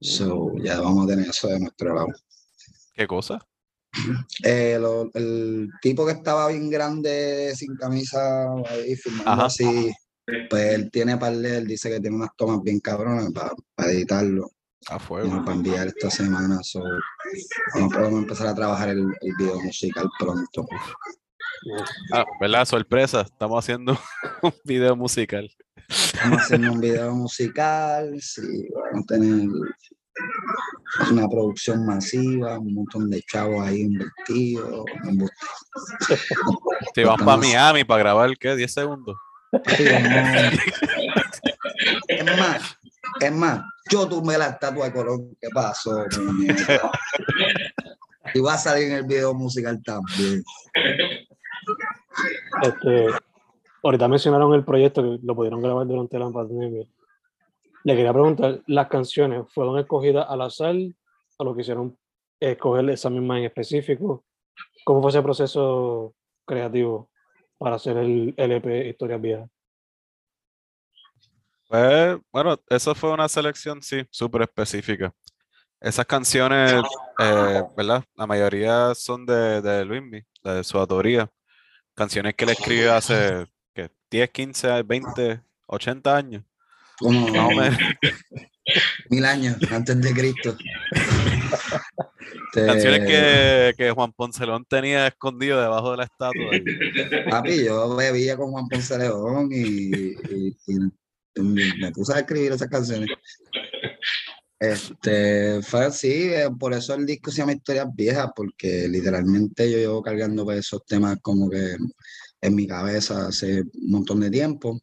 So, 0.00 0.52
ya 0.62 0.80
vamos 0.80 1.04
a 1.04 1.08
tener 1.08 1.28
eso 1.28 1.48
de 1.48 1.60
nuestro 1.60 1.94
lado. 1.94 2.08
¿Qué 2.94 3.06
cosa? 3.06 3.38
Eh, 4.44 4.78
lo- 4.80 5.10
el 5.14 5.70
tipo 5.82 6.04
que 6.06 6.12
estaba 6.12 6.48
bien 6.48 6.70
grande, 6.70 7.52
sin 7.56 7.74
camisa, 7.76 8.52
ahí 8.68 8.94
filmando 8.96 9.30
Ajá. 9.32 9.46
así, 9.46 9.90
pues 10.50 10.74
él 10.74 10.90
tiene 10.90 11.16
par 11.16 11.34
de, 11.36 11.58
él 11.58 11.66
dice 11.66 11.90
que 11.90 11.98
tiene 12.00 12.16
unas 12.16 12.30
tomas 12.36 12.62
bien 12.62 12.78
cabronas 12.80 13.30
para 13.32 13.90
editarlo, 13.90 14.50
A 14.88 14.98
fuego. 14.98 15.30
para 15.44 15.56
enviar 15.56 15.88
esta 15.88 16.10
semana. 16.10 16.60
So, 16.62 16.80
no 17.74 17.88
podemos 17.88 18.20
empezar 18.22 18.46
a 18.48 18.54
trabajar 18.54 18.90
el, 18.90 19.00
el 19.20 19.32
video 19.38 19.58
musical 19.60 20.08
pronto. 20.18 20.66
Ah, 22.12 22.24
¿verdad? 22.40 22.64
Sorpresa, 22.66 23.22
estamos 23.22 23.58
haciendo 23.64 23.98
un 24.42 24.52
video 24.64 24.94
musical. 24.96 25.50
Estamos 25.88 26.42
haciendo 26.42 26.72
un 26.72 26.80
video 26.80 27.14
musical, 27.14 28.20
sí, 28.20 28.68
vamos 28.74 29.04
a 29.04 29.06
tener 29.14 29.48
una 31.10 31.28
producción 31.28 31.86
masiva, 31.86 32.58
un 32.58 32.74
montón 32.74 33.08
de 33.08 33.22
chavos 33.22 33.66
ahí 33.66 33.82
invertidos. 33.82 34.84
Si 36.94 37.04
vas 37.04 37.18
para 37.22 37.36
Miami 37.36 37.84
para 37.84 38.00
grabar, 38.00 38.36
¿qué? 38.38 38.54
¿10 38.54 38.68
segundos? 38.68 39.16
Sí, 39.76 39.84
vamos. 39.90 40.10
Es 42.08 42.24
más, 42.24 42.78
es 43.20 43.32
más, 43.32 43.60
yo 43.90 44.06
tumbé 44.08 44.36
la 44.36 44.48
estatua 44.48 44.86
de 44.86 44.92
Colón. 44.92 45.36
¿Qué 45.40 45.48
pasó? 45.54 46.04
Y 48.34 48.40
va 48.40 48.54
a 48.54 48.58
salir 48.58 48.88
en 48.88 48.92
el 48.92 49.04
video 49.04 49.32
musical 49.32 49.80
también. 49.82 50.42
Este, 52.62 53.06
ahorita 53.88 54.06
mencionaron 54.06 54.52
el 54.52 54.64
proyecto 54.64 55.02
que 55.02 55.18
lo 55.22 55.34
pudieron 55.34 55.62
grabar 55.62 55.86
durante 55.86 56.18
la 56.18 56.30
pandemia. 56.30 56.86
Le 57.84 57.96
quería 57.96 58.12
preguntar, 58.12 58.62
¿las 58.66 58.86
canciones 58.88 59.50
fueron 59.50 59.78
escogidas 59.78 60.26
al 60.28 60.42
azar 60.42 60.76
o 61.38 61.44
lo 61.44 61.56
quisieron 61.56 61.96
escoger 62.38 62.90
esa 62.90 63.08
misma 63.08 63.38
en 63.38 63.46
específico? 63.46 64.26
¿Cómo 64.84 65.00
fue 65.00 65.10
ese 65.10 65.22
proceso 65.22 66.14
creativo 66.44 67.08
para 67.56 67.76
hacer 67.76 67.96
el 67.96 68.34
LP 68.36 68.88
Historias 68.88 69.22
Viejas? 69.22 69.50
Pues, 71.66 72.18
bueno, 72.30 72.58
eso 72.68 72.94
fue 72.94 73.10
una 73.10 73.28
selección, 73.28 73.80
sí, 73.80 74.02
súper 74.10 74.42
específica. 74.42 75.14
Esas 75.80 76.04
canciones, 76.04 76.74
eh, 77.20 77.62
¿verdad? 77.74 78.04
La 78.16 78.26
mayoría 78.26 78.94
son 78.94 79.24
de, 79.24 79.62
de 79.62 79.84
Luismi, 79.86 80.20
de 80.44 80.62
su 80.62 80.76
autoría. 80.76 81.30
Canciones 81.94 82.34
que 82.34 82.44
él 82.44 82.50
escribió 82.50 82.94
hace. 82.94 83.46
10, 84.10 84.30
15, 84.30 84.82
20, 84.82 85.40
80 85.66 86.16
años. 86.16 86.42
Como 86.98 87.28
Más 87.28 87.46
o 87.46 87.50
menos. 87.50 87.78
mil 89.10 89.24
años 89.24 89.56
antes 89.70 90.00
de 90.00 90.12
Cristo. 90.12 90.56
Este, 92.48 92.66
Canciones 92.66 93.00
que, 93.06 93.74
que 93.76 93.90
Juan 93.90 94.12
Poncelón 94.12 94.64
tenía 94.64 95.06
escondido 95.06 95.60
debajo 95.60 95.92
de 95.92 95.96
la 95.98 96.04
estatua. 96.04 96.50
Papi, 97.30 97.64
yo 97.64 97.94
bebía 97.96 98.36
con 98.36 98.50
Juan 98.50 98.68
Ponce 98.68 98.98
León 98.98 99.48
y, 99.52 99.90
y- 99.94 100.56
y 100.66 101.40
me 101.40 101.92
puse 101.92 102.14
a 102.14 102.18
escribir 102.20 102.52
esas 102.52 102.68
canciones. 102.68 103.08
Este, 104.58 105.62
fue 105.62 105.84
así, 105.84 106.32
eh, 106.32 106.48
por 106.58 106.72
eso 106.74 106.94
el 106.94 107.06
disco 107.06 107.30
se 107.30 107.38
llama 107.38 107.52
Historias 107.52 107.86
Viejas, 107.94 108.30
porque 108.34 108.88
literalmente 108.88 109.70
yo 109.70 109.78
llevo 109.78 110.02
cargando 110.02 110.50
esos 110.50 110.84
temas 110.84 111.16
como 111.22 111.48
que 111.48 111.76
en 112.40 112.54
mi 112.54 112.66
cabeza 112.66 113.28
hace 113.28 113.62
un 113.62 113.90
montón 113.90 114.20
de 114.20 114.30
tiempo. 114.30 114.80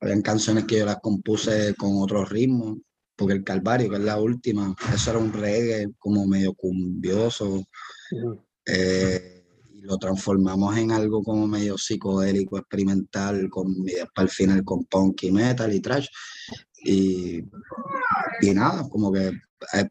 Habían 0.00 0.22
canciones 0.22 0.64
que 0.64 0.78
yo 0.78 0.86
las 0.86 1.00
compuse 1.00 1.74
con 1.76 2.02
otros 2.02 2.28
ritmos, 2.28 2.78
porque 3.16 3.34
el 3.34 3.44
Calvario, 3.44 3.90
que 3.90 3.96
es 3.96 4.02
la 4.02 4.20
última, 4.20 4.74
eso 4.92 5.10
era 5.10 5.18
un 5.18 5.32
reggae 5.32 5.92
como 5.98 6.26
medio 6.26 6.54
cumbioso, 6.54 7.64
eh, 8.66 9.44
y 9.72 9.80
lo 9.82 9.96
transformamos 9.98 10.76
en 10.76 10.90
algo 10.90 11.22
como 11.22 11.46
medio 11.46 11.78
psicodélico, 11.78 12.58
experimental, 12.58 13.48
con, 13.48 13.68
y 13.86 13.92
al 14.14 14.28
final 14.28 14.64
con 14.64 14.84
punk 14.86 15.22
y 15.24 15.30
metal 15.30 15.72
y 15.72 15.80
trash. 15.80 16.08
Y, 16.84 17.44
y 18.40 18.54
nada, 18.54 18.88
como 18.88 19.12
que 19.12 19.28
eh, 19.28 19.88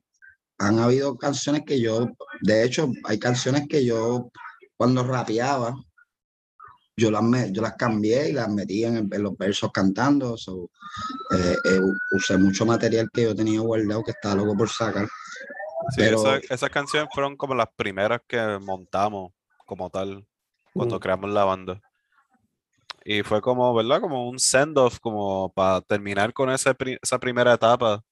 han 0.58 0.80
habido 0.80 1.18
canciones 1.18 1.64
que 1.66 1.80
yo, 1.80 2.10
de 2.42 2.66
hecho, 2.66 2.92
hay 3.06 3.18
canciones 3.18 3.68
que 3.68 3.86
yo 3.86 4.30
cuando 4.76 5.04
rapeaba, 5.04 5.74
yo 6.98 7.10
las, 7.12 7.24
me- 7.24 7.52
yo 7.52 7.62
las 7.62 7.74
cambié 7.76 8.30
y 8.30 8.34
las 8.34 8.50
metí 8.50 8.84
en, 8.84 9.10
los 9.10 9.38
versos 9.38 9.72
cantando. 9.72 10.38
so, 10.38 10.70
eh, 11.36 11.56
eh, 11.66 11.80
usé 12.12 12.38
mucho 12.38 12.66
material 12.66 13.10
que 13.14 13.24
yo 13.24 13.36
tenía 13.36 13.60
guardado 13.62 14.04
que 14.04 14.12
estaba 14.12 14.36
loco 14.36 14.56
por 14.58 14.70
sacar. 14.70 15.06
Sí, 15.92 15.98
Pero- 15.98 16.18
esa- 16.36 16.54
esas 16.54 16.70
canciones 16.70 17.10
fueron 17.14 17.36
como 17.38 17.56
las 17.56 17.68
primeras 17.76 18.22
que 18.28 18.40
montamos 18.62 19.32
como 19.66 19.90
tal 19.90 20.26
cuando 20.74 20.96
Ujú. 20.96 21.02
creamos 21.02 21.30
la 21.32 21.44
banda. 21.46 21.82
Y 23.04 23.24
fue 23.24 23.42
como, 23.42 23.74
¿verdad? 23.74 24.00
Como 24.00 24.30
un 24.30 24.38
send-off, 24.38 25.00
como 25.00 25.52
para 25.54 25.82
terminar 25.82 26.34
con 26.34 26.50
pri- 26.78 27.00
esa 27.02 27.20
primera 27.20 27.54
etapa. 27.54 28.04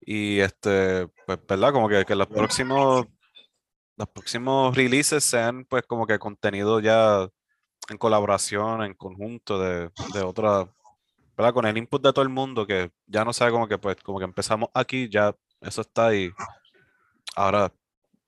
Y 0.00 0.38
este, 0.38 1.08
pues, 1.26 1.38
¿verdad? 1.48 1.72
Como 1.72 1.88
que, 1.88 2.04
que 2.04 2.14
los 2.14 2.28
próximos, 2.28 3.06
los 3.96 4.08
próximos 4.08 4.74
releases 4.76 5.24
sean 5.24 5.64
pues 5.64 5.82
como 5.86 6.06
que 6.06 6.18
contenido 6.18 6.78
ya 6.80 7.28
en 7.88 7.98
colaboración, 7.98 8.84
en 8.84 8.94
conjunto 8.94 9.58
de, 9.58 9.90
de 10.12 10.20
otra, 10.22 10.68
¿verdad? 11.36 11.54
Con 11.54 11.66
el 11.66 11.76
input 11.76 12.02
de 12.02 12.12
todo 12.12 12.22
el 12.22 12.28
mundo, 12.28 12.66
que 12.66 12.90
ya 13.06 13.24
no 13.24 13.32
sabe 13.32 13.52
como 13.52 13.66
que 13.66 13.78
pues 13.78 13.96
como 13.96 14.18
que 14.18 14.24
empezamos 14.24 14.68
aquí, 14.74 15.08
ya 15.08 15.34
eso 15.60 15.80
está 15.80 16.08
ahí. 16.08 16.30
Ahora 17.34 17.72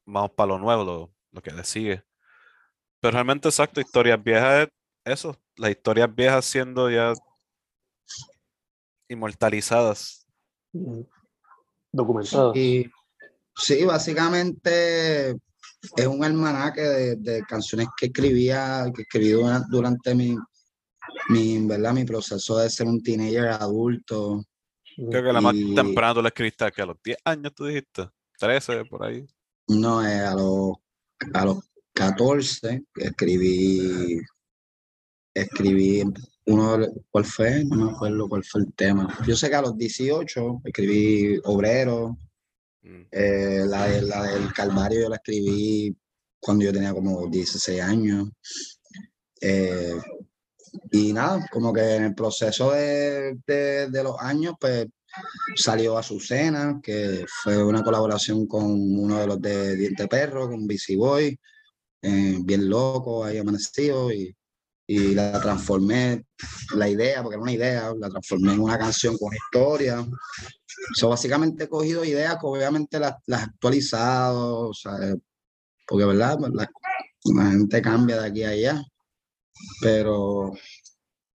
vamos 0.05 0.31
para 0.33 0.49
lo 0.49 0.59
nuevo, 0.59 0.85
lo, 0.85 1.15
lo 1.31 1.43
que 1.43 1.53
le 1.53 1.65
sigue. 1.65 2.03
Pero 3.01 3.13
realmente, 3.13 3.49
exacto, 3.49 3.81
historias 3.81 4.23
viejas 4.23 4.69
es 5.05 5.15
eso, 5.15 5.37
las 5.57 5.71
historias 5.71 6.15
viejas 6.15 6.45
siendo 6.45 6.91
ya 6.91 7.13
inmortalizadas. 9.09 10.27
Documentadas. 11.93 12.57
Y 12.57 12.91
sí, 13.57 13.85
básicamente 13.85 15.37
es 15.97 16.07
un 16.07 16.25
almanaque 16.25 16.81
de, 16.83 17.17
de 17.17 17.43
canciones 17.43 17.89
que 17.99 18.07
escribía, 18.07 18.85
que 18.95 19.03
escribí 19.03 19.31
dura- 19.31 19.65
durante 19.69 20.15
mi, 20.15 20.37
mi, 21.29 21.67
¿verdad? 21.67 21.93
mi 21.93 22.05
proceso 22.05 22.59
de 22.59 22.71
ser 22.71 22.87
un 22.87 23.03
teenager 23.03 23.49
adulto. 23.49 24.45
Creo 24.97 25.25
que 25.25 25.33
la 25.33 25.41
más 25.41 25.55
temprana 25.75 26.15
tú 26.15 26.23
la 26.23 26.29
escribiste 26.29 26.71
que 26.71 26.83
a 26.83 26.87
los 26.87 26.97
10 27.03 27.19
años 27.25 27.53
tú 27.55 27.65
dijiste, 27.67 28.09
13 28.39 28.85
por 28.85 29.05
ahí. 29.05 29.27
No, 29.69 30.07
eh, 30.07 30.21
a 30.21 30.35
los, 30.35 30.75
a 31.35 31.45
los 31.47 31.59
14 31.95 32.85
escribí, 32.97 34.21
escribí 35.35 36.03
uno, 36.47 36.79
¿cuál 37.11 37.25
fue? 37.25 37.65
No 37.65 37.77
me 37.87 37.93
acuerdo 37.93 38.29
cuál 38.29 38.45
fue 38.45 38.63
el 38.63 38.73
tema. 38.75 39.17
Yo 39.27 39.37
sé 39.37 39.49
que 39.49 39.57
a 39.57 39.63
los 39.63 39.77
18 39.77 40.61
escribí 40.65 41.41
Obrero. 41.45 42.17
Eh, 43.11 43.65
la, 43.67 43.87
de- 43.87 44.01
del 44.03 44.53
Calvario 44.53 45.03
yo 45.03 45.09
la 45.09 45.17
escribí 45.17 45.97
cuando 46.41 46.65
yo 46.65 46.73
tenía 46.73 46.93
como 46.93 47.29
16 47.29 47.81
años. 47.81 48.29
Eh, 49.41 49.95
y 50.91 51.13
nada, 51.13 51.47
como 51.51 51.73
que 51.73 51.97
en 51.97 52.05
el 52.05 52.15
proceso 52.15 52.73
de, 52.73 53.37
de- 53.47 53.89
de 53.91 54.03
los 54.03 54.17
años, 54.21 54.55
pues 54.61 54.87
salió 55.57 55.99
Azucena, 55.99 56.81
que 56.83 57.25
fue 57.43 57.63
una 57.63 57.83
colaboración 57.83 58.47
con 58.47 58.65
uno 58.99 59.19
de 59.21 59.27
los 59.27 59.41
de 59.41 59.77
Diente 59.77 60.09
Perro, 60.09 60.49
con 60.49 60.67
BC 60.67 60.97
Boy, 60.97 61.39
eh, 62.03 62.39
bien 62.43 62.69
loco, 62.71 63.25
ahí 63.25 63.39
amanecido, 63.39 64.11
y, 64.13 64.35
y 64.93 65.15
la 65.15 65.41
transformé, 65.41 66.27
la 66.75 66.89
idea, 66.89 67.23
porque 67.23 67.37
era 67.37 67.43
una 67.43 67.53
idea, 67.53 67.95
la 67.99 68.11
transformé 68.11 68.53
en 68.53 68.61
una 68.61 68.79
canción 68.79 69.17
con 69.17 69.33
historia. 69.35 70.07
So, 70.95 71.09
básicamente 71.09 71.65
he 71.65 71.69
cogido 71.69 72.05
ideas 72.05 72.35
que 72.35 72.47
obviamente 72.47 72.99
las, 72.99 73.15
las 73.27 73.41
he 73.41 73.45
actualizado, 73.45 74.69
o 74.69 74.75
sea, 74.75 74.93
porque 75.87 76.05
verdad, 76.05 76.39
la, 76.53 76.71
la 77.35 77.51
gente 77.51 77.81
cambia 77.81 78.21
de 78.21 78.29
aquí 78.29 78.45
a 78.45 78.51
allá. 78.51 78.85
Pero 79.81 80.53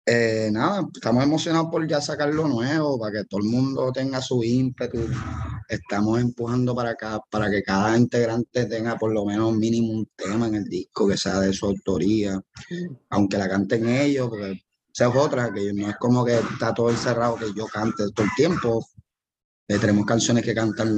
eh, 0.06 0.50
nada, 0.52 0.88
estamos 0.94 1.24
emocionados 1.24 1.70
por 1.72 1.88
ya 1.88 2.00
sacar 2.00 2.34
lo 2.34 2.48
nuevo, 2.48 3.00
para 3.00 3.12
que 3.12 3.26
todo 3.26 3.41
el 3.41 3.48
mundo 3.48 3.91
tenga 3.91 4.22
su 4.22 4.44
ímpetu. 4.44 5.00
Estamos 5.68 6.20
empujando 6.20 6.76
para 6.76 6.91
acá, 6.91 7.20
para 7.30 7.50
que 7.50 7.63
cada 7.63 7.98
integrante 7.98 8.65
tenga 8.65 8.98
por 8.98 9.12
lo 9.12 9.26
menos 9.26 9.54
mínimo 9.54 9.94
un 9.94 10.08
tema 10.15 10.48
en 10.48 10.56
el 10.56 10.65
disco 10.65 11.08
que 11.08 11.18
sea 11.18 11.39
de 11.39 11.54
su 11.54 11.65
autoría, 11.65 12.39
aunque 13.10 13.38
la 13.38 13.50
canten 13.50 13.89
ellos, 13.89 14.30
porque 14.30 14.62
esa 14.94 15.10
es 15.10 15.15
otra, 15.15 15.52
que 15.52 15.74
no 15.74 15.89
es 15.89 15.96
como 15.98 16.24
que 16.24 16.36
está 16.36 16.74
todo 16.74 16.91
encerrado 16.91 17.36
que 17.36 17.52
yo 17.54 17.65
cante 17.65 18.12
todo 18.13 18.26
el 18.26 18.32
tiempo. 18.36 18.88
Eh, 19.68 19.80
tenemos 19.80 20.06
canciones 20.06 20.46
que 20.46 20.54
cantan, 20.54 20.96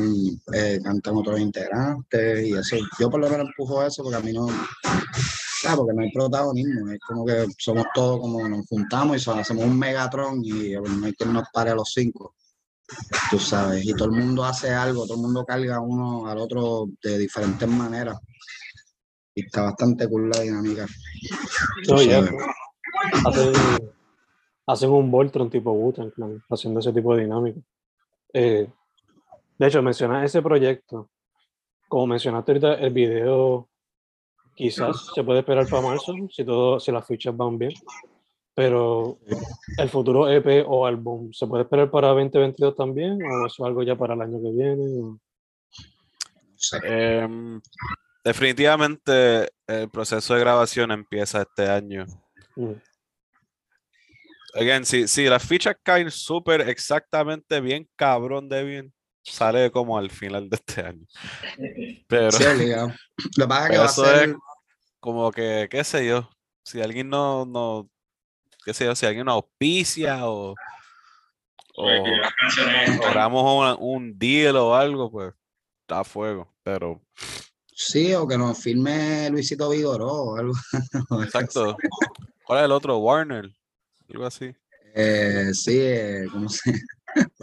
eh, 0.53 0.79
cantan 0.83 1.15
otros 1.15 1.39
integrantes 1.39 2.45
y 2.45 2.51
eso. 2.51 2.75
Yo 2.99 3.09
por 3.09 3.21
lo 3.21 3.29
menos 3.29 3.47
empujo 3.47 3.81
eso 3.81 4.03
porque 4.03 4.17
a 4.17 4.19
mí 4.19 4.33
no, 4.33 4.47
porque 5.75 5.93
no 5.93 6.01
hay 6.01 6.11
protagonismo. 6.11 6.91
Es 6.91 6.99
como 6.99 7.25
que 7.25 7.45
somos 7.57 7.85
todos 7.93 8.19
como 8.21 8.47
nos 8.47 8.65
juntamos 8.67 9.25
y 9.25 9.29
hacemos 9.29 9.63
un 9.65 9.77
Megatron 9.77 10.41
y 10.43 10.73
eh, 10.73 10.79
no 10.81 11.05
hay 11.05 11.13
quien 11.13 11.33
nos 11.33 11.47
pare 11.53 11.71
a 11.71 11.75
los 11.75 11.91
cinco. 11.93 12.35
Tú 13.29 13.37
sabes, 13.37 13.85
y 13.85 13.93
todo 13.93 14.05
el 14.05 14.11
mundo 14.11 14.45
hace 14.45 14.73
algo, 14.73 15.05
todo 15.05 15.15
el 15.15 15.21
mundo 15.23 15.45
carga 15.45 15.81
uno 15.81 16.25
al 16.27 16.37
otro 16.37 16.87
de 17.03 17.17
diferentes 17.17 17.67
maneras. 17.67 18.17
Y 19.35 19.45
está 19.45 19.63
bastante 19.63 20.07
cool 20.07 20.29
la 20.29 20.39
dinámica. 20.41 20.85
tú 21.83 21.95
No, 21.95 22.01
ya. 22.01 22.23
sabes. 22.25 22.31
hacen, 23.25 23.53
hacen 24.67 24.89
un 24.89 25.11
Voltron 25.11 25.49
tipo 25.49 25.71
Wu-Tang 25.71 26.11
Clan, 26.13 26.41
haciendo 26.49 26.79
ese 26.79 26.93
tipo 26.93 27.13
de 27.13 27.23
dinámica. 27.23 27.59
Eh, 28.33 28.67
de 29.59 29.67
hecho, 29.67 29.81
mencionas 29.81 30.23
ese 30.23 30.41
proyecto. 30.41 31.09
como 31.89 32.07
mencionaste 32.07 32.51
ahorita, 32.51 32.73
el 32.75 32.93
video 32.93 33.69
quizás 34.57 35.11
se 35.13 35.23
puede 35.23 35.39
esperar 35.39 35.67
para 35.69 35.81
marzo, 35.83 36.13
si, 36.31 36.43
todo, 36.43 36.79
si 36.79 36.91
las 36.91 37.05
fichas 37.07 37.35
van 37.37 37.57
bien. 37.57 37.71
Pero 38.55 39.19
el 39.77 39.87
futuro 39.89 40.27
EP 40.29 40.63
o 40.67 40.85
álbum, 40.87 41.31
¿se 41.31 41.45
puede 41.45 41.63
esperar 41.63 41.91
para 41.91 42.07
2022 42.09 42.75
también? 42.75 43.21
¿O 43.21 43.45
eso 43.45 43.63
es 43.63 43.67
algo 43.67 43.83
ya 43.83 43.95
para 43.95 44.15
el 44.15 44.21
año 44.21 44.39
que 44.41 44.51
viene? 44.51 44.83
o- 45.03 45.19
Em, 46.83 47.61
definitivamente 48.23 49.49
el 49.67 49.89
proceso 49.91 50.33
de 50.33 50.39
grabación 50.39 50.91
empieza 50.91 51.43
este 51.43 51.69
año. 51.69 52.05
Mm, 52.55 52.71
Again, 54.55 54.85
si, 54.85 55.07
si 55.07 55.25
las 55.27 55.45
fichas 55.45 55.75
caen 55.83 56.09
súper 56.09 56.61
exactamente 56.61 57.61
bien, 57.61 57.87
cabrón 57.95 58.49
de 58.49 58.63
bien, 58.63 58.93
sale 59.23 59.69
como 59.69 59.99
al 59.99 60.09
final 60.09 60.49
de 60.49 60.55
este 60.55 60.81
año. 60.81 61.05
Pero, 62.07 62.31
Sí. 62.31 62.43
Lo 63.37 63.45
que 63.45 63.47
pasa 63.47 63.65
es 63.65 63.71
que 63.71 63.77
va 63.77 63.85
a 63.85 63.87
ser. 63.89 64.35
Como 65.07 65.31
que, 65.31 65.69
qué 65.71 65.85
sé 65.85 66.05
yo, 66.05 66.29
si 66.65 66.81
alguien 66.81 67.07
no, 67.07 67.45
no, 67.45 67.89
qué 68.65 68.73
sé 68.73 68.83
yo, 68.83 68.93
si 68.93 69.05
alguien 69.05 69.25
nos 69.25 69.35
auspicia 69.35 70.27
o, 70.27 70.53
o 71.77 71.89
están- 71.89 72.97
logramos 72.99 73.77
un, 73.79 73.87
un 73.89 74.19
deal 74.19 74.57
o 74.57 74.75
algo, 74.75 75.09
pues 75.09 75.33
está 75.79 76.01
a 76.01 76.03
fuego. 76.03 76.53
Pero, 76.61 77.01
Sí, 77.73 78.13
o 78.15 78.27
que 78.27 78.37
nos 78.37 78.61
firme 78.61 79.29
Luisito 79.29 79.69
Vigoró 79.69 80.11
o 80.11 80.35
algo. 80.35 80.53
exacto. 81.23 81.77
¿Cuál 82.43 82.59
es 82.59 82.65
el 82.65 82.71
otro? 82.73 82.97
Warner, 82.97 83.49
algo 84.09 84.25
así. 84.25 84.53
Eh, 84.93 85.51
sí, 85.53 85.77
eh, 85.79 86.25
¿cómo 86.29 86.49
se 86.49 86.73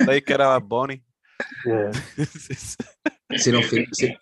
Leí 0.06 0.20
que 0.20 0.34
era 0.34 0.48
Bad 0.48 0.62
Bunny. 0.64 1.02
yeah. 1.64 1.90
Si 3.38 3.50
nos, 3.50 3.64
si, 3.92 4.14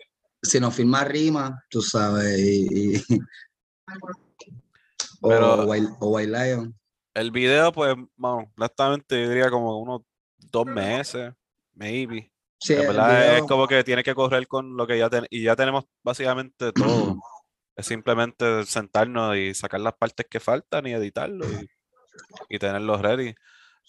si 0.42 0.58
nos 0.58 0.74
firma 0.74 1.04
Rima, 1.04 1.64
tú 1.70 1.80
sabes, 1.80 2.38
y, 2.38 2.96
y- 2.96 3.02
o, 5.22 5.64
White, 5.64 5.88
o 6.00 6.08
White 6.08 6.30
Lion. 6.30 6.74
El 7.14 7.30
video, 7.30 7.72
pues, 7.72 7.94
bueno, 8.16 8.50
honestamente 8.56 9.22
yo 9.22 9.28
diría 9.28 9.50
como 9.50 9.78
unos 9.80 10.02
dos 10.38 10.66
meses, 10.66 11.32
maybe. 11.74 12.32
Sí, 12.58 12.74
el 12.74 12.86
verdad 12.86 13.38
es 13.38 13.42
como 13.44 13.66
que 13.66 13.84
tiene 13.84 14.02
que 14.02 14.14
correr 14.14 14.46
con 14.46 14.76
lo 14.76 14.86
que 14.86 14.98
ya 14.98 15.10
tenemos, 15.10 15.28
y 15.30 15.42
ya 15.42 15.54
tenemos 15.56 15.84
básicamente 16.02 16.72
todo. 16.72 17.16
Es 17.76 17.86
simplemente 17.86 18.64
sentarnos 18.66 19.36
y 19.36 19.54
sacar 19.54 19.80
las 19.80 19.94
partes 19.94 20.26
que 20.28 20.40
faltan 20.40 20.86
y 20.86 20.92
editarlo 20.92 21.46
y, 21.46 21.68
y 22.48 22.58
tenerlos 22.58 23.00
ready. 23.00 23.34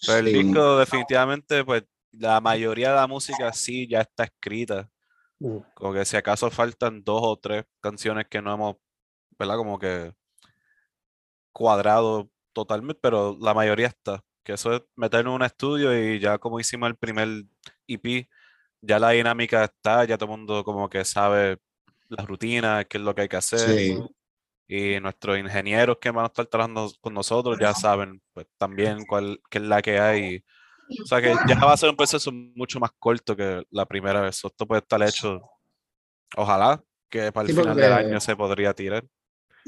Pero 0.06 0.18
el 0.18 0.32
disco 0.32 0.78
definitivamente, 0.78 1.64
pues, 1.64 1.84
la 2.12 2.40
mayoría 2.40 2.90
de 2.90 2.96
la 2.96 3.06
música 3.06 3.52
sí 3.52 3.88
ya 3.88 4.02
está 4.02 4.24
escrita. 4.24 4.88
Mm, 5.44 5.60
Como 5.74 5.92
que 5.94 6.04
si 6.04 6.16
acaso 6.16 6.50
faltan 6.50 7.04
dos 7.04 7.20
o 7.24 7.36
tres 7.38 7.64
canciones 7.80 8.26
que 8.28 8.42
no 8.42 8.52
hemos, 8.54 8.76
¿verdad? 9.38 9.56
Como 9.56 9.78
que 9.78 10.14
cuadrado 11.52 12.30
totalmente, 12.52 12.98
pero 13.02 13.36
la 13.40 13.54
mayoría 13.54 13.88
está. 13.88 14.22
Que 14.42 14.54
eso 14.54 14.74
es 14.74 14.82
meternos 14.96 15.32
en 15.32 15.36
un 15.36 15.42
estudio 15.42 15.96
y 15.98 16.20
ya 16.20 16.38
como 16.38 16.60
hicimos 16.60 16.88
el 16.88 16.96
primer 16.96 17.28
EP, 17.88 18.28
ya 18.82 18.98
la 18.98 19.10
dinámica 19.10 19.64
está, 19.64 20.04
ya 20.04 20.18
todo 20.18 20.32
el 20.32 20.38
mundo 20.38 20.64
como 20.64 20.88
que 20.88 21.04
sabe 21.04 21.58
las 22.08 22.26
rutinas, 22.26 22.86
qué 22.88 22.98
es 22.98 23.04
lo 23.04 23.14
que 23.14 23.22
hay 23.22 23.28
que 23.28 23.36
hacer. 23.36 23.68
sí, 23.68 23.98
Y 24.68 25.00
nuestros 25.00 25.38
ingenieros 25.38 25.98
que 26.00 26.10
van 26.10 26.24
a 26.24 26.28
estar 26.28 26.46
trabajando 26.46 26.90
con 27.00 27.14
nosotros 27.14 27.58
ya 27.60 27.74
saben 27.74 28.22
pues, 28.32 28.46
también 28.58 29.04
cuál 29.06 29.40
qué 29.50 29.58
es 29.58 29.64
la 29.64 29.82
que 29.82 29.98
hay. 30.00 30.44
O 31.02 31.06
sea 31.06 31.20
que 31.20 31.34
ya 31.46 31.56
va 31.64 31.72
a 31.72 31.76
ser 31.76 31.90
un 31.90 31.96
proceso 31.96 32.30
mucho 32.32 32.78
más 32.80 32.90
corto 32.98 33.34
que 33.36 33.62
la 33.70 33.86
primera 33.86 34.20
vez. 34.20 34.40
Esto 34.44 34.66
puede 34.66 34.80
estar 34.82 35.02
hecho, 35.02 35.40
ojalá, 36.36 36.82
que 37.08 37.32
para 37.32 37.48
el 37.48 37.54
Sí, 37.54 37.60
final 37.60 37.76
del 37.76 37.92
año 37.92 38.20
se 38.20 38.36
podría 38.36 38.74
tirar. 38.74 39.04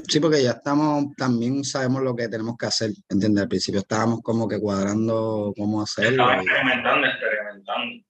sí, 0.08 0.20
porque 0.20 0.42
ya 0.42 0.52
estamos, 0.52 1.06
también 1.16 1.64
sabemos 1.64 2.02
lo 2.02 2.14
que 2.14 2.28
tenemos 2.28 2.56
que 2.58 2.66
hacer, 2.66 2.90
¿entiendes? 3.08 3.42
Al 3.42 3.48
principio 3.48 3.80
estábamos 3.80 4.20
como 4.22 4.46
que 4.46 4.60
cuadrando 4.60 5.52
cómo 5.56 5.82
hacerlo. 5.82 6.22
Estaba 6.22 6.42
y- 6.42 6.46
experimentando, 6.46 7.06
experimentando. 7.06 8.04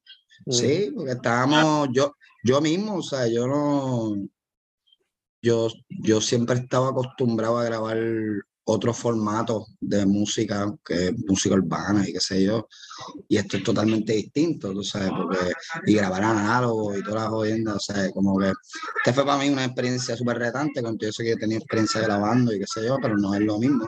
mm, 0.47 0.53
Sí, 0.53 0.93
porque 0.95 1.13
estábamos, 1.13 1.89
yo, 1.93 2.15
yo 2.43 2.61
mismo, 2.61 2.97
o 2.97 3.03
sea, 3.03 3.27
yo 3.29 3.47
no, 3.47 4.17
yo, 5.43 5.69
yo 6.03 6.21
siempre 6.21 6.57
estaba 6.57 6.89
acostumbrado 6.91 7.59
a 7.59 7.65
grabar 7.65 7.99
otros 8.69 8.97
formatos 8.97 9.69
de 9.81 10.05
música, 10.07 10.75
que 10.85 11.15
música 11.29 11.55
urbana 11.55 12.09
y 12.09 12.13
qué 12.13 12.21
sé 12.21 12.45
yo, 12.45 12.69
y 13.29 13.37
esto 13.37 13.57
es 13.59 13.63
totalmente 13.63 14.13
distinto, 14.13 14.73
tú 14.73 14.83
sabes, 14.83 15.11
porque, 15.11 15.53
y 15.87 15.95
grabar 15.95 16.25
análogo 16.25 16.97
y 16.97 17.03
todas 17.03 17.23
las 17.23 17.29
jodiendas, 17.29 17.77
o 17.77 17.81
sea, 17.81 18.11
como 18.11 18.39
que, 18.39 18.53
este 18.99 19.13
fue 19.13 19.25
para 19.25 19.39
mí 19.39 19.49
una 19.49 19.65
experiencia 19.65 20.17
súper 20.17 20.39
retante, 20.39 20.83
con 20.83 20.99
todo 20.99 21.09
eso 21.09 21.23
que 21.23 21.31
yo 21.31 21.37
tenía 21.37 21.59
experiencia 21.59 22.01
grabando 22.01 22.53
y 22.53 22.59
qué 22.59 22.67
sé 22.67 22.85
yo, 22.85 22.99
pero 23.01 23.17
no 23.17 23.35
es 23.35 23.41
lo 23.41 23.59
mismo. 23.59 23.87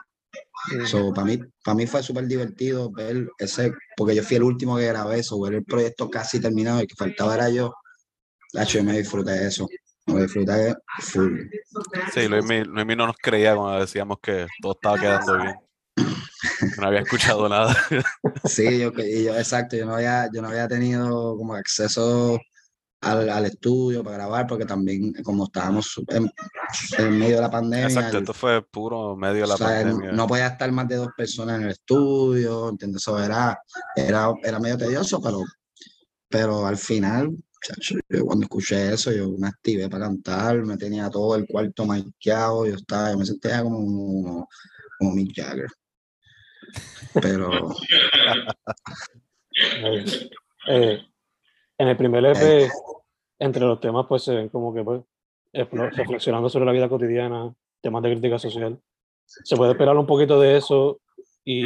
So, 0.86 1.12
para 1.12 1.26
mí, 1.26 1.38
para 1.64 1.74
mí 1.74 1.86
fue 1.86 2.02
súper 2.02 2.26
divertido 2.26 2.90
ver 2.90 3.28
ese, 3.38 3.72
porque 3.96 4.14
yo 4.14 4.22
fui 4.22 4.36
el 4.36 4.42
último 4.42 4.76
que 4.76 4.86
grabé 4.86 5.20
eso, 5.20 5.40
ver 5.40 5.54
el 5.54 5.64
proyecto 5.64 6.10
casi 6.10 6.40
terminado 6.40 6.82
y 6.82 6.86
que 6.86 6.94
faltaba 6.94 7.34
era 7.34 7.48
yo. 7.48 7.72
Nacho, 8.54 8.78
yo 8.78 8.84
me 8.84 8.96
disfruté 8.98 9.32
de 9.32 9.48
eso. 9.48 9.66
Me 10.08 10.22
disfruté 10.22 10.74
full. 11.00 11.38
Sí, 12.12 12.28
Luis, 12.28 12.44
Luis 12.66 12.96
no 12.96 13.06
nos 13.06 13.16
creía 13.16 13.54
cuando 13.54 13.80
decíamos 13.80 14.18
que 14.22 14.46
todo 14.60 14.72
estaba 14.72 14.98
quedando 14.98 15.36
bien. 15.38 15.54
No 16.78 16.86
había 16.86 17.00
escuchado 17.00 17.48
nada. 17.48 17.76
Sí, 18.44 18.78
yo, 18.80 18.92
yo, 18.92 19.36
exacto, 19.38 19.76
yo 19.76 19.86
no 19.86 19.94
había, 19.96 20.28
yo 20.32 20.40
no 20.42 20.48
había 20.48 20.66
tenido 20.68 21.36
como 21.36 21.54
acceso 21.54 22.38
al, 23.00 23.28
al 23.30 23.44
estudio 23.46 24.02
para 24.02 24.16
grabar, 24.16 24.46
porque 24.46 24.64
también 24.64 25.12
como 25.22 25.44
estábamos 25.44 26.00
en, 26.08 26.30
en 26.98 27.18
medio 27.18 27.36
de 27.36 27.42
la 27.42 27.50
pandemia, 27.50 27.86
Exacto, 27.86 28.16
el- 28.18 28.22
esto 28.24 28.34
fue 28.34 28.62
puro 28.62 29.14
medio 29.16 29.42
de 29.42 29.46
la 29.48 29.54
o 29.54 29.56
sea, 29.56 29.84
no- 29.84 29.90
pandemia. 29.90 30.12
no 30.12 30.26
podía 30.26 30.46
estar 30.48 30.70
más 30.72 30.88
de 30.88 30.96
dos 30.96 31.08
personas 31.16 31.56
en 31.58 31.64
el 31.66 31.70
estudio, 31.70 32.68
¿entiendes? 32.70 33.02
Eso 33.02 33.22
era, 33.22 33.58
era, 33.94 34.32
era 34.42 34.58
medio 34.58 34.76
tedioso, 34.78 35.20
pero, 35.20 35.42
pero 36.28 36.66
al 36.66 36.76
final, 36.76 37.30
chacho, 37.60 37.96
yo 38.08 38.24
cuando 38.24 38.44
escuché 38.44 38.92
eso, 38.92 39.12
yo 39.12 39.30
me 39.38 39.48
activé 39.48 39.88
para 39.88 40.06
cantar, 40.06 40.64
me 40.64 40.76
tenía 40.76 41.10
todo 41.10 41.36
el 41.36 41.46
cuarto 41.46 41.86
manqueado, 41.86 42.66
yo 42.66 42.74
estaba, 42.74 43.12
yo 43.12 43.18
me 43.18 43.26
sentía 43.26 43.62
como, 43.62 44.48
como 44.98 45.14
Mick 45.14 45.34
Jagger. 45.34 45.68
Pero 47.20 47.50
eh, 49.82 50.04
eh, 50.68 51.00
en 51.78 51.88
el 51.88 51.96
primer 51.96 52.24
EP, 52.26 52.70
entre 53.38 53.64
los 53.64 53.80
temas, 53.80 54.06
pues 54.08 54.22
se 54.22 54.34
ven 54.34 54.48
como 54.48 54.74
que 54.74 54.82
pues, 54.82 55.02
reflexionando 55.52 56.48
sobre 56.48 56.66
la 56.66 56.72
vida 56.72 56.88
cotidiana, 56.88 57.54
temas 57.80 58.02
de 58.02 58.10
crítica 58.10 58.38
social. 58.38 58.80
Se 59.24 59.56
puede 59.56 59.72
esperar 59.72 59.96
un 59.96 60.06
poquito 60.06 60.40
de 60.40 60.56
eso 60.56 61.00
y 61.44 61.64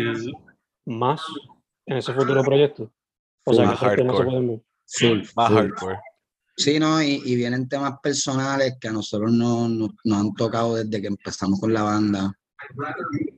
más 0.84 1.22
en 1.86 1.96
ese 1.96 2.12
futuro 2.12 2.42
proyecto. 2.42 2.90
O 3.44 3.54
sea, 3.54 3.76
que 3.76 3.96
temas 3.96 4.16
se 4.16 4.24
pueden 4.24 4.48
ver. 4.48 4.60
Full, 4.98 5.18
Más 5.36 5.48
full. 5.48 5.56
hardcore. 5.58 5.98
Sí, 6.56 6.78
¿no? 6.78 7.02
Y, 7.02 7.22
y 7.24 7.34
vienen 7.34 7.68
temas 7.68 7.94
personales 8.02 8.74
que 8.80 8.88
a 8.88 8.92
nosotros 8.92 9.32
no, 9.32 9.68
no- 9.68 9.88
nos 10.04 10.18
han 10.20 10.32
tocado 10.34 10.74
desde 10.76 11.00
que 11.00 11.06
empezamos 11.08 11.58
con 11.58 11.72
la 11.72 11.82
banda, 11.82 12.32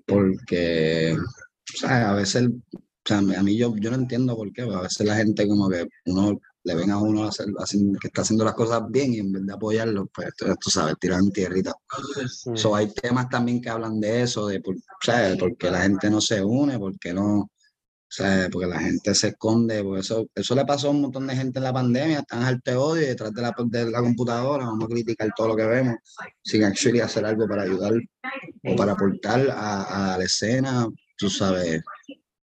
porque, 0.06 1.16
o 1.16 1.76
sea, 1.78 2.10
a 2.10 2.14
veces, 2.14 2.48
o 2.48 2.80
sea, 3.04 3.18
a 3.18 3.42
mí 3.42 3.56
yo, 3.56 3.74
yo 3.76 3.90
no 3.90 3.96
entiendo 3.96 4.36
por 4.36 4.52
qué, 4.52 4.62
pero 4.64 4.76
a 4.78 4.82
veces 4.82 5.06
la 5.06 5.16
gente 5.16 5.46
como 5.46 5.68
que 5.68 5.86
uno 6.06 6.40
le 6.64 6.74
ven 6.74 6.90
a 6.90 6.98
uno 6.98 7.24
hacer, 7.24 7.46
haciendo- 7.58 7.98
que 8.00 8.08
está 8.08 8.22
haciendo 8.22 8.44
las 8.44 8.54
cosas 8.54 8.82
bien 8.90 9.12
y 9.12 9.18
en 9.18 9.32
vez 9.32 9.44
de 9.46 9.52
apoyarlo, 9.52 10.06
pues 10.06 10.30
tú, 10.60 10.70
sabes, 10.70 10.94
tiran 10.98 11.30
tierrita. 11.30 11.72
Mm. 12.46 12.56
So, 12.56 12.74
hay 12.74 12.92
temas 12.92 13.28
también 13.28 13.60
que 13.60 13.68
hablan 13.68 14.00
de 14.00 14.22
eso, 14.22 14.46
de 14.46 14.60
por, 14.60 14.74
o 14.74 14.80
sea, 15.02 15.28
de 15.30 15.36
por 15.36 15.56
qué 15.58 15.70
la 15.70 15.82
gente 15.82 16.08
no 16.10 16.20
se 16.22 16.42
une, 16.42 16.78
por 16.78 16.98
qué 16.98 17.12
no, 17.12 17.50
sea, 18.16 18.48
porque 18.52 18.66
la 18.68 18.78
gente 18.80 19.14
se 19.14 19.28
esconde, 19.28 19.82
porque 19.82 20.00
eso, 20.00 20.26
eso 20.34 20.54
le 20.54 20.64
pasó 20.64 20.88
a 20.88 20.90
un 20.90 21.00
montón 21.02 21.26
de 21.26 21.34
gente 21.36 21.58
en 21.58 21.64
la 21.64 21.72
pandemia, 21.72 22.18
están 22.20 22.42
al 22.44 22.60
de 22.64 22.76
odio 22.76 23.06
detrás 23.06 23.32
de 23.34 23.42
la, 23.42 23.54
de 23.58 23.90
la 23.90 24.00
computadora, 24.00 24.66
vamos 24.66 24.84
a 24.84 24.88
criticar 24.88 25.30
todo 25.36 25.48
lo 25.48 25.56
que 25.56 25.66
vemos, 25.66 25.96
sin 26.42 26.64
actually 26.64 27.00
hacer 27.00 27.24
algo 27.26 27.46
para 27.48 27.62
ayudar 27.64 27.92
o 28.64 28.76
para 28.76 28.92
aportar 28.92 29.48
a, 29.50 30.14
a 30.14 30.18
la 30.18 30.24
escena, 30.24 30.86
tú 31.18 31.28
sabes, 31.28 31.82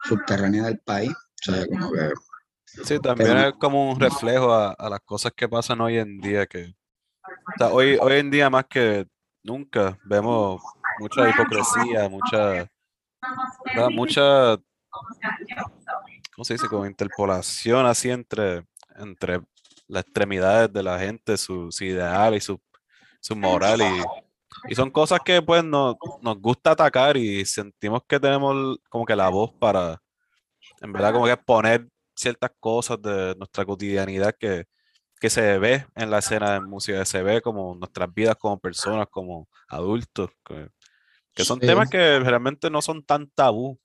subterránea 0.03 0.63
del 0.65 0.79
país. 0.79 1.11
O 1.11 1.51
sea, 1.51 1.65
como 1.67 1.91
que, 1.91 2.09
Sí, 2.65 2.99
también 2.99 3.29
Pero- 3.31 3.49
es 3.49 3.53
como 3.59 3.91
un 3.91 3.99
reflejo 3.99 4.53
a, 4.53 4.71
a 4.71 4.89
las 4.89 5.01
cosas 5.01 5.33
que 5.35 5.49
pasan 5.49 5.81
hoy 5.81 5.97
en 5.97 6.19
día 6.19 6.45
que 6.45 6.73
o 7.23 7.57
sea, 7.57 7.67
hoy, 7.67 7.97
hoy 7.99 8.13
en 8.13 8.31
día 8.31 8.49
más 8.49 8.65
que 8.69 9.05
nunca 9.43 9.97
vemos 10.05 10.61
mucha 10.99 11.29
hipocresía, 11.29 12.07
mucha 12.09 12.69
¿verdad? 13.75 13.89
mucha 13.91 14.57
¿cómo 16.35 16.45
se 16.45 16.53
dice? 16.53 16.67
como 16.67 16.85
interpolación 16.85 17.85
así 17.85 18.09
entre 18.09 18.65
entre 18.95 19.41
las 19.87 20.03
extremidades 20.03 20.71
de 20.71 20.83
la 20.83 20.99
gente, 20.99 21.37
sus 21.37 21.81
ideales 21.81 22.43
y 22.43 22.45
su, 22.45 22.61
su 23.19 23.35
moral 23.35 23.81
y, 23.81 24.71
y 24.71 24.75
son 24.75 24.89
cosas 24.89 25.19
que 25.23 25.41
pues 25.41 25.63
no, 25.63 25.97
nos 26.21 26.39
gusta 26.39 26.71
atacar 26.71 27.17
y 27.17 27.45
sentimos 27.45 28.01
que 28.07 28.19
tenemos 28.19 28.77
como 28.89 29.05
que 29.05 29.15
la 29.15 29.29
voz 29.29 29.51
para 29.59 30.01
en 30.81 30.93
verdad 30.93 31.13
como 31.13 31.25
que 31.25 31.37
poner 31.37 31.87
ciertas 32.15 32.51
cosas 32.59 33.01
de 33.01 33.35
nuestra 33.37 33.65
cotidianidad 33.65 34.35
que, 34.37 34.65
que 35.19 35.29
se 35.29 35.57
ve 35.57 35.85
en 35.95 36.09
la 36.09 36.19
escena 36.19 36.53
de 36.53 36.61
música, 36.61 37.03
se 37.05 37.21
ve 37.21 37.41
como 37.41 37.75
nuestras 37.75 38.13
vidas 38.13 38.35
como 38.37 38.59
personas, 38.59 39.07
como 39.09 39.47
adultos, 39.67 40.29
que, 40.45 40.69
que 41.33 41.45
son 41.45 41.59
Sí. 41.59 41.67
temas 41.67 41.89
que 41.89 42.19
realmente 42.19 42.69
no 42.69 42.81
son 42.81 43.03
tan 43.03 43.29
tabú. 43.29 43.79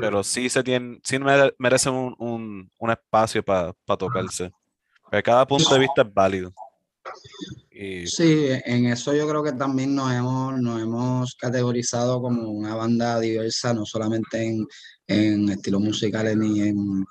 Pero 0.00 0.22
sí 0.22 0.48
se 0.48 0.62
tienen, 0.62 1.00
sí 1.04 1.18
mere- 1.18 1.54
merecen 1.58 1.94
un, 1.94 2.14
un- 2.18 2.70
un 2.78 2.90
espacio 2.90 3.42
para 3.42 3.72
tocarse. 3.98 4.50
Porque 5.02 5.22
cada 5.22 5.46
punto 5.46 5.72
de 5.74 5.80
vista 5.80 6.02
es 6.02 6.12
válido. 6.14 6.52
Y 7.72 8.06
Sí, 8.06 8.48
en 8.64 8.86
eso 8.86 9.14
yo 9.14 9.26
creo 9.28 9.42
que 9.42 9.52
también 9.52 9.94
nos 9.94 10.12
hemos, 10.12 10.60
nos 10.60 10.82
hemos 10.82 11.34
categorizado 11.34 12.20
como 12.20 12.50
una 12.50 12.74
banda 12.74 13.18
diversa, 13.18 13.72
no 13.72 13.86
solamente 13.86 14.42
en, 14.44 14.66
en 15.06 15.48
estilos 15.48 15.80
musicales 15.80 16.36
ni 16.36 16.60
en, 16.60 17.04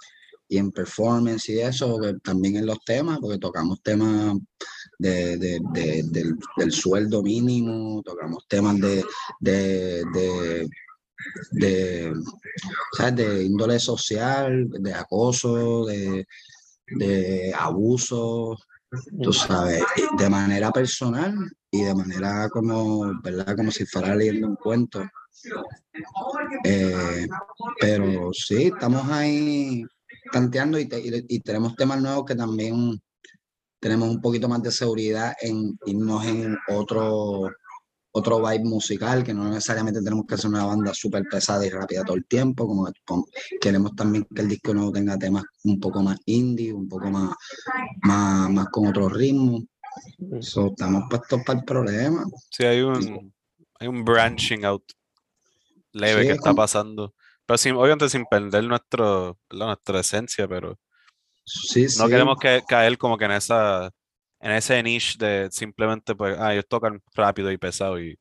y 0.48 0.58
en 0.58 0.72
performance 0.72 1.50
y 1.50 1.60
eso, 1.60 2.00
también 2.24 2.58
en 2.58 2.66
los 2.68 2.80
temas, 2.86 3.18
porque 3.20 3.38
tocamos 3.40 3.82
temas 3.82 4.36
de, 5.00 5.38
de- 5.38 5.60
de- 5.74 6.04
del, 6.04 6.36
del 6.58 6.72
sueldo 6.72 7.22
mínimo, 7.24 8.02
tocamos 8.04 8.48
temas 8.48 8.80
de, 8.80 9.04
de, 11.52 12.14
¿sabes? 12.98 13.16
de 13.16 13.44
índole 13.44 13.80
social, 13.80 14.70
de 14.70 14.94
acoso, 14.94 15.86
de, 15.86 16.28
de 16.98 17.54
abuso, 17.58 18.58
tú 19.22 19.32
sabes, 19.34 19.84
de 20.18 20.30
manera 20.30 20.72
personal 20.72 21.36
y 21.72 21.84
de 21.84 21.94
manera 21.94 22.50
como, 22.50 23.22
¿verdad? 23.22 23.56
Como 23.56 23.72
si 23.72 23.86
fuera 23.86 24.16
leyendo 24.16 24.48
un 24.48 24.56
cuento. 24.56 25.04
Eh, 26.64 27.28
pero 27.80 28.32
sí, 28.34 28.64
estamos 28.74 29.08
ahí 29.10 29.84
tanteando 30.32 30.80
y, 30.80 30.88
te- 30.88 31.26
y 31.28 31.40
tenemos 31.42 31.76
temas 31.76 32.02
nuevos 32.02 32.26
que 32.26 32.36
también 32.36 33.00
tenemos 33.80 34.10
un 34.10 34.20
poquito 34.22 34.50
más 34.50 34.62
de 34.62 34.72
seguridad 34.72 35.34
en 35.42 35.78
irnos 35.86 36.26
en 36.26 36.58
otro, 36.70 37.50
otro 38.12 38.40
vibe 38.40 38.64
musical, 38.66 39.24
que 39.24 39.34
no 39.34 39.48
necesariamente 39.50 40.02
tenemos 40.02 40.26
que 40.26 40.38
ser 40.38 40.50
una 40.50 40.66
banda 40.66 40.94
súper 40.94 41.24
pesada 41.30 41.66
y 41.66 41.70
rápida 41.70 42.04
todo 42.04 42.18
el 42.18 42.26
tiempo, 42.26 42.66
como 42.68 42.86
que 42.86 43.58
queremos 43.62 43.96
también 43.96 44.26
que 44.34 44.42
el 44.42 44.48
disco 44.50 44.74
nuevo 44.74 44.92
tenga 44.92 45.18
temas 45.18 45.44
un 45.64 45.80
poco 45.80 46.02
más 46.02 46.18
indie, 46.26 46.74
un 46.74 46.88
poco 46.90 47.10
más, 47.12 47.36
más, 48.04 48.50
más 48.50 48.68
con 48.70 48.88
otro 48.88 49.10
ritmo. 49.10 49.60
Mm. 50.18 50.42
So, 50.42 50.68
estamos 50.68 51.04
puestos 51.10 51.42
para 51.46 51.60
el 51.60 51.66
problema. 51.66 52.24
sí 52.50 52.64
hay 52.66 52.82
un, 52.82 53.34
hay 53.80 53.88
un 53.88 54.04
branching 54.06 54.66
out 54.66 54.84
leve 55.92 56.22
Sí, 56.22 56.28
que 56.28 56.32
es 56.34 56.38
está 56.38 56.50
como- 56.52 56.56
pasando. 56.58 57.14
Pero 57.46 57.58
sin, 57.58 57.76
obviamente 57.76 58.10
sin 58.10 58.26
perder 58.26 58.64
nuestro, 58.66 59.38
¿verdad? 59.50 59.66
nuestra 59.68 60.00
esencia, 60.02 60.48
pero 60.48 60.78
Sí, 61.44 61.84
no 61.84 62.06
sí. 62.06 62.10
queremos 62.10 62.38
que, 62.40 62.62
caer 62.68 62.96
como 63.00 63.18
que 63.18 63.26
en 63.26 63.32
esa, 63.32 63.92
en 64.40 64.52
ese 64.52 64.82
niche 64.84 65.16
de 65.20 65.50
simplemente 65.52 66.16
pues, 66.16 66.38
ah, 66.40 66.54
ellos 66.54 66.66
tocan 66.70 67.02
rápido 67.16 67.52
y 67.52 67.58
pesado 67.58 68.00
y, 68.02 68.18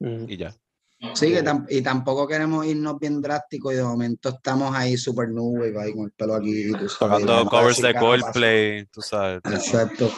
Mm. 0.00 0.26
y 0.28 0.36
ya. 0.38 0.54
Sí, 1.14 1.30
que 1.30 1.44
tam- 1.44 1.66
y 1.68 1.82
tampoco 1.82 2.26
queremos 2.26 2.64
irnos 2.64 2.98
bien 2.98 3.20
drásticos 3.20 3.72
y 3.74 3.76
de 3.76 3.84
momento 3.84 4.30
estamos 4.30 4.74
ahí 4.74 4.96
súper 4.96 5.28
nube, 5.28 5.74
ahí 5.78 5.92
con 5.92 6.04
el 6.06 6.12
pelo 6.12 6.34
aquí. 6.34 6.72
tú 6.72 6.88
sabes, 6.88 6.98
Tocando 7.22 7.44
covers 7.50 7.82
de. 7.82 7.94
Coldplay, 7.94 8.86
tú 8.86 9.02
sabes. 9.02 9.40
Exacto. 9.44 10.10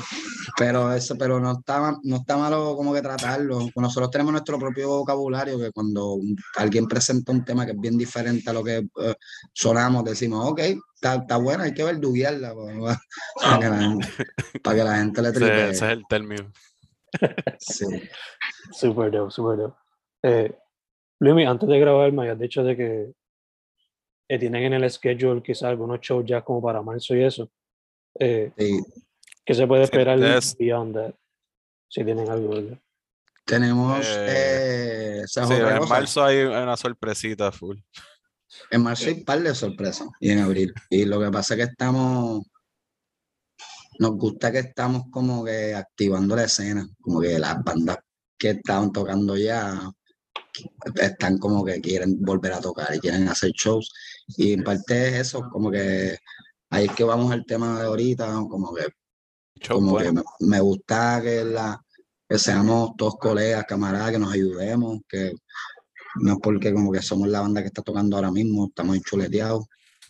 Pero 0.57 0.93
eso, 0.93 1.17
pero 1.19 1.41
no 1.41 1.53
está, 1.59 1.97
no 2.05 2.17
está 2.17 2.37
malo 2.37 2.77
como 2.77 2.95
que 2.95 3.03
tratarlo. 3.03 3.69
Nosotros 3.75 4.11
tenemos 4.11 4.33
nuestro 4.33 4.57
propio 4.59 4.89
vocabulario 4.89 5.59
que 5.59 5.73
cuando 5.73 6.19
alguien 6.57 6.87
presenta 6.87 7.33
un 7.33 7.45
tema 7.45 7.67
que 7.67 7.73
es 7.73 7.81
bien 7.81 7.99
diferente 7.99 8.49
a 8.49 8.53
lo 8.53 8.63
que 8.63 8.77
eh, 8.79 9.15
sonamos, 9.53 10.05
decimos, 10.05 10.49
ok, 10.49 10.61
está, 10.95 11.17
está 11.17 11.37
buena, 11.39 11.65
hay 11.65 11.75
que 11.75 11.83
verduguearla 11.85 12.55
para, 12.55 13.01
para 13.43 13.59
que 13.59 13.69
la 13.69 13.79
gente, 13.81 14.09
para 14.63 14.77
que 14.77 14.85
la 14.85 14.97
gente 14.99 15.23
le 15.23 15.29
Ese, 15.29 15.39
tripee. 15.41 15.71
ese 15.71 15.71
es 15.87 15.93
el 15.93 16.03
término. 16.09 16.53
Sí. 17.59 17.87
Super 18.73 19.11
dope, 19.11 19.31
super 19.33 19.57
dope. 19.59 19.77
Eh, 20.23 20.57
Luis, 21.21 21.47
antes 21.47 21.69
de 21.69 21.81
grabar 21.81 22.13
me 22.13 22.23
habías 22.23 22.39
dicho 22.39 22.63
de 22.63 22.77
que 22.77 23.13
eh, 24.29 24.39
tienen 24.39 24.65
en 24.73 24.75
el 24.85 24.91
schedule 24.91 25.43
quizás 25.43 25.65
algunos 25.65 26.01
shows 26.01 26.25
ya 26.27 26.43
como 26.43 26.63
para 26.63 26.83
marzo 26.83 27.15
y 27.17 27.25
eso. 27.25 27.51
Eh, 28.19 28.53
Sí. 28.57 28.81
¿Qué 29.45 29.55
se 29.55 29.67
puede 29.67 29.85
Sí, 29.87 29.91
esperar 29.93 30.23
es- 30.23 30.57
beyond 30.59 30.95
that? 30.95 31.15
Si 31.89 32.05
tienen 32.05 32.29
algo, 32.29 32.51
¿verdad? 32.51 32.79
Tenemos, 33.47 34.05
Eh, 34.07 35.21
eh, 35.23 35.25
Sí, 35.27 35.41
en 35.41 35.89
marzo 35.89 36.23
hay 36.23 36.43
una 36.43 36.77
sorpresita 36.77 37.51
full. 37.51 37.79
En 38.71 38.83
marzo 38.83 39.07
hay 39.09 39.15
un 39.15 39.25
par 39.25 39.41
de 39.41 39.55
sorpresas 39.55 40.09
y 40.21 40.31
en 40.31 40.41
abril. 40.41 40.73
Y 40.91 41.07
lo 41.07 41.19
que 41.19 41.31
pasa 41.31 41.55
es 41.55 41.59
que 41.59 41.71
estamos, 41.73 42.47
nos 43.99 44.11
gusta 44.13 44.53
que 44.53 44.59
estamos 44.59 45.05
como 45.11 45.43
que 45.45 45.75
activando 45.75 46.37
la 46.37 46.45
escena, 46.45 46.87
como 47.01 47.21
que 47.21 47.39
las 47.39 47.63
bandas 47.65 47.97
que 48.39 48.51
estaban 48.51 48.93
tocando 48.93 49.35
ya 49.37 49.91
están 50.97 51.39
como 51.39 51.65
que 51.65 51.81
quieren 51.81 52.21
volver 52.21 52.53
a 52.53 52.61
tocar 52.61 52.95
y 52.95 53.01
quieren 53.01 53.29
hacer 53.29 53.53
shows. 53.53 53.93
Y 54.37 54.53
en 54.53 54.65
parte 54.65 55.09
es 55.09 55.15
eso, 55.29 55.49
como 55.51 55.71
que 55.71 56.19
ahí 56.71 56.87
es 56.87 56.93
que 56.93 57.05
vamos 57.05 57.33
al 57.33 57.45
tema 57.47 57.81
de 57.81 57.87
ahorita, 57.87 58.27
como 58.49 58.75
que 58.75 58.87
como 59.67 59.99
que 59.99 60.13
me 60.41 60.61
gusta 60.61 61.21
que, 61.23 61.45
la, 61.45 61.83
que 62.29 62.39
seamos 62.39 62.93
todos 62.97 63.17
colegas, 63.17 63.65
camaradas, 63.67 64.13
que 64.13 64.19
nos 64.19 64.33
ayudemos, 64.33 65.01
que 65.09 65.33
no 66.21 66.35
es 66.35 66.39
porque 66.43 66.73
como 66.73 66.93
que 66.93 67.03
somos 67.03 67.29
la 67.29 67.41
banda 67.41 67.63
que 67.63 67.69
está 67.69 67.83
tocando 67.83 68.17
ahora 68.17 68.31
mismo, 68.31 68.67
estamos 68.67 68.97
enchuleteados. 68.97 69.67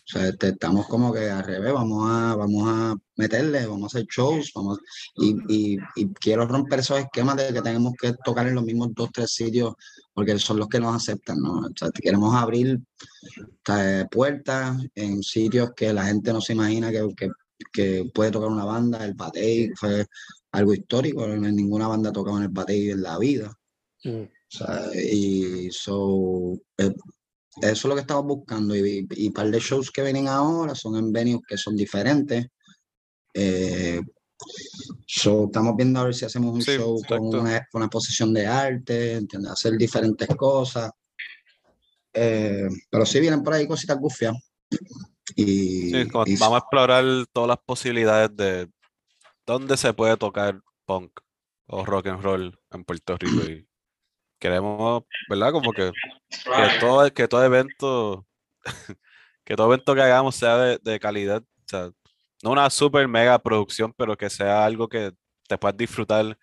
O 0.09 0.11
sea, 0.11 0.27
este, 0.29 0.49
estamos 0.49 0.87
como 0.87 1.13
que 1.13 1.29
al 1.29 1.43
revés, 1.43 1.71
vamos 1.71 2.09
a, 2.09 2.35
vamos 2.35 2.63
a 2.67 2.95
meterle, 3.15 3.67
vamos 3.67 3.83
a 3.93 3.97
hacer 3.97 4.07
shows, 4.09 4.51
vamos 4.55 4.79
y, 5.15 5.35
y, 5.47 5.77
y 5.95 6.07
quiero 6.13 6.47
romper 6.47 6.79
esos 6.79 6.99
esquemas 6.99 7.37
de 7.37 7.53
que 7.53 7.61
tenemos 7.61 7.93
que 7.93 8.13
tocar 8.25 8.47
en 8.47 8.55
los 8.55 8.63
mismos 8.63 8.89
dos, 8.95 9.11
tres 9.13 9.31
sitios, 9.31 9.75
porque 10.11 10.39
son 10.39 10.57
los 10.57 10.67
que 10.67 10.79
nos 10.79 10.95
aceptan, 10.95 11.39
¿no? 11.39 11.59
O 11.59 11.69
sea, 11.75 11.91
queremos 11.91 12.33
abrir 12.33 12.79
sea, 13.63 14.07
puertas 14.09 14.77
en 14.95 15.21
sitios 15.21 15.73
que 15.75 15.93
la 15.93 16.05
gente 16.05 16.33
no 16.33 16.41
se 16.41 16.53
imagina 16.53 16.89
que, 16.89 17.07
que, 17.15 17.29
que 17.71 18.11
puede 18.11 18.31
tocar 18.31 18.49
una 18.49 18.65
banda, 18.65 19.05
el 19.05 19.13
Batey 19.13 19.69
fue 19.75 20.07
algo 20.51 20.73
histórico, 20.73 21.27
no 21.27 21.45
hay 21.45 21.53
ninguna 21.53 21.87
banda 21.87 22.09
ha 22.09 22.13
tocado 22.13 22.37
en 22.37 22.43
el 22.43 22.49
Batey 22.49 22.89
en 22.89 23.03
la 23.03 23.19
vida. 23.19 23.53
Mm. 24.03 24.23
O 24.23 24.57
sea, 24.57 24.89
y 24.95 25.69
so, 25.71 26.59
eh, 26.79 26.95
eso 27.57 27.71
es 27.71 27.85
lo 27.85 27.95
que 27.95 28.01
estamos 28.01 28.25
buscando. 28.25 28.75
Y, 28.75 29.07
y, 29.11 29.25
y 29.27 29.29
par 29.31 29.49
de 29.49 29.59
shows 29.59 29.91
que 29.91 30.03
vienen 30.03 30.27
ahora 30.27 30.75
son 30.75 30.95
en 30.97 31.11
venues 31.11 31.41
que 31.47 31.57
son 31.57 31.75
diferentes. 31.75 32.47
Eh, 33.33 34.01
so, 35.05 35.45
estamos 35.45 35.75
viendo 35.75 35.99
a 35.99 36.05
ver 36.05 36.13
si 36.15 36.25
hacemos 36.25 36.53
un 36.53 36.61
Sí, 36.61 36.77
show 36.77 37.01
con 37.07 37.19
una, 37.25 37.67
con 37.71 37.79
una 37.81 37.85
exposición 37.85 38.33
de 38.33 38.47
arte, 38.47 39.13
¿entiendes? 39.15 39.51
hacer 39.51 39.73
diferentes 39.77 40.27
cosas. 40.35 40.91
Eh, 42.13 42.67
pero 42.89 43.05
sí 43.05 43.19
vienen 43.19 43.43
por 43.43 43.53
ahí 43.53 43.67
cositas 43.67 43.97
gufias. 43.97 44.33
Y, 45.35 45.91
Sí, 45.91 46.07
como 46.09 46.25
y- 46.25 46.37
vamos 46.37 46.55
a 46.55 46.59
explorar 46.59 47.05
todas 47.31 47.47
las 47.49 47.59
posibilidades 47.65 48.35
de 48.35 48.69
dónde 49.45 49.77
se 49.77 49.93
puede 49.93 50.17
tocar 50.17 50.59
punk 50.85 51.19
o 51.67 51.85
rock 51.85 52.07
and 52.07 52.23
roll 52.23 52.59
en 52.71 52.83
Puerto 52.83 53.15
Rico. 53.17 53.43
Y 53.45 53.67
queremos, 54.39 55.03
¿verdad? 55.29 55.51
Como 55.51 55.71
que, 55.73 55.91
que 56.29 56.79
todo, 56.79 57.13
que 57.13 57.27
todo 57.27 57.43
evento, 57.43 58.25
que 59.45 59.55
todo 59.55 59.67
evento 59.67 59.93
que 59.95 60.01
hagamos 60.01 60.35
sea 60.35 60.57
de, 60.57 60.79
de 60.81 60.99
calidad. 60.99 61.41
O 61.41 61.63
sea, 61.67 61.89
no 62.43 62.51
una 62.51 62.69
super 62.69 63.07
mega 63.07 63.37
producción, 63.39 63.93
pero 63.95 64.15
que 64.17 64.29
sea 64.29 64.65
algo 64.65 64.87
que 64.87 65.11
te 65.47 65.57
puedas 65.57 65.77
disfrutar. 65.77 66.25
O 66.25 66.37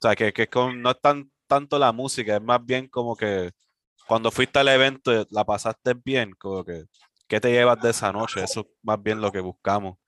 sea, 0.00 0.16
que, 0.16 0.32
que 0.32 0.48
con- 0.48 0.80
no 0.80 0.90
es 0.90 1.00
tan, 1.00 1.30
tanto 1.46 1.78
la 1.78 1.92
música, 1.92 2.36
es 2.36 2.42
más 2.42 2.64
bien 2.64 2.88
como 2.88 3.14
que 3.16 3.50
cuando 4.06 4.30
fuiste 4.30 4.58
al 4.58 4.68
evento 4.68 5.26
la 5.30 5.44
pasaste 5.44 5.94
bien, 6.02 6.32
como 6.38 6.64
que 6.64 6.84
¿qué 7.26 7.40
te 7.40 7.50
llevas 7.50 7.80
de 7.82 7.90
esa 7.90 8.10
noche? 8.10 8.42
Eso 8.42 8.60
es 8.60 8.66
más 8.82 9.02
bien 9.02 9.20
lo 9.20 9.30
que 9.30 9.40
buscamos. 9.40 9.98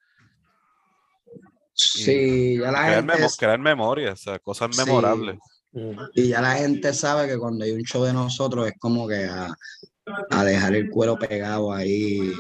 sí, 1.74 2.59
ya 2.59 2.70
la 2.70 2.85
Crear, 2.85 2.94
gente 3.04 3.12
memo- 3.18 3.28
crear 3.38 3.59
memorias, 3.59 4.14
o 4.20 4.22
sea, 4.22 4.38
cosas 4.38 4.70
Sí. 4.74 4.83
memorables. 4.85 5.38
Mm. 5.72 5.92
Y 6.14 6.28
ya 6.28 6.40
la 6.40 6.54
gente 6.54 6.92
sabe 6.92 7.28
que 7.28 7.38
cuando 7.38 7.64
hay 7.64 7.72
un 7.72 7.83
show 7.83 8.04
de 8.04 8.12
nosotros 8.12 8.66
es 8.66 8.75
como 8.79 9.06
que 9.06 9.25
a, 9.25 9.54
a 10.31 10.44
dejar 10.44 10.75
el 10.75 10.90
cuero 10.90 11.16
pegado 11.18 11.73
ahí. 11.73 12.33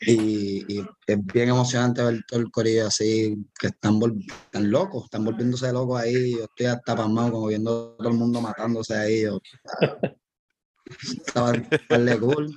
Y, 0.00 0.64
y 0.72 0.86
es 1.06 1.26
bien 1.26 1.48
emocionante 1.50 2.02
ver 2.02 2.24
todo 2.26 2.40
el 2.40 2.50
corillo 2.50 2.86
así, 2.86 3.36
que 3.58 3.66
están, 3.68 4.00
están 4.44 4.70
locos, 4.70 5.04
están 5.04 5.24
volviéndose 5.24 5.72
locos 5.72 6.00
ahí. 6.00 6.32
Yo 6.32 6.44
estoy 6.44 6.66
hasta 6.66 6.96
pasmado, 6.96 7.32
como 7.32 7.48
viendo 7.48 7.94
a 7.94 7.96
todo 7.98 8.08
el 8.08 8.16
mundo 8.16 8.40
matándose 8.40 8.94
ahí. 8.94 9.22
Yo, 9.22 9.40
estaba 11.26 11.52
de 11.52 12.20
cool. 12.20 12.54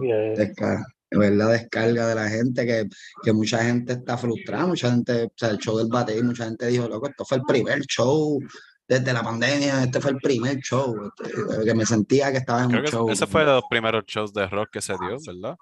Yeah. 0.00 0.84
Ver 1.10 1.32
la 1.34 1.46
descarga 1.48 2.06
de 2.08 2.14
la 2.14 2.28
gente, 2.28 2.66
que, 2.66 2.86
que 3.22 3.32
mucha 3.32 3.62
gente 3.64 3.94
está 3.94 4.18
frustrada, 4.18 4.66
mucha 4.66 4.90
gente, 4.90 5.24
o 5.24 5.32
sea, 5.34 5.50
el 5.50 5.58
show 5.58 5.78
del 5.78 5.88
bate, 5.88 6.22
mucha 6.22 6.44
gente 6.44 6.66
dijo, 6.66 6.86
loco, 6.88 7.08
esto 7.08 7.24
fue 7.24 7.38
el 7.38 7.44
primer 7.44 7.80
show 7.86 8.38
desde 8.86 9.12
la 9.12 9.22
pandemia, 9.22 9.84
este 9.84 10.00
fue 10.00 10.12
el 10.12 10.16
primer 10.16 10.56
show, 10.60 10.94
este, 11.22 11.64
que 11.64 11.74
me 11.74 11.84
sentía 11.84 12.32
que 12.32 12.38
estaba 12.38 12.62
en 12.64 12.68
Creo 12.70 12.80
un 12.80 12.84
que 12.86 12.90
show. 12.90 13.10
ese 13.10 13.26
fue 13.26 13.42
de 13.44 13.52
los 13.52 13.64
primeros 13.68 14.04
shows 14.06 14.32
de 14.32 14.46
rock 14.46 14.70
que 14.72 14.80
se 14.80 14.94
dio, 14.94 15.18
¿verdad? 15.26 15.56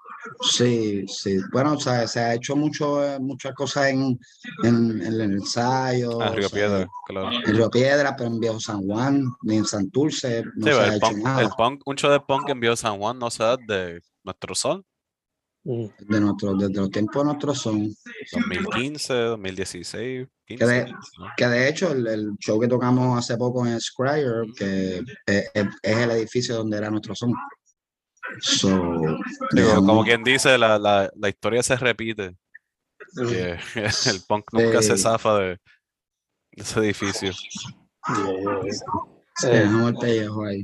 Sí, 0.49 1.05
sí. 1.07 1.37
Bueno, 1.51 1.73
o 1.73 1.79
sea, 1.79 2.07
se 2.07 2.21
ha 2.21 2.33
hecho 2.35 2.55
mucho, 2.55 3.03
eh, 3.03 3.19
muchas 3.19 3.53
cosas 3.53 3.87
en, 3.87 4.17
en, 4.63 5.01
en 5.01 5.01
el 5.01 5.21
ensayo. 5.21 6.21
Ah, 6.21 6.29
Río 6.29 6.45
o 6.47 6.49
sea, 6.49 6.55
Piedra, 6.57 6.87
claro. 7.05 7.29
En 7.45 7.55
Río 7.55 7.69
Piedra, 7.69 8.15
pero 8.15 8.29
en 8.29 8.39
Viejo 8.39 8.59
San 8.61 8.81
Juan, 8.87 9.25
ni 9.43 9.57
en 9.57 9.65
Santurce, 9.65 10.43
no 10.55 10.65
Sí, 10.67 10.71
se 10.73 10.79
ha 10.79 10.87
el 10.87 10.93
hecho 10.95 11.07
punk, 11.07 11.17
nada. 11.17 11.41
el 11.41 11.49
punk, 11.49 11.81
un 11.85 11.95
show 11.97 12.11
de 12.11 12.19
punk 12.21 12.47
en 12.49 12.59
Viejo 12.61 12.75
San 12.77 12.97
Juan 12.97 13.19
no 13.19 13.29
se 13.29 13.43
da 13.43 13.57
de 13.57 14.01
nuestro 14.23 14.53
Mm. 14.53 14.81
De 15.99 16.21
nuestro, 16.21 16.55
desde 16.55 16.75
los 16.75 16.89
tiempos 16.89 17.23
de 17.23 17.25
nuestros 17.25 17.57
son. 17.59 17.93
2015, 18.31 19.13
2016, 19.13 20.27
15. 20.45 20.65
de- 20.65 20.85
¿no? 20.85 20.97
Que 21.35 21.45
de 21.47 21.67
hecho, 21.67 21.91
el, 21.91 22.07
el 22.07 22.31
show 22.39 22.57
que 22.57 22.69
tocamos 22.69 23.19
hace 23.19 23.35
poco 23.35 23.67
en 23.67 23.77
Scryer, 23.81 24.45
que 24.55 24.99
es, 25.25 25.51
es- 25.53 25.67
es 25.83 25.97
el 25.97 26.11
edificio 26.11 26.55
donde 26.55 26.77
era 26.77 26.89
nuestro 26.89 27.13
son. 27.15 27.33
So, 28.39 28.69
Digo, 29.51 29.75
como 29.85 30.03
quien 30.05 30.23
dice, 30.23 30.57
la, 30.57 30.79
la, 30.79 31.09
la 31.15 31.29
historia 31.29 31.61
se 31.63 31.75
repite. 31.75 32.35
Mm. 33.15 33.27
que 33.27 33.51
el 34.09 34.21
punk 34.27 34.45
nunca 34.53 34.81
se 34.81 34.97
zafa 34.97 35.37
de 35.37 35.57
ese 36.51 36.79
edificio. 36.79 37.31
Yeah, 38.07 39.49
Eh, 39.51 39.59
dejamos 39.59 39.89
el 39.91 39.97
pellejo 39.97 40.45
ahí. 40.45 40.63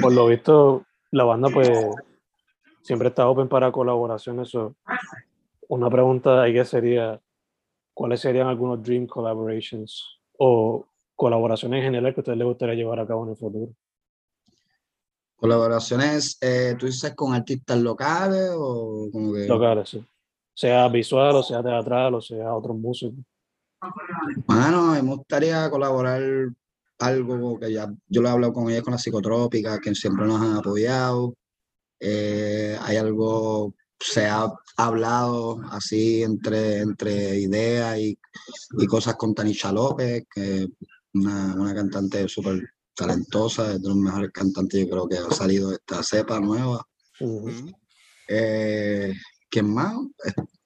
por 0.00 0.12
lo 0.12 0.26
visto, 0.26 0.84
la 1.10 1.24
banda 1.24 1.48
pues 1.48 1.68
siempre 2.82 3.08
está 3.08 3.28
open 3.28 3.48
para 3.48 3.72
colaboraciones. 3.72 4.50
so, 4.50 4.74
una 5.68 5.88
pregunta 5.88 6.42
ahí 6.42 6.52
que 6.52 6.64
sería, 6.64 7.20
¿cuáles 7.94 8.20
serían 8.20 8.48
algunos 8.48 8.82
dream 8.82 9.06
collaborations 9.06 10.20
o 10.38 10.84
colaboraciones 11.16 11.78
en 11.78 11.84
general 11.84 12.12
que 12.12 12.20
a 12.20 12.22
ustedes 12.22 12.38
les 12.38 12.46
gustaría 12.46 12.74
llevar 12.74 13.00
a 13.00 13.06
cabo 13.06 13.24
en 13.24 13.30
el 13.30 13.36
futuro? 13.36 13.72
Colaboraciones, 15.36 16.38
eh, 16.40 16.76
¿tú 16.78 16.86
dices 16.86 17.14
con 17.14 17.34
artistas 17.34 17.78
locales 17.78 18.50
o 18.54 19.08
como 19.10 19.32
que? 19.32 19.46
Locales, 19.46 19.88
sí. 19.88 20.04
Sea 20.54 20.86
visual, 20.88 21.36
o 21.36 21.42
sea 21.42 21.62
teatral, 21.62 22.14
o 22.14 22.20
sea 22.20 22.54
otros 22.54 22.76
músicos. 22.76 23.18
Bueno, 24.46 24.92
me 24.92 25.00
gustaría 25.00 25.68
colaborar 25.70 26.22
algo 26.98 27.58
que 27.58 27.72
ya 27.72 27.92
yo 28.06 28.22
lo 28.22 28.28
he 28.28 28.30
hablado 28.30 28.52
con 28.52 28.70
ellos 28.70 28.84
con 28.84 28.92
la 28.92 28.98
psicotrópica, 28.98 29.80
que 29.80 29.94
siempre 29.94 30.26
nos 30.26 30.40
han 30.40 30.56
apoyado. 30.56 31.34
Eh, 32.04 32.76
hay 32.80 32.96
algo, 32.96 33.74
se 34.00 34.26
ha 34.26 34.48
hablado 34.76 35.60
así 35.70 36.22
entre, 36.24 36.78
entre 36.80 37.38
ideas 37.38 37.96
y, 37.98 38.18
y 38.78 38.86
cosas 38.86 39.14
con 39.14 39.34
Tanisha 39.34 39.70
López, 39.70 40.24
que 40.34 40.62
es 40.64 40.68
una, 41.14 41.54
una 41.54 41.72
cantante 41.74 42.26
súper 42.28 42.60
talentosa, 42.94 43.72
es 43.72 43.80
de 43.82 43.88
los 43.88 43.96
mejores 43.96 44.32
cantantes 44.32 44.80
yo 44.80 44.90
creo 44.90 45.08
que 45.08 45.16
ha 45.18 45.30
salido 45.30 45.68
de 45.70 45.76
esta 45.76 46.02
cepa 46.02 46.40
nueva. 46.40 46.84
Ujú. 47.20 47.48
Ujú. 47.48 47.70
Eh, 48.28 49.14
¿Quién 49.48 49.72
más? 49.72 49.94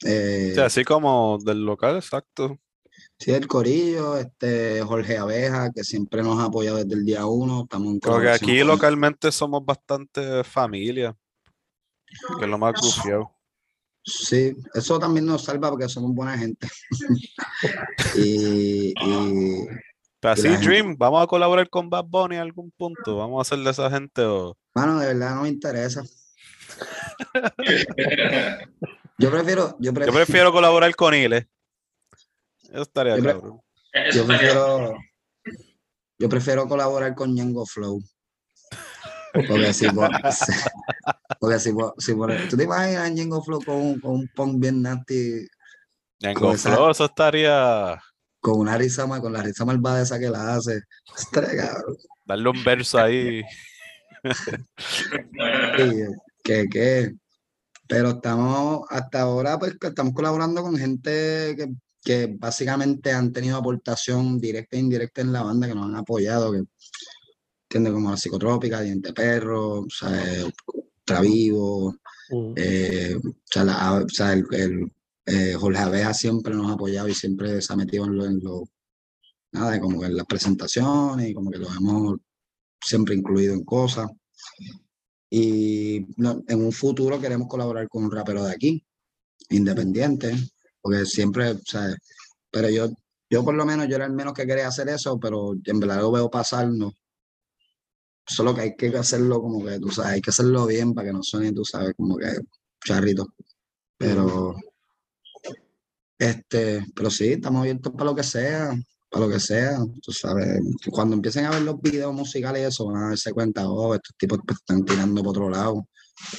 Eh, 0.04 0.52
Sí, 0.54 0.60
así 0.60 0.84
como 0.84 1.38
del 1.44 1.64
local, 1.64 1.96
exacto. 1.96 2.58
Sí, 3.18 3.32
el 3.32 3.46
Corillo, 3.46 4.16
este 4.16 4.80
Jorge 4.82 5.18
Abeja, 5.18 5.70
que 5.72 5.84
siempre 5.84 6.22
nos 6.22 6.38
ha 6.38 6.44
apoyado 6.44 6.76
desde 6.78 6.94
el 6.94 7.04
día 7.04 7.26
uno. 7.26 7.62
Estamos 7.62 7.94
en 7.94 8.00
Creo 8.00 8.20
que 8.20 8.28
aquí 8.30 8.58
con- 8.60 8.68
localmente 8.68 9.32
somos 9.32 9.64
bastante 9.64 10.44
familia, 10.44 11.16
que 12.38 12.44
es 12.44 12.50
lo 12.50 12.58
más 12.58 12.80
gufiado. 12.80 13.30
Sí, 14.02 14.56
eso 14.74 14.98
también 15.00 15.26
nos 15.26 15.44
salva 15.44 15.68
porque 15.70 15.88
somos 15.88 16.14
buena 16.14 16.38
gente. 16.38 16.68
y, 18.14 18.94
y 18.96 19.68
así, 20.22 20.48
Dream, 20.48 20.96
vamos 20.96 21.22
a 21.22 21.26
colaborar 21.26 21.68
con 21.68 21.90
Bad 21.90 22.04
Bunny 22.04 22.36
en 22.36 22.42
algún 22.42 22.70
punto. 22.70 23.16
Vamos 23.16 23.38
a 23.38 23.42
hacer 23.42 23.64
de 23.64 23.70
esa 23.70 23.90
gente 23.90 24.22
o. 24.22 24.56
bueno, 24.74 25.00
de 25.00 25.06
verdad 25.08 25.34
no 25.34 25.42
me 25.42 25.48
interesa. 25.48 26.04
Yo 29.18 29.30
prefiero, 29.30 29.76
yo 29.80 29.92
Yo 29.92 30.12
prefiero, 30.12 30.52
colaborar 30.52 30.94
con 30.94 31.14
Ile. 31.14 31.48
Eso 32.70 32.82
estaría 32.82 33.16
Yo 33.16 33.22
pre- 33.22 34.12
yo 34.12 34.26
prefiero, 34.26 34.94
yo 36.18 36.28
prefiero 36.28 36.68
colaborar 36.68 37.14
con 37.14 37.34
Ñengo 37.34 37.64
Flow. 37.64 38.02
Porque 39.48 39.72
si 39.72 39.88
por, 39.90 40.10
porque 41.40 41.58
si 41.58 41.72
por- 41.72 41.94
si 41.98 42.14
tú 42.48 42.56
te 42.56 42.64
imaginas 42.64 43.02
a 43.04 43.08
Ñengo 43.08 43.42
Flow 43.42 43.60
con, 43.64 43.76
un- 43.76 44.00
con 44.00 44.10
un 44.12 44.28
punk 44.34 44.60
bien 44.60 44.82
nasty, 44.82 45.46
Ñengo 46.20 46.54
Flow, 46.54 46.90
eso 46.90 47.04
estaría. 47.04 48.00
con 48.40 48.60
una 48.60 48.78
risa 48.78 49.06
con 49.20 49.32
la 49.32 49.42
risa 49.42 49.64
malvada 49.64 50.02
esa 50.02 50.18
que 50.18 50.30
la 50.30 50.54
hace. 50.54 50.80
Cabrón. 51.32 51.96
Darle 52.24 52.48
un 52.48 52.64
verso 52.64 52.98
ahí. 52.98 53.42
Sí, 55.76 55.90
que, 56.42 56.68
que, 56.68 57.12
pero 57.88 58.10
estamos, 58.10 58.82
hasta 58.90 59.20
ahora, 59.22 59.58
pues 59.58 59.76
estamos 59.80 60.12
colaborando 60.14 60.62
con 60.62 60.76
gente 60.76 61.54
que, 61.56 61.68
que 62.02 62.34
básicamente 62.38 63.12
han 63.12 63.32
tenido 63.32 63.56
aportación 63.56 64.38
directa 64.38 64.76
e 64.76 64.80
indirecta 64.80 65.20
en 65.20 65.32
la 65.32 65.42
banda, 65.42 65.66
que 65.68 65.74
nos 65.74 65.86
han 65.86 65.96
apoyado, 65.96 66.52
que, 66.52 66.62
entiende 67.68 67.90
Como 67.92 68.10
la 68.10 68.16
psicotrópica, 68.16 68.80
Diente 68.80 69.12
Perro, 69.12 69.84
eh, 70.08 70.50
Travivo, 71.04 71.96
Ujú. 72.30 72.54
eh, 72.56 73.16
o 73.16 73.32
sea, 73.44 73.64
la- 73.64 73.94
o 74.04 74.08
sea, 74.08 74.32
el, 74.32 74.44
el, 74.52 74.92
eh, 75.26 75.54
Jorge 75.58 75.78
Abeja 75.80 76.14
siempre 76.14 76.54
nos 76.54 76.70
ha 76.70 76.74
apoyado 76.74 77.08
y 77.08 77.14
siempre 77.14 77.60
se 77.60 77.72
ha 77.72 77.76
metido 77.76 78.04
en 78.06 78.16
lo, 78.16 78.24
en 78.24 78.40
lo- 78.42 78.64
nada, 79.52 79.80
como 79.80 80.00
que 80.00 80.06
en 80.06 80.16
las 80.16 80.26
presentaciones 80.26 81.28
y 81.28 81.34
como 81.34 81.50
que 81.50 81.58
lo 81.58 81.68
hemos 81.68 82.18
siempre 82.80 83.14
incluido 83.16 83.54
en 83.54 83.64
cosas. 83.64 84.08
Y 85.30 86.06
no, 86.16 86.42
en 86.46 86.64
un 86.64 86.72
futuro 86.72 87.20
queremos 87.20 87.48
colaborar 87.48 87.88
con 87.88 88.04
un 88.04 88.12
rapero 88.12 88.44
de 88.44 88.52
aquí, 88.52 88.84
independiente, 89.50 90.34
porque 90.80 91.04
siempre, 91.04 91.50
o 91.52 91.58
sea, 91.64 91.94
pero 92.50 92.68
yo, 92.70 92.88
yo 93.28 93.44
por 93.44 93.54
lo 93.54 93.66
menos, 93.66 93.88
yo 93.88 93.96
era 93.96 94.06
el 94.06 94.12
menos 94.12 94.34
que 94.34 94.46
quería 94.46 94.68
hacer 94.68 94.88
eso, 94.88 95.18
pero 95.18 95.54
en 95.64 95.80
verdad 95.80 96.00
lo 96.00 96.12
veo 96.12 96.30
pasar, 96.30 96.68
no. 96.68 96.92
Solo 98.26 98.54
que 98.54 98.60
hay 98.62 98.76
que 98.76 98.88
hacerlo 98.96 99.40
como 99.40 99.64
que, 99.64 99.78
tú 99.78 99.88
sabes, 99.90 100.12
hay 100.12 100.20
que 100.20 100.30
hacerlo 100.30 100.66
bien 100.66 100.94
para 100.94 101.08
que 101.08 101.12
no 101.12 101.22
suene, 101.22 101.52
tú 101.52 101.64
sabes, 101.64 101.94
como 101.96 102.16
que 102.16 102.38
charrito. 102.84 103.34
Pero, 103.96 104.54
este, 106.18 106.84
pero 106.94 107.10
sí, 107.10 107.32
estamos 107.32 107.60
abiertos 107.60 107.92
para 107.92 108.06
lo 108.06 108.16
que 108.16 108.22
sea, 108.22 108.76
para 109.10 109.26
lo 109.26 109.32
que 109.32 109.40
sea, 109.40 109.78
tú 110.02 110.12
sabes. 110.12 110.60
Cuando 110.90 111.14
empiecen 111.14 111.44
a 111.46 111.50
ver 111.50 111.62
los 111.62 111.80
videos 111.80 112.12
musicales 112.12 112.62
y 112.62 112.64
eso, 112.66 112.86
van 112.86 112.96
a 112.96 113.08
darse 113.08 113.32
cuenta, 113.32 113.68
oh, 113.68 113.94
estos 113.94 114.16
tipos 114.16 114.40
pues, 114.46 114.58
están 114.58 114.84
tirando 114.84 115.22
por 115.22 115.30
otro 115.30 115.50
lado. 115.50 115.88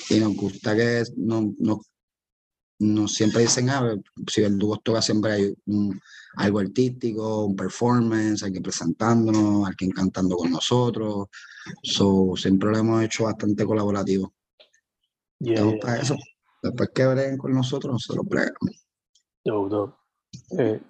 Y 0.09 0.19
nos 0.19 0.35
gusta 0.35 0.75
que 0.75 1.03
no, 1.15 1.53
no, 1.59 1.81
no 2.79 3.07
siempre 3.07 3.41
dicen, 3.41 3.69
ah, 3.69 3.95
si 4.27 4.41
el 4.41 4.57
dúo 4.57 4.77
toca 4.77 5.01
siempre 5.01 5.31
hay 5.31 5.53
algo 6.35 6.59
artístico, 6.59 7.45
un 7.45 7.55
performance, 7.55 8.43
alguien 8.43 8.63
presentándonos, 8.63 9.67
alguien 9.67 9.91
cantando 9.91 10.35
con 10.35 10.51
nosotros. 10.51 11.27
So, 11.83 12.33
siempre 12.35 12.69
lo 12.71 12.77
hemos 12.77 13.03
hecho 13.03 13.25
bastante 13.25 13.65
colaborativo. 13.65 14.33
Yeah, 15.39 15.53
Estamos 15.53 15.73
yeah. 15.73 15.81
para 15.81 16.01
eso. 16.01 16.15
Después 16.61 16.89
que 16.93 17.05
breguen 17.05 17.37
con 17.37 17.53
nosotros, 17.53 17.93
nosotros 17.93 18.25
bregamos. 18.27 18.85
Dope, 19.45 19.69
dope. 19.69 19.95
Eh, 20.59 20.81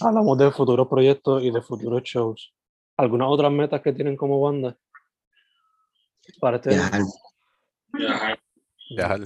hablamos 0.00 0.38
de 0.38 0.50
futuros 0.50 0.88
proyectos 0.88 1.42
y 1.42 1.50
de 1.50 1.60
futuros 1.60 2.02
shows. 2.02 2.54
¿Algunas 2.96 3.28
otras 3.28 3.50
metas 3.50 3.80
que 3.82 3.92
tienen 3.92 4.16
como 4.16 4.40
banda? 4.40 4.76
Para 6.40 6.56
este 6.56 6.70
año? 6.70 6.78
Viajar, 6.78 7.02
Viajar. 7.92 8.38
Viajar. 8.90 9.20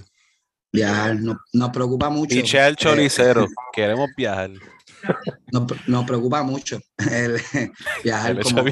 viajar, 0.73 1.17
nos, 1.21 1.37
nos 1.53 1.71
preocupa 1.71 2.09
mucho. 2.11 2.35
Piche 2.35 2.59
el 2.67 2.73
eh, 2.73 2.77
choricero. 2.77 3.47
Queremos 3.73 4.09
viajar. 4.17 4.51
Nos, 5.53 5.89
nos 5.89 6.05
preocupa 6.07 6.43
mucho 6.43 6.79
el 7.11 7.37
viajar 8.05 8.39
El 8.39 8.43
como, 8.43 8.65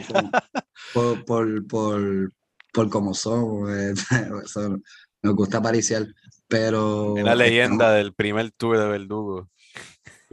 por, 0.95 1.25
por, 1.25 1.67
por, 1.67 2.33
por 2.73 2.89
como 2.91 3.15
somos. 3.15 3.71
eh, 3.71 3.95
eso 4.45 4.79
nos 5.23 5.35
gusta 5.35 5.59
apariciar, 5.59 6.07
pero... 6.49 7.17
Es 7.17 7.25
la 7.25 7.33
estamos- 7.33 7.39
leyenda 7.39 7.93
del 7.93 8.15
primer 8.15 8.51
tour 8.53 8.79
de 8.79 8.89
Verdugo. 8.89 9.49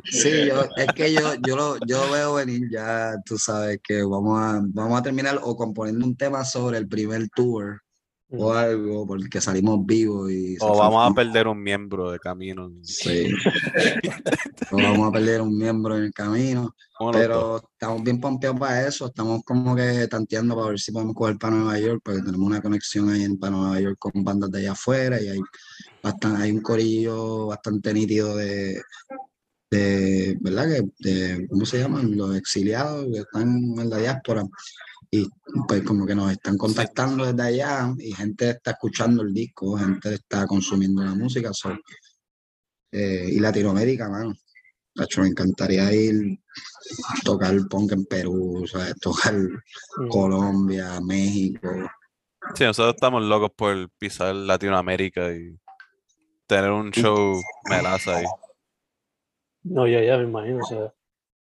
Sí, 0.04 0.48
yo, 0.48 0.68
es 0.76 0.88
que 0.96 1.14
yo, 1.14 1.36
yo, 1.46 1.56
lo, 1.56 1.78
yo 1.86 2.10
veo 2.12 2.34
venir 2.34 2.68
ya, 2.72 3.14
tú 3.26 3.38
sabes 3.38 3.80
que 3.84 4.02
vamos 4.04 4.40
a, 4.40 4.60
vamos 4.66 5.00
a 5.00 5.04
terminar 5.04 5.40
o 5.44 5.56
componiendo 5.56 6.06
un 6.06 6.18
tema 6.18 6.44
sobre 6.44 6.80
el 6.80 6.88
primer 6.88 7.30
tour 7.30 7.80
o 8.36 8.54
algo, 8.54 9.06
porque 9.06 9.40
salimos 9.40 9.86
vivos 9.86 10.32
y... 10.32 10.58
O 10.60 10.78
vamos 10.78 11.12
a 11.12 11.14
perder 11.14 11.48
un 11.48 11.62
miembro 11.62 12.12
de 12.12 12.20
camino. 12.20 12.72
Sí. 12.82 13.30
o 14.72 14.78
vamos 14.78 15.08
a 15.08 15.12
perder 15.12 15.42
un 15.42 15.58
miembro 15.58 15.98
en 15.98 16.06
el 16.06 16.14
camino. 16.14 16.76
Pero 17.12 17.58
estamos 17.58 18.04
bien 18.04 18.20
pompeados 18.20 18.60
para 18.60 18.88
eso, 18.88 19.08
estamos 19.08 19.44
como 19.44 19.76
que 19.76 20.08
tanteando 20.08 20.56
para 20.56 20.70
ver 20.70 20.80
si 20.80 20.92
podemos 20.92 21.16
coger 21.16 21.38
para 21.38 21.56
Nueva 21.56 21.80
York, 21.80 22.02
porque 22.04 22.22
tenemos 22.22 22.48
una 22.48 22.62
conexión 22.62 23.10
ahí 23.10 23.24
en, 23.24 23.38
para 23.38 23.52
Nueva 23.52 23.80
York 23.80 23.98
con 24.00 24.24
bandas 24.24 24.52
de 24.52 24.60
allá 24.60 24.72
afuera 24.72 25.22
y 25.22 25.28
hay, 25.28 25.40
bastante, 26.02 26.44
hay 26.44 26.52
un 26.52 26.62
corillo 26.62 27.48
bastante 27.48 27.94
nítido 27.94 28.38
de, 28.38 28.82
de, 29.70 30.38
¿verdad? 30.40 30.68
Que, 30.70 31.10
de, 31.10 31.48
¿Cómo 31.48 31.66
se 31.66 31.80
llaman? 31.80 32.16
Los 32.16 32.36
exiliados 32.36 33.06
que 33.12 33.20
están 33.20 33.50
en 33.78 33.90
la 33.90 33.98
diáspora. 33.98 34.44
Y 35.16 35.30
pues 35.68 35.84
como 35.84 36.08
que 36.08 36.16
nos 36.16 36.32
están 36.32 36.58
contactando 36.58 37.24
desde 37.24 37.44
allá 37.44 37.94
y 38.00 38.12
gente 38.14 38.50
está 38.50 38.72
escuchando 38.72 39.22
el 39.22 39.32
disco, 39.32 39.78
gente 39.78 40.16
está 40.16 40.48
consumiendo 40.48 41.04
la 41.04 41.14
música. 41.14 41.52
eh, 42.92 43.28
y 43.30 43.40
Latinoamérica, 43.40 44.10
mano. 44.10 44.34
Tacho, 44.96 45.22
me 45.22 45.28
encantaría 45.28 45.94
ir 45.94 46.40
tocar 47.24 47.56
punk 47.70 47.92
en 47.92 48.06
Perú, 48.06 48.64
¿sabes? 48.66 48.96
tocar 49.00 49.36
Mm. 49.36 50.08
Colombia, 50.10 51.00
México. 51.02 51.70
Sí, 52.56 52.64
nosotros 52.64 52.96
estamos 52.96 53.22
locos 53.22 53.52
por 53.56 53.92
pisar 54.00 54.34
Latinoamérica 54.34 55.32
y 55.32 55.56
tener 56.48 56.72
un 56.72 56.90
show 56.90 57.40
melaza 57.70 58.18
ahí. 58.18 58.26
No, 59.62 59.88
ya, 59.88 60.04
ya 60.04 60.18
me 60.18 60.24
imagino. 60.24 60.58
O 60.58 60.66
sea, 60.66 60.92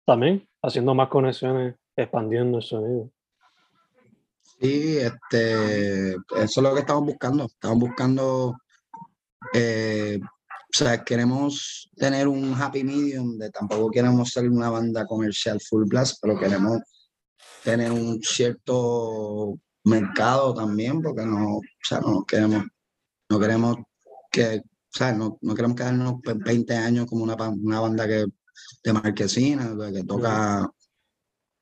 también 0.05 0.45
haciendo 0.61 0.93
más 0.93 1.09
conexiones, 1.09 1.77
expandiendo 1.95 2.59
el 2.59 2.65
sonido. 2.65 3.15
Sí, 4.61 4.99
este, 4.99 6.13
eso 6.13 6.21
es 6.37 6.57
lo 6.57 6.75
que 6.75 6.81
estamos 6.81 7.05
buscando. 7.05 7.45
Estamos 7.45 7.79
buscando, 7.79 8.57
eh, 9.53 10.21
o 10.23 10.77
sea, 10.77 11.05
queremos 11.05 11.91
tener 11.97 12.29
un 12.29 12.55
happy 12.55 12.85
medium 12.85 13.37
de 13.37 13.51
tampoco 13.51 13.91
queremos 13.91 14.31
ser 14.31 14.49
una 14.49 14.71
banda 14.71 15.07
comercial 15.07 15.61
full 15.61 15.85
blast, 15.87 16.19
pero 16.21 16.39
queremos 16.39 16.79
tener 17.63 17.91
un 17.91 18.21
cierto 18.23 19.59
mercado 19.85 20.55
también, 20.55 21.03
porque 21.03 21.25
no, 21.27 21.57
o 21.57 21.63
sea, 21.83 22.01
no 22.01 22.25
queremos, 22.25 22.65
no 23.29 23.41
queremos 23.41 23.77
que, 24.31 24.59
o 24.59 24.63
sea, 24.91 25.13
no, 25.13 25.39
no 25.41 25.55
queremos 25.55 25.77
quedarnos 25.77 26.15
pues, 26.23 26.39
20 26.39 26.75
años 26.77 27.07
como 27.07 27.25
una, 27.25 27.35
una 27.35 27.81
banda 27.81 28.07
que 28.07 28.27
de 28.83 28.93
marquesina, 28.93 29.75
que 29.77 29.93
que 29.93 30.05
toca, 30.05 30.69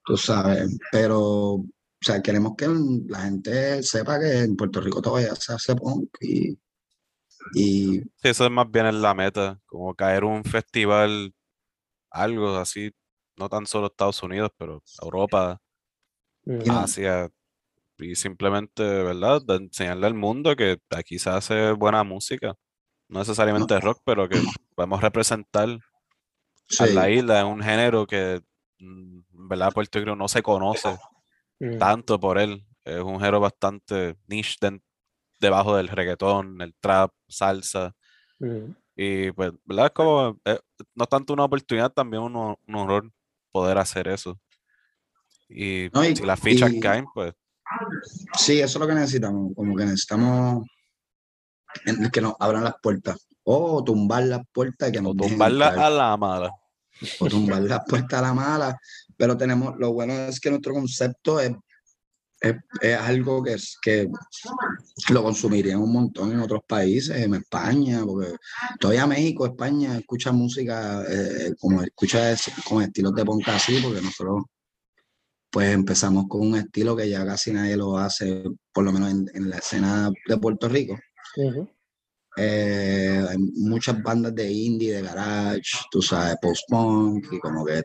tú 0.04 0.16
sabes, 0.16 0.76
pero 0.90 1.64
o 2.02 2.04
sea, 2.04 2.20
queremos 2.20 2.54
que 2.56 2.66
la 3.08 3.20
gente 3.20 3.82
sepa 3.82 4.18
que 4.18 4.40
en 4.40 4.56
Puerto 4.56 4.80
Rico 4.80 5.00
todavía 5.00 5.34
se 5.36 5.52
hace 5.52 5.76
punk 5.76 6.08
y, 6.20 6.58
y 7.54 8.00
Sí, 8.00 8.02
eso 8.22 8.44
es 8.44 8.50
más 8.50 8.70
bien 8.70 8.86
en 8.86 9.00
la 9.02 9.14
meta, 9.14 9.60
como 9.66 9.94
caer 9.94 10.24
un 10.24 10.44
festival, 10.44 11.34
algo 12.10 12.56
así, 12.56 12.90
no 13.36 13.48
tan 13.48 13.66
solo 13.66 13.86
Estados 13.86 14.22
Unidos, 14.22 14.50
pero 14.58 14.82
Europa, 15.00 15.60
Mm. 16.44 16.70
Asia, 16.70 17.30
y 17.98 18.14
simplemente, 18.16 18.82
¿verdad? 18.82 19.42
De 19.42 19.56
enseñarle 19.56 20.06
al 20.06 20.14
mundo 20.14 20.56
que 20.56 20.78
aquí 20.90 21.18
se 21.18 21.30
hace 21.30 21.72
buena 21.72 22.02
música, 22.02 22.54
no 23.08 23.20
necesariamente 23.20 23.78
rock, 23.78 24.00
pero 24.04 24.28
que 24.28 24.42
podemos 24.74 25.00
representar 25.00 25.68
a 26.78 26.86
la 26.86 27.10
isla 27.10 27.40
en 27.40 27.46
un 27.46 27.62
género 27.62 28.06
que, 28.06 28.42
mm, 28.80 29.48
¿verdad? 29.48 29.72
Puerto 29.72 30.00
Rico 30.00 30.16
no 30.16 30.26
se 30.26 30.42
conoce 30.42 30.96
Mm. 31.62 31.78
tanto 31.78 32.18
por 32.18 32.38
él, 32.38 32.66
es 32.84 32.98
un 33.00 33.20
género 33.20 33.38
bastante 33.38 34.16
niche 34.26 34.56
debajo 35.38 35.76
del 35.76 35.86
reggaetón, 35.86 36.60
el 36.60 36.74
trap, 36.80 37.12
salsa. 37.28 37.94
Mm. 38.40 38.72
Y 38.96 39.30
pues, 39.30 39.52
¿verdad? 39.64 39.86
Es 39.86 39.92
como, 39.92 40.40
eh, 40.44 40.58
no 40.96 41.06
tanto 41.06 41.32
una 41.32 41.44
oportunidad, 41.44 41.92
también 41.92 42.22
un, 42.24 42.34
un 42.36 42.74
honor 42.74 43.08
poder 43.52 43.78
hacer 43.78 44.08
eso. 44.08 44.40
Y 45.48 45.88
No, 45.92 46.04
y- 46.04 46.16
si 46.16 46.24
las 46.24 46.40
fichas 46.40 46.72
y- 46.72 46.80
caen, 46.80 47.06
pues 47.14 47.32
sí, 48.34 48.60
eso 48.60 48.78
es 48.78 48.80
lo 48.80 48.86
que 48.88 48.94
necesitamos, 48.94 49.52
como 49.54 49.76
que 49.76 49.84
necesitamos 49.84 50.66
que 52.12 52.20
nos 52.20 52.34
abran 52.40 52.64
las 52.64 52.74
puertas 52.82 53.16
o 53.44 53.82
tumbar 53.84 54.24
las 54.24 54.40
puertas 54.52 54.88
y 54.88 54.92
que 54.92 54.98
o 54.98 55.02
nos 55.02 55.16
dejen 55.16 55.30
tumbarla 55.30 55.66
entrar. 55.68 55.84
a 55.86 55.90
la 55.90 56.16
mala. 56.16 56.50
O 57.20 57.26
tumbar 57.26 57.62
las 57.62 57.80
puertas 57.88 58.18
a 58.18 58.22
la 58.22 58.34
mala, 58.34 58.78
pero 59.16 59.36
tenemos, 59.36 59.74
lo 59.78 59.92
bueno 59.92 60.12
es 60.14 60.40
que 60.40 60.50
nuestro 60.50 60.74
concepto 60.74 61.40
es, 61.40 61.52
es, 62.40 62.98
algo 62.98 63.42
que, 63.42 63.54
es, 63.54 63.78
que 63.80 64.08
lo 65.10 65.22
consumirían 65.22 65.80
un 65.80 65.92
montón 65.92 66.32
en 66.32 66.40
otros 66.40 66.62
países, 66.66 67.16
en 67.16 67.34
España, 67.34 68.02
porque 68.04 68.34
todavía 68.80 69.06
México, 69.06 69.46
España 69.46 69.96
escucha 69.96 70.32
música, 70.32 71.04
eh, 71.08 71.54
como 71.60 71.82
escucha 71.82 72.32
es- 72.32 72.50
con 72.68 72.82
estilos 72.82 73.14
de 73.14 73.24
punk 73.24 73.48
así, 73.48 73.78
porque 73.82 74.00
nosotros 74.00 74.44
pues 75.50 75.72
empezamos 75.74 76.24
con 76.28 76.40
un 76.40 76.56
estilo 76.56 76.96
que 76.96 77.08
ya 77.10 77.26
casi 77.26 77.52
nadie 77.52 77.76
lo 77.76 77.98
hace, 77.98 78.42
por 78.72 78.84
lo 78.84 78.92
menos 78.92 79.10
en, 79.10 79.30
en 79.34 79.50
la 79.50 79.58
escena 79.58 80.10
de 80.26 80.38
Puerto 80.38 80.66
Rico. 80.66 80.98
Eh, 82.36 83.24
hay 83.28 83.38
muchas 83.56 84.02
bandas 84.02 84.34
de 84.34 84.50
indie, 84.50 84.94
de 84.94 85.02
garage, 85.02 85.60
tú 85.90 86.00
sabes, 86.00 86.36
post-punk, 86.40 87.26
y 87.32 87.38
como 87.40 87.64
que 87.64 87.82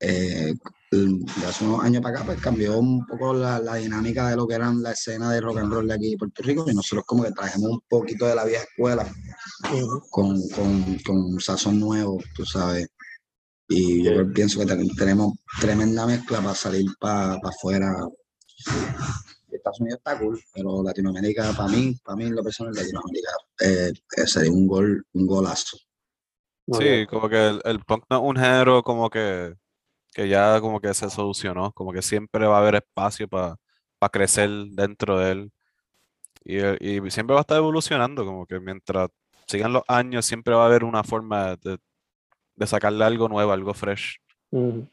eh, 0.00 0.54
de 0.90 1.46
hace 1.46 1.64
unos 1.64 1.82
años 1.84 2.00
para 2.02 2.16
acá, 2.16 2.26
pues 2.26 2.40
cambió 2.40 2.78
un 2.78 3.04
poco 3.04 3.34
la, 3.34 3.58
la 3.58 3.74
dinámica 3.74 4.30
de 4.30 4.36
lo 4.36 4.46
que 4.46 4.54
eran 4.54 4.80
la 4.82 4.92
escena 4.92 5.32
de 5.32 5.40
rock 5.40 5.58
and 5.58 5.72
roll 5.72 5.88
de 5.88 5.94
aquí 5.94 6.10
de 6.12 6.16
Puerto 6.16 6.42
Rico, 6.42 6.64
y 6.70 6.74
nosotros 6.74 7.04
como 7.06 7.24
que 7.24 7.32
trajimos 7.32 7.70
un 7.72 7.80
poquito 7.88 8.26
de 8.26 8.34
la 8.34 8.44
vieja 8.44 8.62
escuela 8.64 9.12
con, 10.10 10.40
con, 10.50 10.98
con 11.04 11.16
un 11.16 11.40
sazón 11.40 11.80
nuevo, 11.80 12.18
tú 12.34 12.46
sabes. 12.46 12.88
Y 13.68 14.02
yo 14.04 14.32
pienso 14.32 14.60
que 14.60 14.66
ten- 14.66 14.88
tenemos 14.96 15.34
tremenda 15.60 16.06
mezcla 16.06 16.38
para 16.40 16.54
salir 16.54 16.86
para 16.98 17.34
afuera. 17.42 17.94
Estados 19.70 19.80
Unidos 19.80 19.98
está 19.98 20.18
cool, 20.18 20.40
pero 20.54 20.82
Latinoamérica, 20.82 21.52
para 21.56 21.68
mí, 21.68 21.94
para 22.04 22.16
mí 22.16 22.24
en 22.24 22.34
lo 22.34 22.42
personal, 22.42 22.74
Latinoamérica 22.74 23.30
eh, 23.60 23.92
sería 24.26 24.50
un 24.50 24.66
gol, 24.66 25.06
un 25.12 25.26
golazo. 25.26 25.78
Sí, 26.72 27.06
como 27.06 27.28
que 27.28 27.48
el, 27.48 27.60
el 27.64 27.80
punk 27.80 28.04
no 28.10 28.16
es 28.16 28.22
un 28.22 28.36
género 28.36 28.82
como 28.82 29.08
que, 29.08 29.54
que 30.12 30.28
ya 30.28 30.60
como 30.60 30.80
que 30.80 30.92
se 30.92 31.08
solucionó, 31.08 31.72
como 31.72 31.92
que 31.92 32.02
siempre 32.02 32.46
va 32.46 32.56
a 32.56 32.60
haber 32.60 32.74
espacio 32.76 33.28
para 33.28 33.56
crecer 34.10 34.50
dentro 34.70 35.18
de 35.18 35.30
él. 35.32 35.52
Y, 36.44 36.58
y 36.58 37.10
siempre 37.10 37.34
va 37.34 37.40
a 37.40 37.42
estar 37.42 37.56
evolucionando, 37.56 38.24
como 38.24 38.46
que 38.46 38.60
mientras 38.60 39.08
sigan 39.46 39.72
los 39.72 39.82
años, 39.88 40.26
siempre 40.26 40.54
va 40.54 40.64
a 40.64 40.66
haber 40.66 40.84
una 40.84 41.02
forma 41.02 41.56
de, 41.56 41.78
de 42.56 42.66
sacarle 42.66 43.04
algo 43.04 43.28
nuevo, 43.28 43.52
algo 43.52 43.72
fresh. 43.74 44.18
Indeed, 44.50 44.88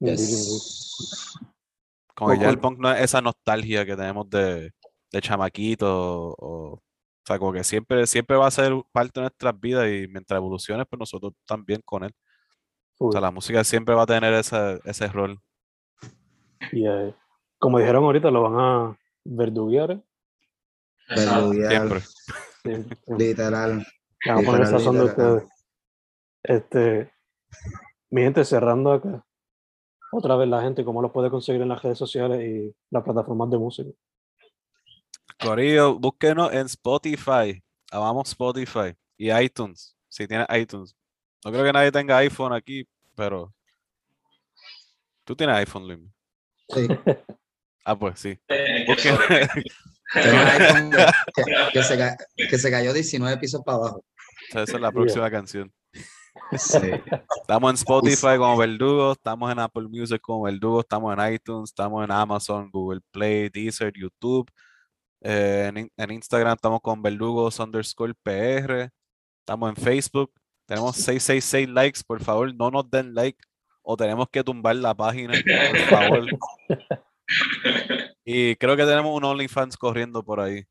indeed. 0.00 0.16
Yes. 0.16 1.38
Como 2.18 2.32
que 2.32 2.40
ya 2.40 2.50
el 2.50 2.58
punk 2.58 2.80
no 2.80 2.90
es 2.90 3.00
esa 3.00 3.20
nostalgia 3.22 3.86
que 3.86 3.94
tenemos 3.94 4.28
de, 4.28 4.72
de 5.12 5.20
chamaquito, 5.20 6.34
o, 6.36 6.72
o 6.74 6.82
sea, 7.24 7.38
como 7.38 7.52
que 7.52 7.62
siempre, 7.62 8.08
siempre 8.08 8.36
va 8.36 8.48
a 8.48 8.50
ser 8.50 8.72
parte 8.90 9.20
de 9.20 9.26
nuestras 9.26 9.60
vidas 9.60 9.86
y 9.86 10.08
mientras 10.08 10.36
evolucione, 10.36 10.84
pues 10.84 10.98
nosotros 10.98 11.32
también 11.46 11.80
con 11.84 12.02
él. 12.02 12.12
O 12.98 13.12
sea, 13.12 13.20
la 13.20 13.30
música 13.30 13.62
siempre 13.62 13.94
va 13.94 14.02
a 14.02 14.06
tener 14.06 14.34
ese, 14.34 14.80
ese 14.84 15.06
rol. 15.06 15.40
Y 16.72 16.88
eh, 16.88 17.14
como 17.56 17.78
dijeron 17.78 18.02
ahorita, 18.02 18.32
lo 18.32 18.50
van 18.50 18.58
a 18.58 18.98
verduguear. 19.24 19.92
¿eh? 19.92 20.02
Verduguear, 21.14 21.70
Siempre. 21.70 22.00
Siempre, 22.64 22.98
literal. 23.16 23.86
Van 24.26 24.38
a 24.38 24.42
poner 24.42 24.66
sazón 24.66 24.96
de 24.96 25.04
literal. 25.04 25.32
ustedes. 25.36 25.52
Este, 26.42 27.12
mi 28.10 28.22
gente, 28.22 28.44
cerrando 28.44 28.92
acá. 28.92 29.24
Otra 30.10 30.36
vez 30.36 30.48
la 30.48 30.62
gente, 30.62 30.84
cómo 30.84 31.02
los 31.02 31.12
puede 31.12 31.30
conseguir 31.30 31.62
en 31.62 31.68
las 31.68 31.82
redes 31.82 31.98
sociales 31.98 32.40
y 32.40 32.74
las 32.90 33.04
plataformas 33.04 33.50
de 33.50 33.58
música. 33.58 33.90
Corillo, 35.40 35.98
búsquenos 35.98 36.52
en 36.52 36.66
Spotify. 36.66 37.62
Amamos 37.90 38.28
Spotify 38.30 38.94
y 39.16 39.30
iTunes. 39.32 39.96
Si 40.08 40.26
tienes 40.26 40.46
iTunes. 40.50 40.96
No 41.44 41.52
creo 41.52 41.64
que 41.64 41.72
nadie 41.72 41.92
tenga 41.92 42.16
iPhone 42.18 42.52
aquí, 42.52 42.86
pero. 43.14 43.52
¿Tú 45.24 45.36
tienes 45.36 45.56
iPhone, 45.56 45.86
Lim? 45.86 46.10
Sí. 46.68 46.88
Ah, 47.84 47.98
pues 47.98 48.18
sí. 48.20 48.38
Eh, 48.48 48.86
iPhone 50.14 50.90
que, 51.72 51.82
se, 51.82 52.16
que 52.36 52.58
se 52.58 52.70
cayó 52.70 52.92
19 52.92 53.38
pisos 53.38 53.62
para 53.64 53.78
abajo. 53.78 54.04
Esa 54.48 54.62
es 54.62 54.80
la 54.80 54.90
próxima 54.90 55.30
canción. 55.30 55.72
Sí. 56.56 56.90
Estamos 57.40 57.70
en 57.70 57.74
Spotify 57.74 58.36
como 58.38 58.56
Verdugo, 58.56 59.12
estamos 59.12 59.52
en 59.52 59.58
Apple 59.58 59.88
Music 59.88 60.20
como 60.20 60.44
Verdugo, 60.44 60.80
estamos 60.80 61.16
en 61.16 61.34
iTunes, 61.34 61.70
estamos 61.70 62.04
en 62.04 62.10
Amazon, 62.10 62.70
Google 62.70 63.00
Play, 63.10 63.48
Deezer, 63.50 63.92
YouTube. 63.94 64.50
Eh, 65.20 65.70
en, 65.74 65.90
en 65.96 66.10
Instagram 66.10 66.54
estamos 66.54 66.80
con 66.80 67.02
Verdugos 67.02 67.58
underscore 67.58 68.14
PR. 68.22 68.90
Estamos 69.40 69.70
en 69.70 69.76
Facebook. 69.76 70.32
Tenemos 70.66 70.96
666 70.96 71.68
likes. 71.68 72.00
Por 72.06 72.22
favor, 72.22 72.54
no 72.54 72.70
nos 72.70 72.90
den 72.90 73.14
like 73.14 73.38
o 73.82 73.96
tenemos 73.96 74.28
que 74.30 74.44
tumbar 74.44 74.76
la 74.76 74.94
página. 74.94 75.34
Por 75.70 75.78
favor. 75.88 76.26
Y 78.24 78.56
creo 78.56 78.76
que 78.76 78.84
tenemos 78.84 79.16
un 79.16 79.24
OnlyFans 79.24 79.78
corriendo 79.78 80.22
por 80.22 80.40
ahí. 80.40 80.62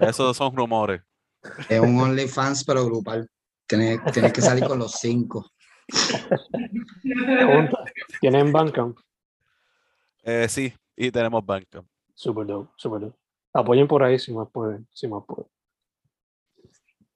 Esos 0.00 0.36
son 0.36 0.56
rumores. 0.56 1.00
Es 1.68 1.78
un 1.78 2.00
OnlyFans, 2.00 2.64
pero 2.64 2.84
grupal. 2.84 3.30
Tienes, 3.68 4.00
tienes 4.12 4.32
que 4.32 4.40
salir 4.40 4.64
con 4.66 4.78
los 4.78 4.92
cinco. 4.92 5.50
¿Tienen 8.20 8.50
Bandcamp? 8.52 8.98
Eh, 10.22 10.48
sí, 10.48 10.72
y 10.96 11.10
tenemos 11.10 11.44
Bandcamp. 11.44 11.86
Super 12.14 12.46
dope, 12.46 12.72
super 12.76 13.00
dope. 13.00 13.18
Apoyen 13.52 13.86
por 13.86 14.02
ahí 14.02 14.18
si 14.18 14.32
más 14.32 14.48
pueden, 14.50 14.88
si 14.92 15.06
más 15.06 15.22
pueden. 15.26 15.50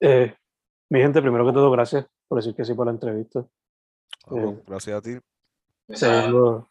Eh, 0.00 0.34
mi 0.88 1.00
gente, 1.00 1.20
primero 1.22 1.46
que 1.46 1.52
todo, 1.52 1.70
gracias 1.70 2.06
por 2.28 2.38
decir 2.38 2.54
que 2.54 2.64
sí 2.64 2.74
por 2.74 2.86
la 2.86 2.92
entrevista. 2.92 3.46
Eh, 4.30 4.62
gracias 4.66 4.96
a 4.96 5.02
ti. 5.02 5.18
Segundo, 5.88 6.70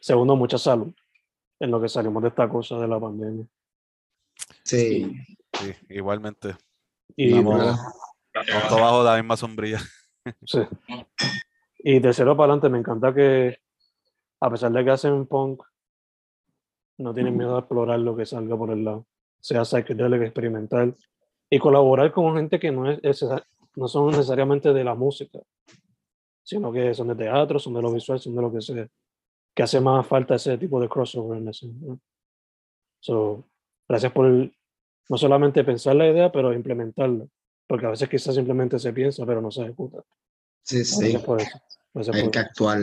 segundo, 0.00 0.36
mucha 0.36 0.58
salud 0.58 0.94
en 1.60 1.70
lo 1.70 1.80
que 1.80 1.88
salimos 1.88 2.22
de 2.22 2.28
esta 2.28 2.48
cosa 2.48 2.78
de 2.78 2.88
la 2.88 3.00
pandemia. 3.00 3.46
Sí, 4.62 5.26
Sí, 5.58 5.74
igualmente. 5.88 6.56
Y, 7.16 7.32
Vamos. 7.32 7.78
Todos 8.68 8.80
bajo 8.80 9.04
la 9.04 9.16
misma 9.16 9.36
sombrilla. 9.36 9.78
sí. 10.44 10.60
y 11.78 12.00
tercero 12.00 12.36
para 12.36 12.52
adelante, 12.52 12.68
me 12.68 12.78
encanta 12.78 13.14
que 13.14 13.58
a 14.40 14.50
pesar 14.50 14.72
de 14.72 14.84
que 14.84 14.90
hacen 14.90 15.26
punk, 15.26 15.62
no 16.98 17.14
tienen 17.14 17.36
miedo 17.36 17.56
a 17.56 17.60
explorar 17.60 17.98
lo 18.00 18.16
que 18.16 18.26
salga 18.26 18.56
por 18.56 18.70
el 18.70 18.84
lado, 18.84 19.06
sea 19.40 19.64
psicodélico, 19.64 20.24
experimental, 20.24 20.96
y 21.50 21.58
colaborar 21.58 22.12
con 22.12 22.34
gente 22.36 22.58
que 22.58 22.70
no, 22.72 22.90
es, 22.90 22.98
es- 23.02 23.24
no 23.76 23.86
son 23.88 24.08
necesariamente 24.10 24.72
de 24.72 24.82
la 24.84 24.94
música, 24.94 25.38
sino 26.42 26.72
que 26.72 26.92
son 26.94 27.08
de 27.08 27.14
teatro, 27.14 27.58
son 27.58 27.74
de 27.74 27.82
lo 27.82 27.92
visual, 27.92 28.18
son 28.18 28.34
de 28.34 28.42
lo 28.42 28.52
que 28.52 28.60
sea, 28.60 28.86
que 29.54 29.62
hace 29.62 29.80
más 29.80 30.06
falta 30.06 30.34
ese 30.34 30.58
tipo 30.58 30.80
de 30.80 30.88
crossover 30.88 31.38
en 31.38 31.48
ese. 31.48 31.68
¿no? 31.68 32.00
So, 33.00 33.44
gracias 33.88 34.12
por 34.12 34.26
no 34.26 35.16
solamente 35.16 35.62
pensar 35.64 35.94
la 35.96 36.08
idea, 36.08 36.30
pero 36.32 36.52
implementarla, 36.52 37.26
porque 37.68 37.86
a 37.86 37.90
veces 37.90 38.08
quizás 38.08 38.34
simplemente 38.34 38.78
se 38.78 38.92
piensa, 38.92 39.24
pero 39.26 39.40
no 39.40 39.50
se 39.50 39.62
ejecuta. 39.62 40.02
sí, 40.62 40.84
sí. 40.84 41.14
Hay 41.14 41.18
por 41.18 41.38
que 42.30 42.38
actuar. 42.38 42.80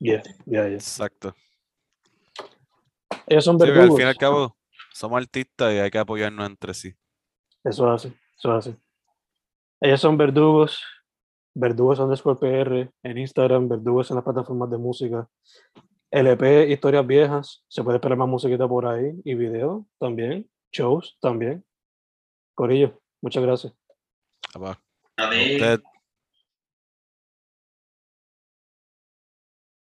Yeah, 0.00 0.22
yeah, 0.46 0.66
yeah. 0.68 0.74
Exacto. 0.74 1.34
Ellos 3.26 3.44
son 3.44 3.56
Sí, 3.56 3.58
porque 3.58 3.72
al 3.72 3.78
verdugos. 3.78 3.98
fin 3.98 4.06
y 4.06 4.10
al 4.10 4.16
cabo, 4.16 4.56
somos 4.94 5.20
artistas 5.20 5.74
y 5.74 5.78
hay 5.78 5.90
que 5.90 5.98
apoyarnos 5.98 6.46
entre 6.46 6.72
sí. 6.72 6.94
Eso 7.62 7.90
hace, 7.90 8.12
eso 8.38 8.52
hace. 8.52 8.76
Ellos 9.80 10.00
son 10.00 10.16
verdugos, 10.16 10.82
verdugos 11.54 11.98
underscore 11.98 12.38
PR 12.38 12.90
en 13.02 13.18
Instagram, 13.18 13.68
verdugos 13.68 14.10
en 14.10 14.16
las 14.16 14.24
plataformas 14.24 14.70
de 14.70 14.78
música. 14.78 15.28
LP, 16.10 16.70
historias 16.70 17.06
viejas, 17.06 17.64
se 17.68 17.82
puede 17.84 17.96
esperar 17.98 18.16
más 18.16 18.28
musiquita 18.28 18.66
por 18.66 18.86
ahí 18.86 19.12
y 19.24 19.34
video 19.34 19.86
también, 19.98 20.48
shows 20.72 21.18
también. 21.20 21.62
Corillo, 22.54 22.98
muchas 23.20 23.42
gracias. 23.42 23.74
Papá. 24.52 24.80
A 25.16 25.30
ti, 25.30 25.54
Usted, 25.54 25.82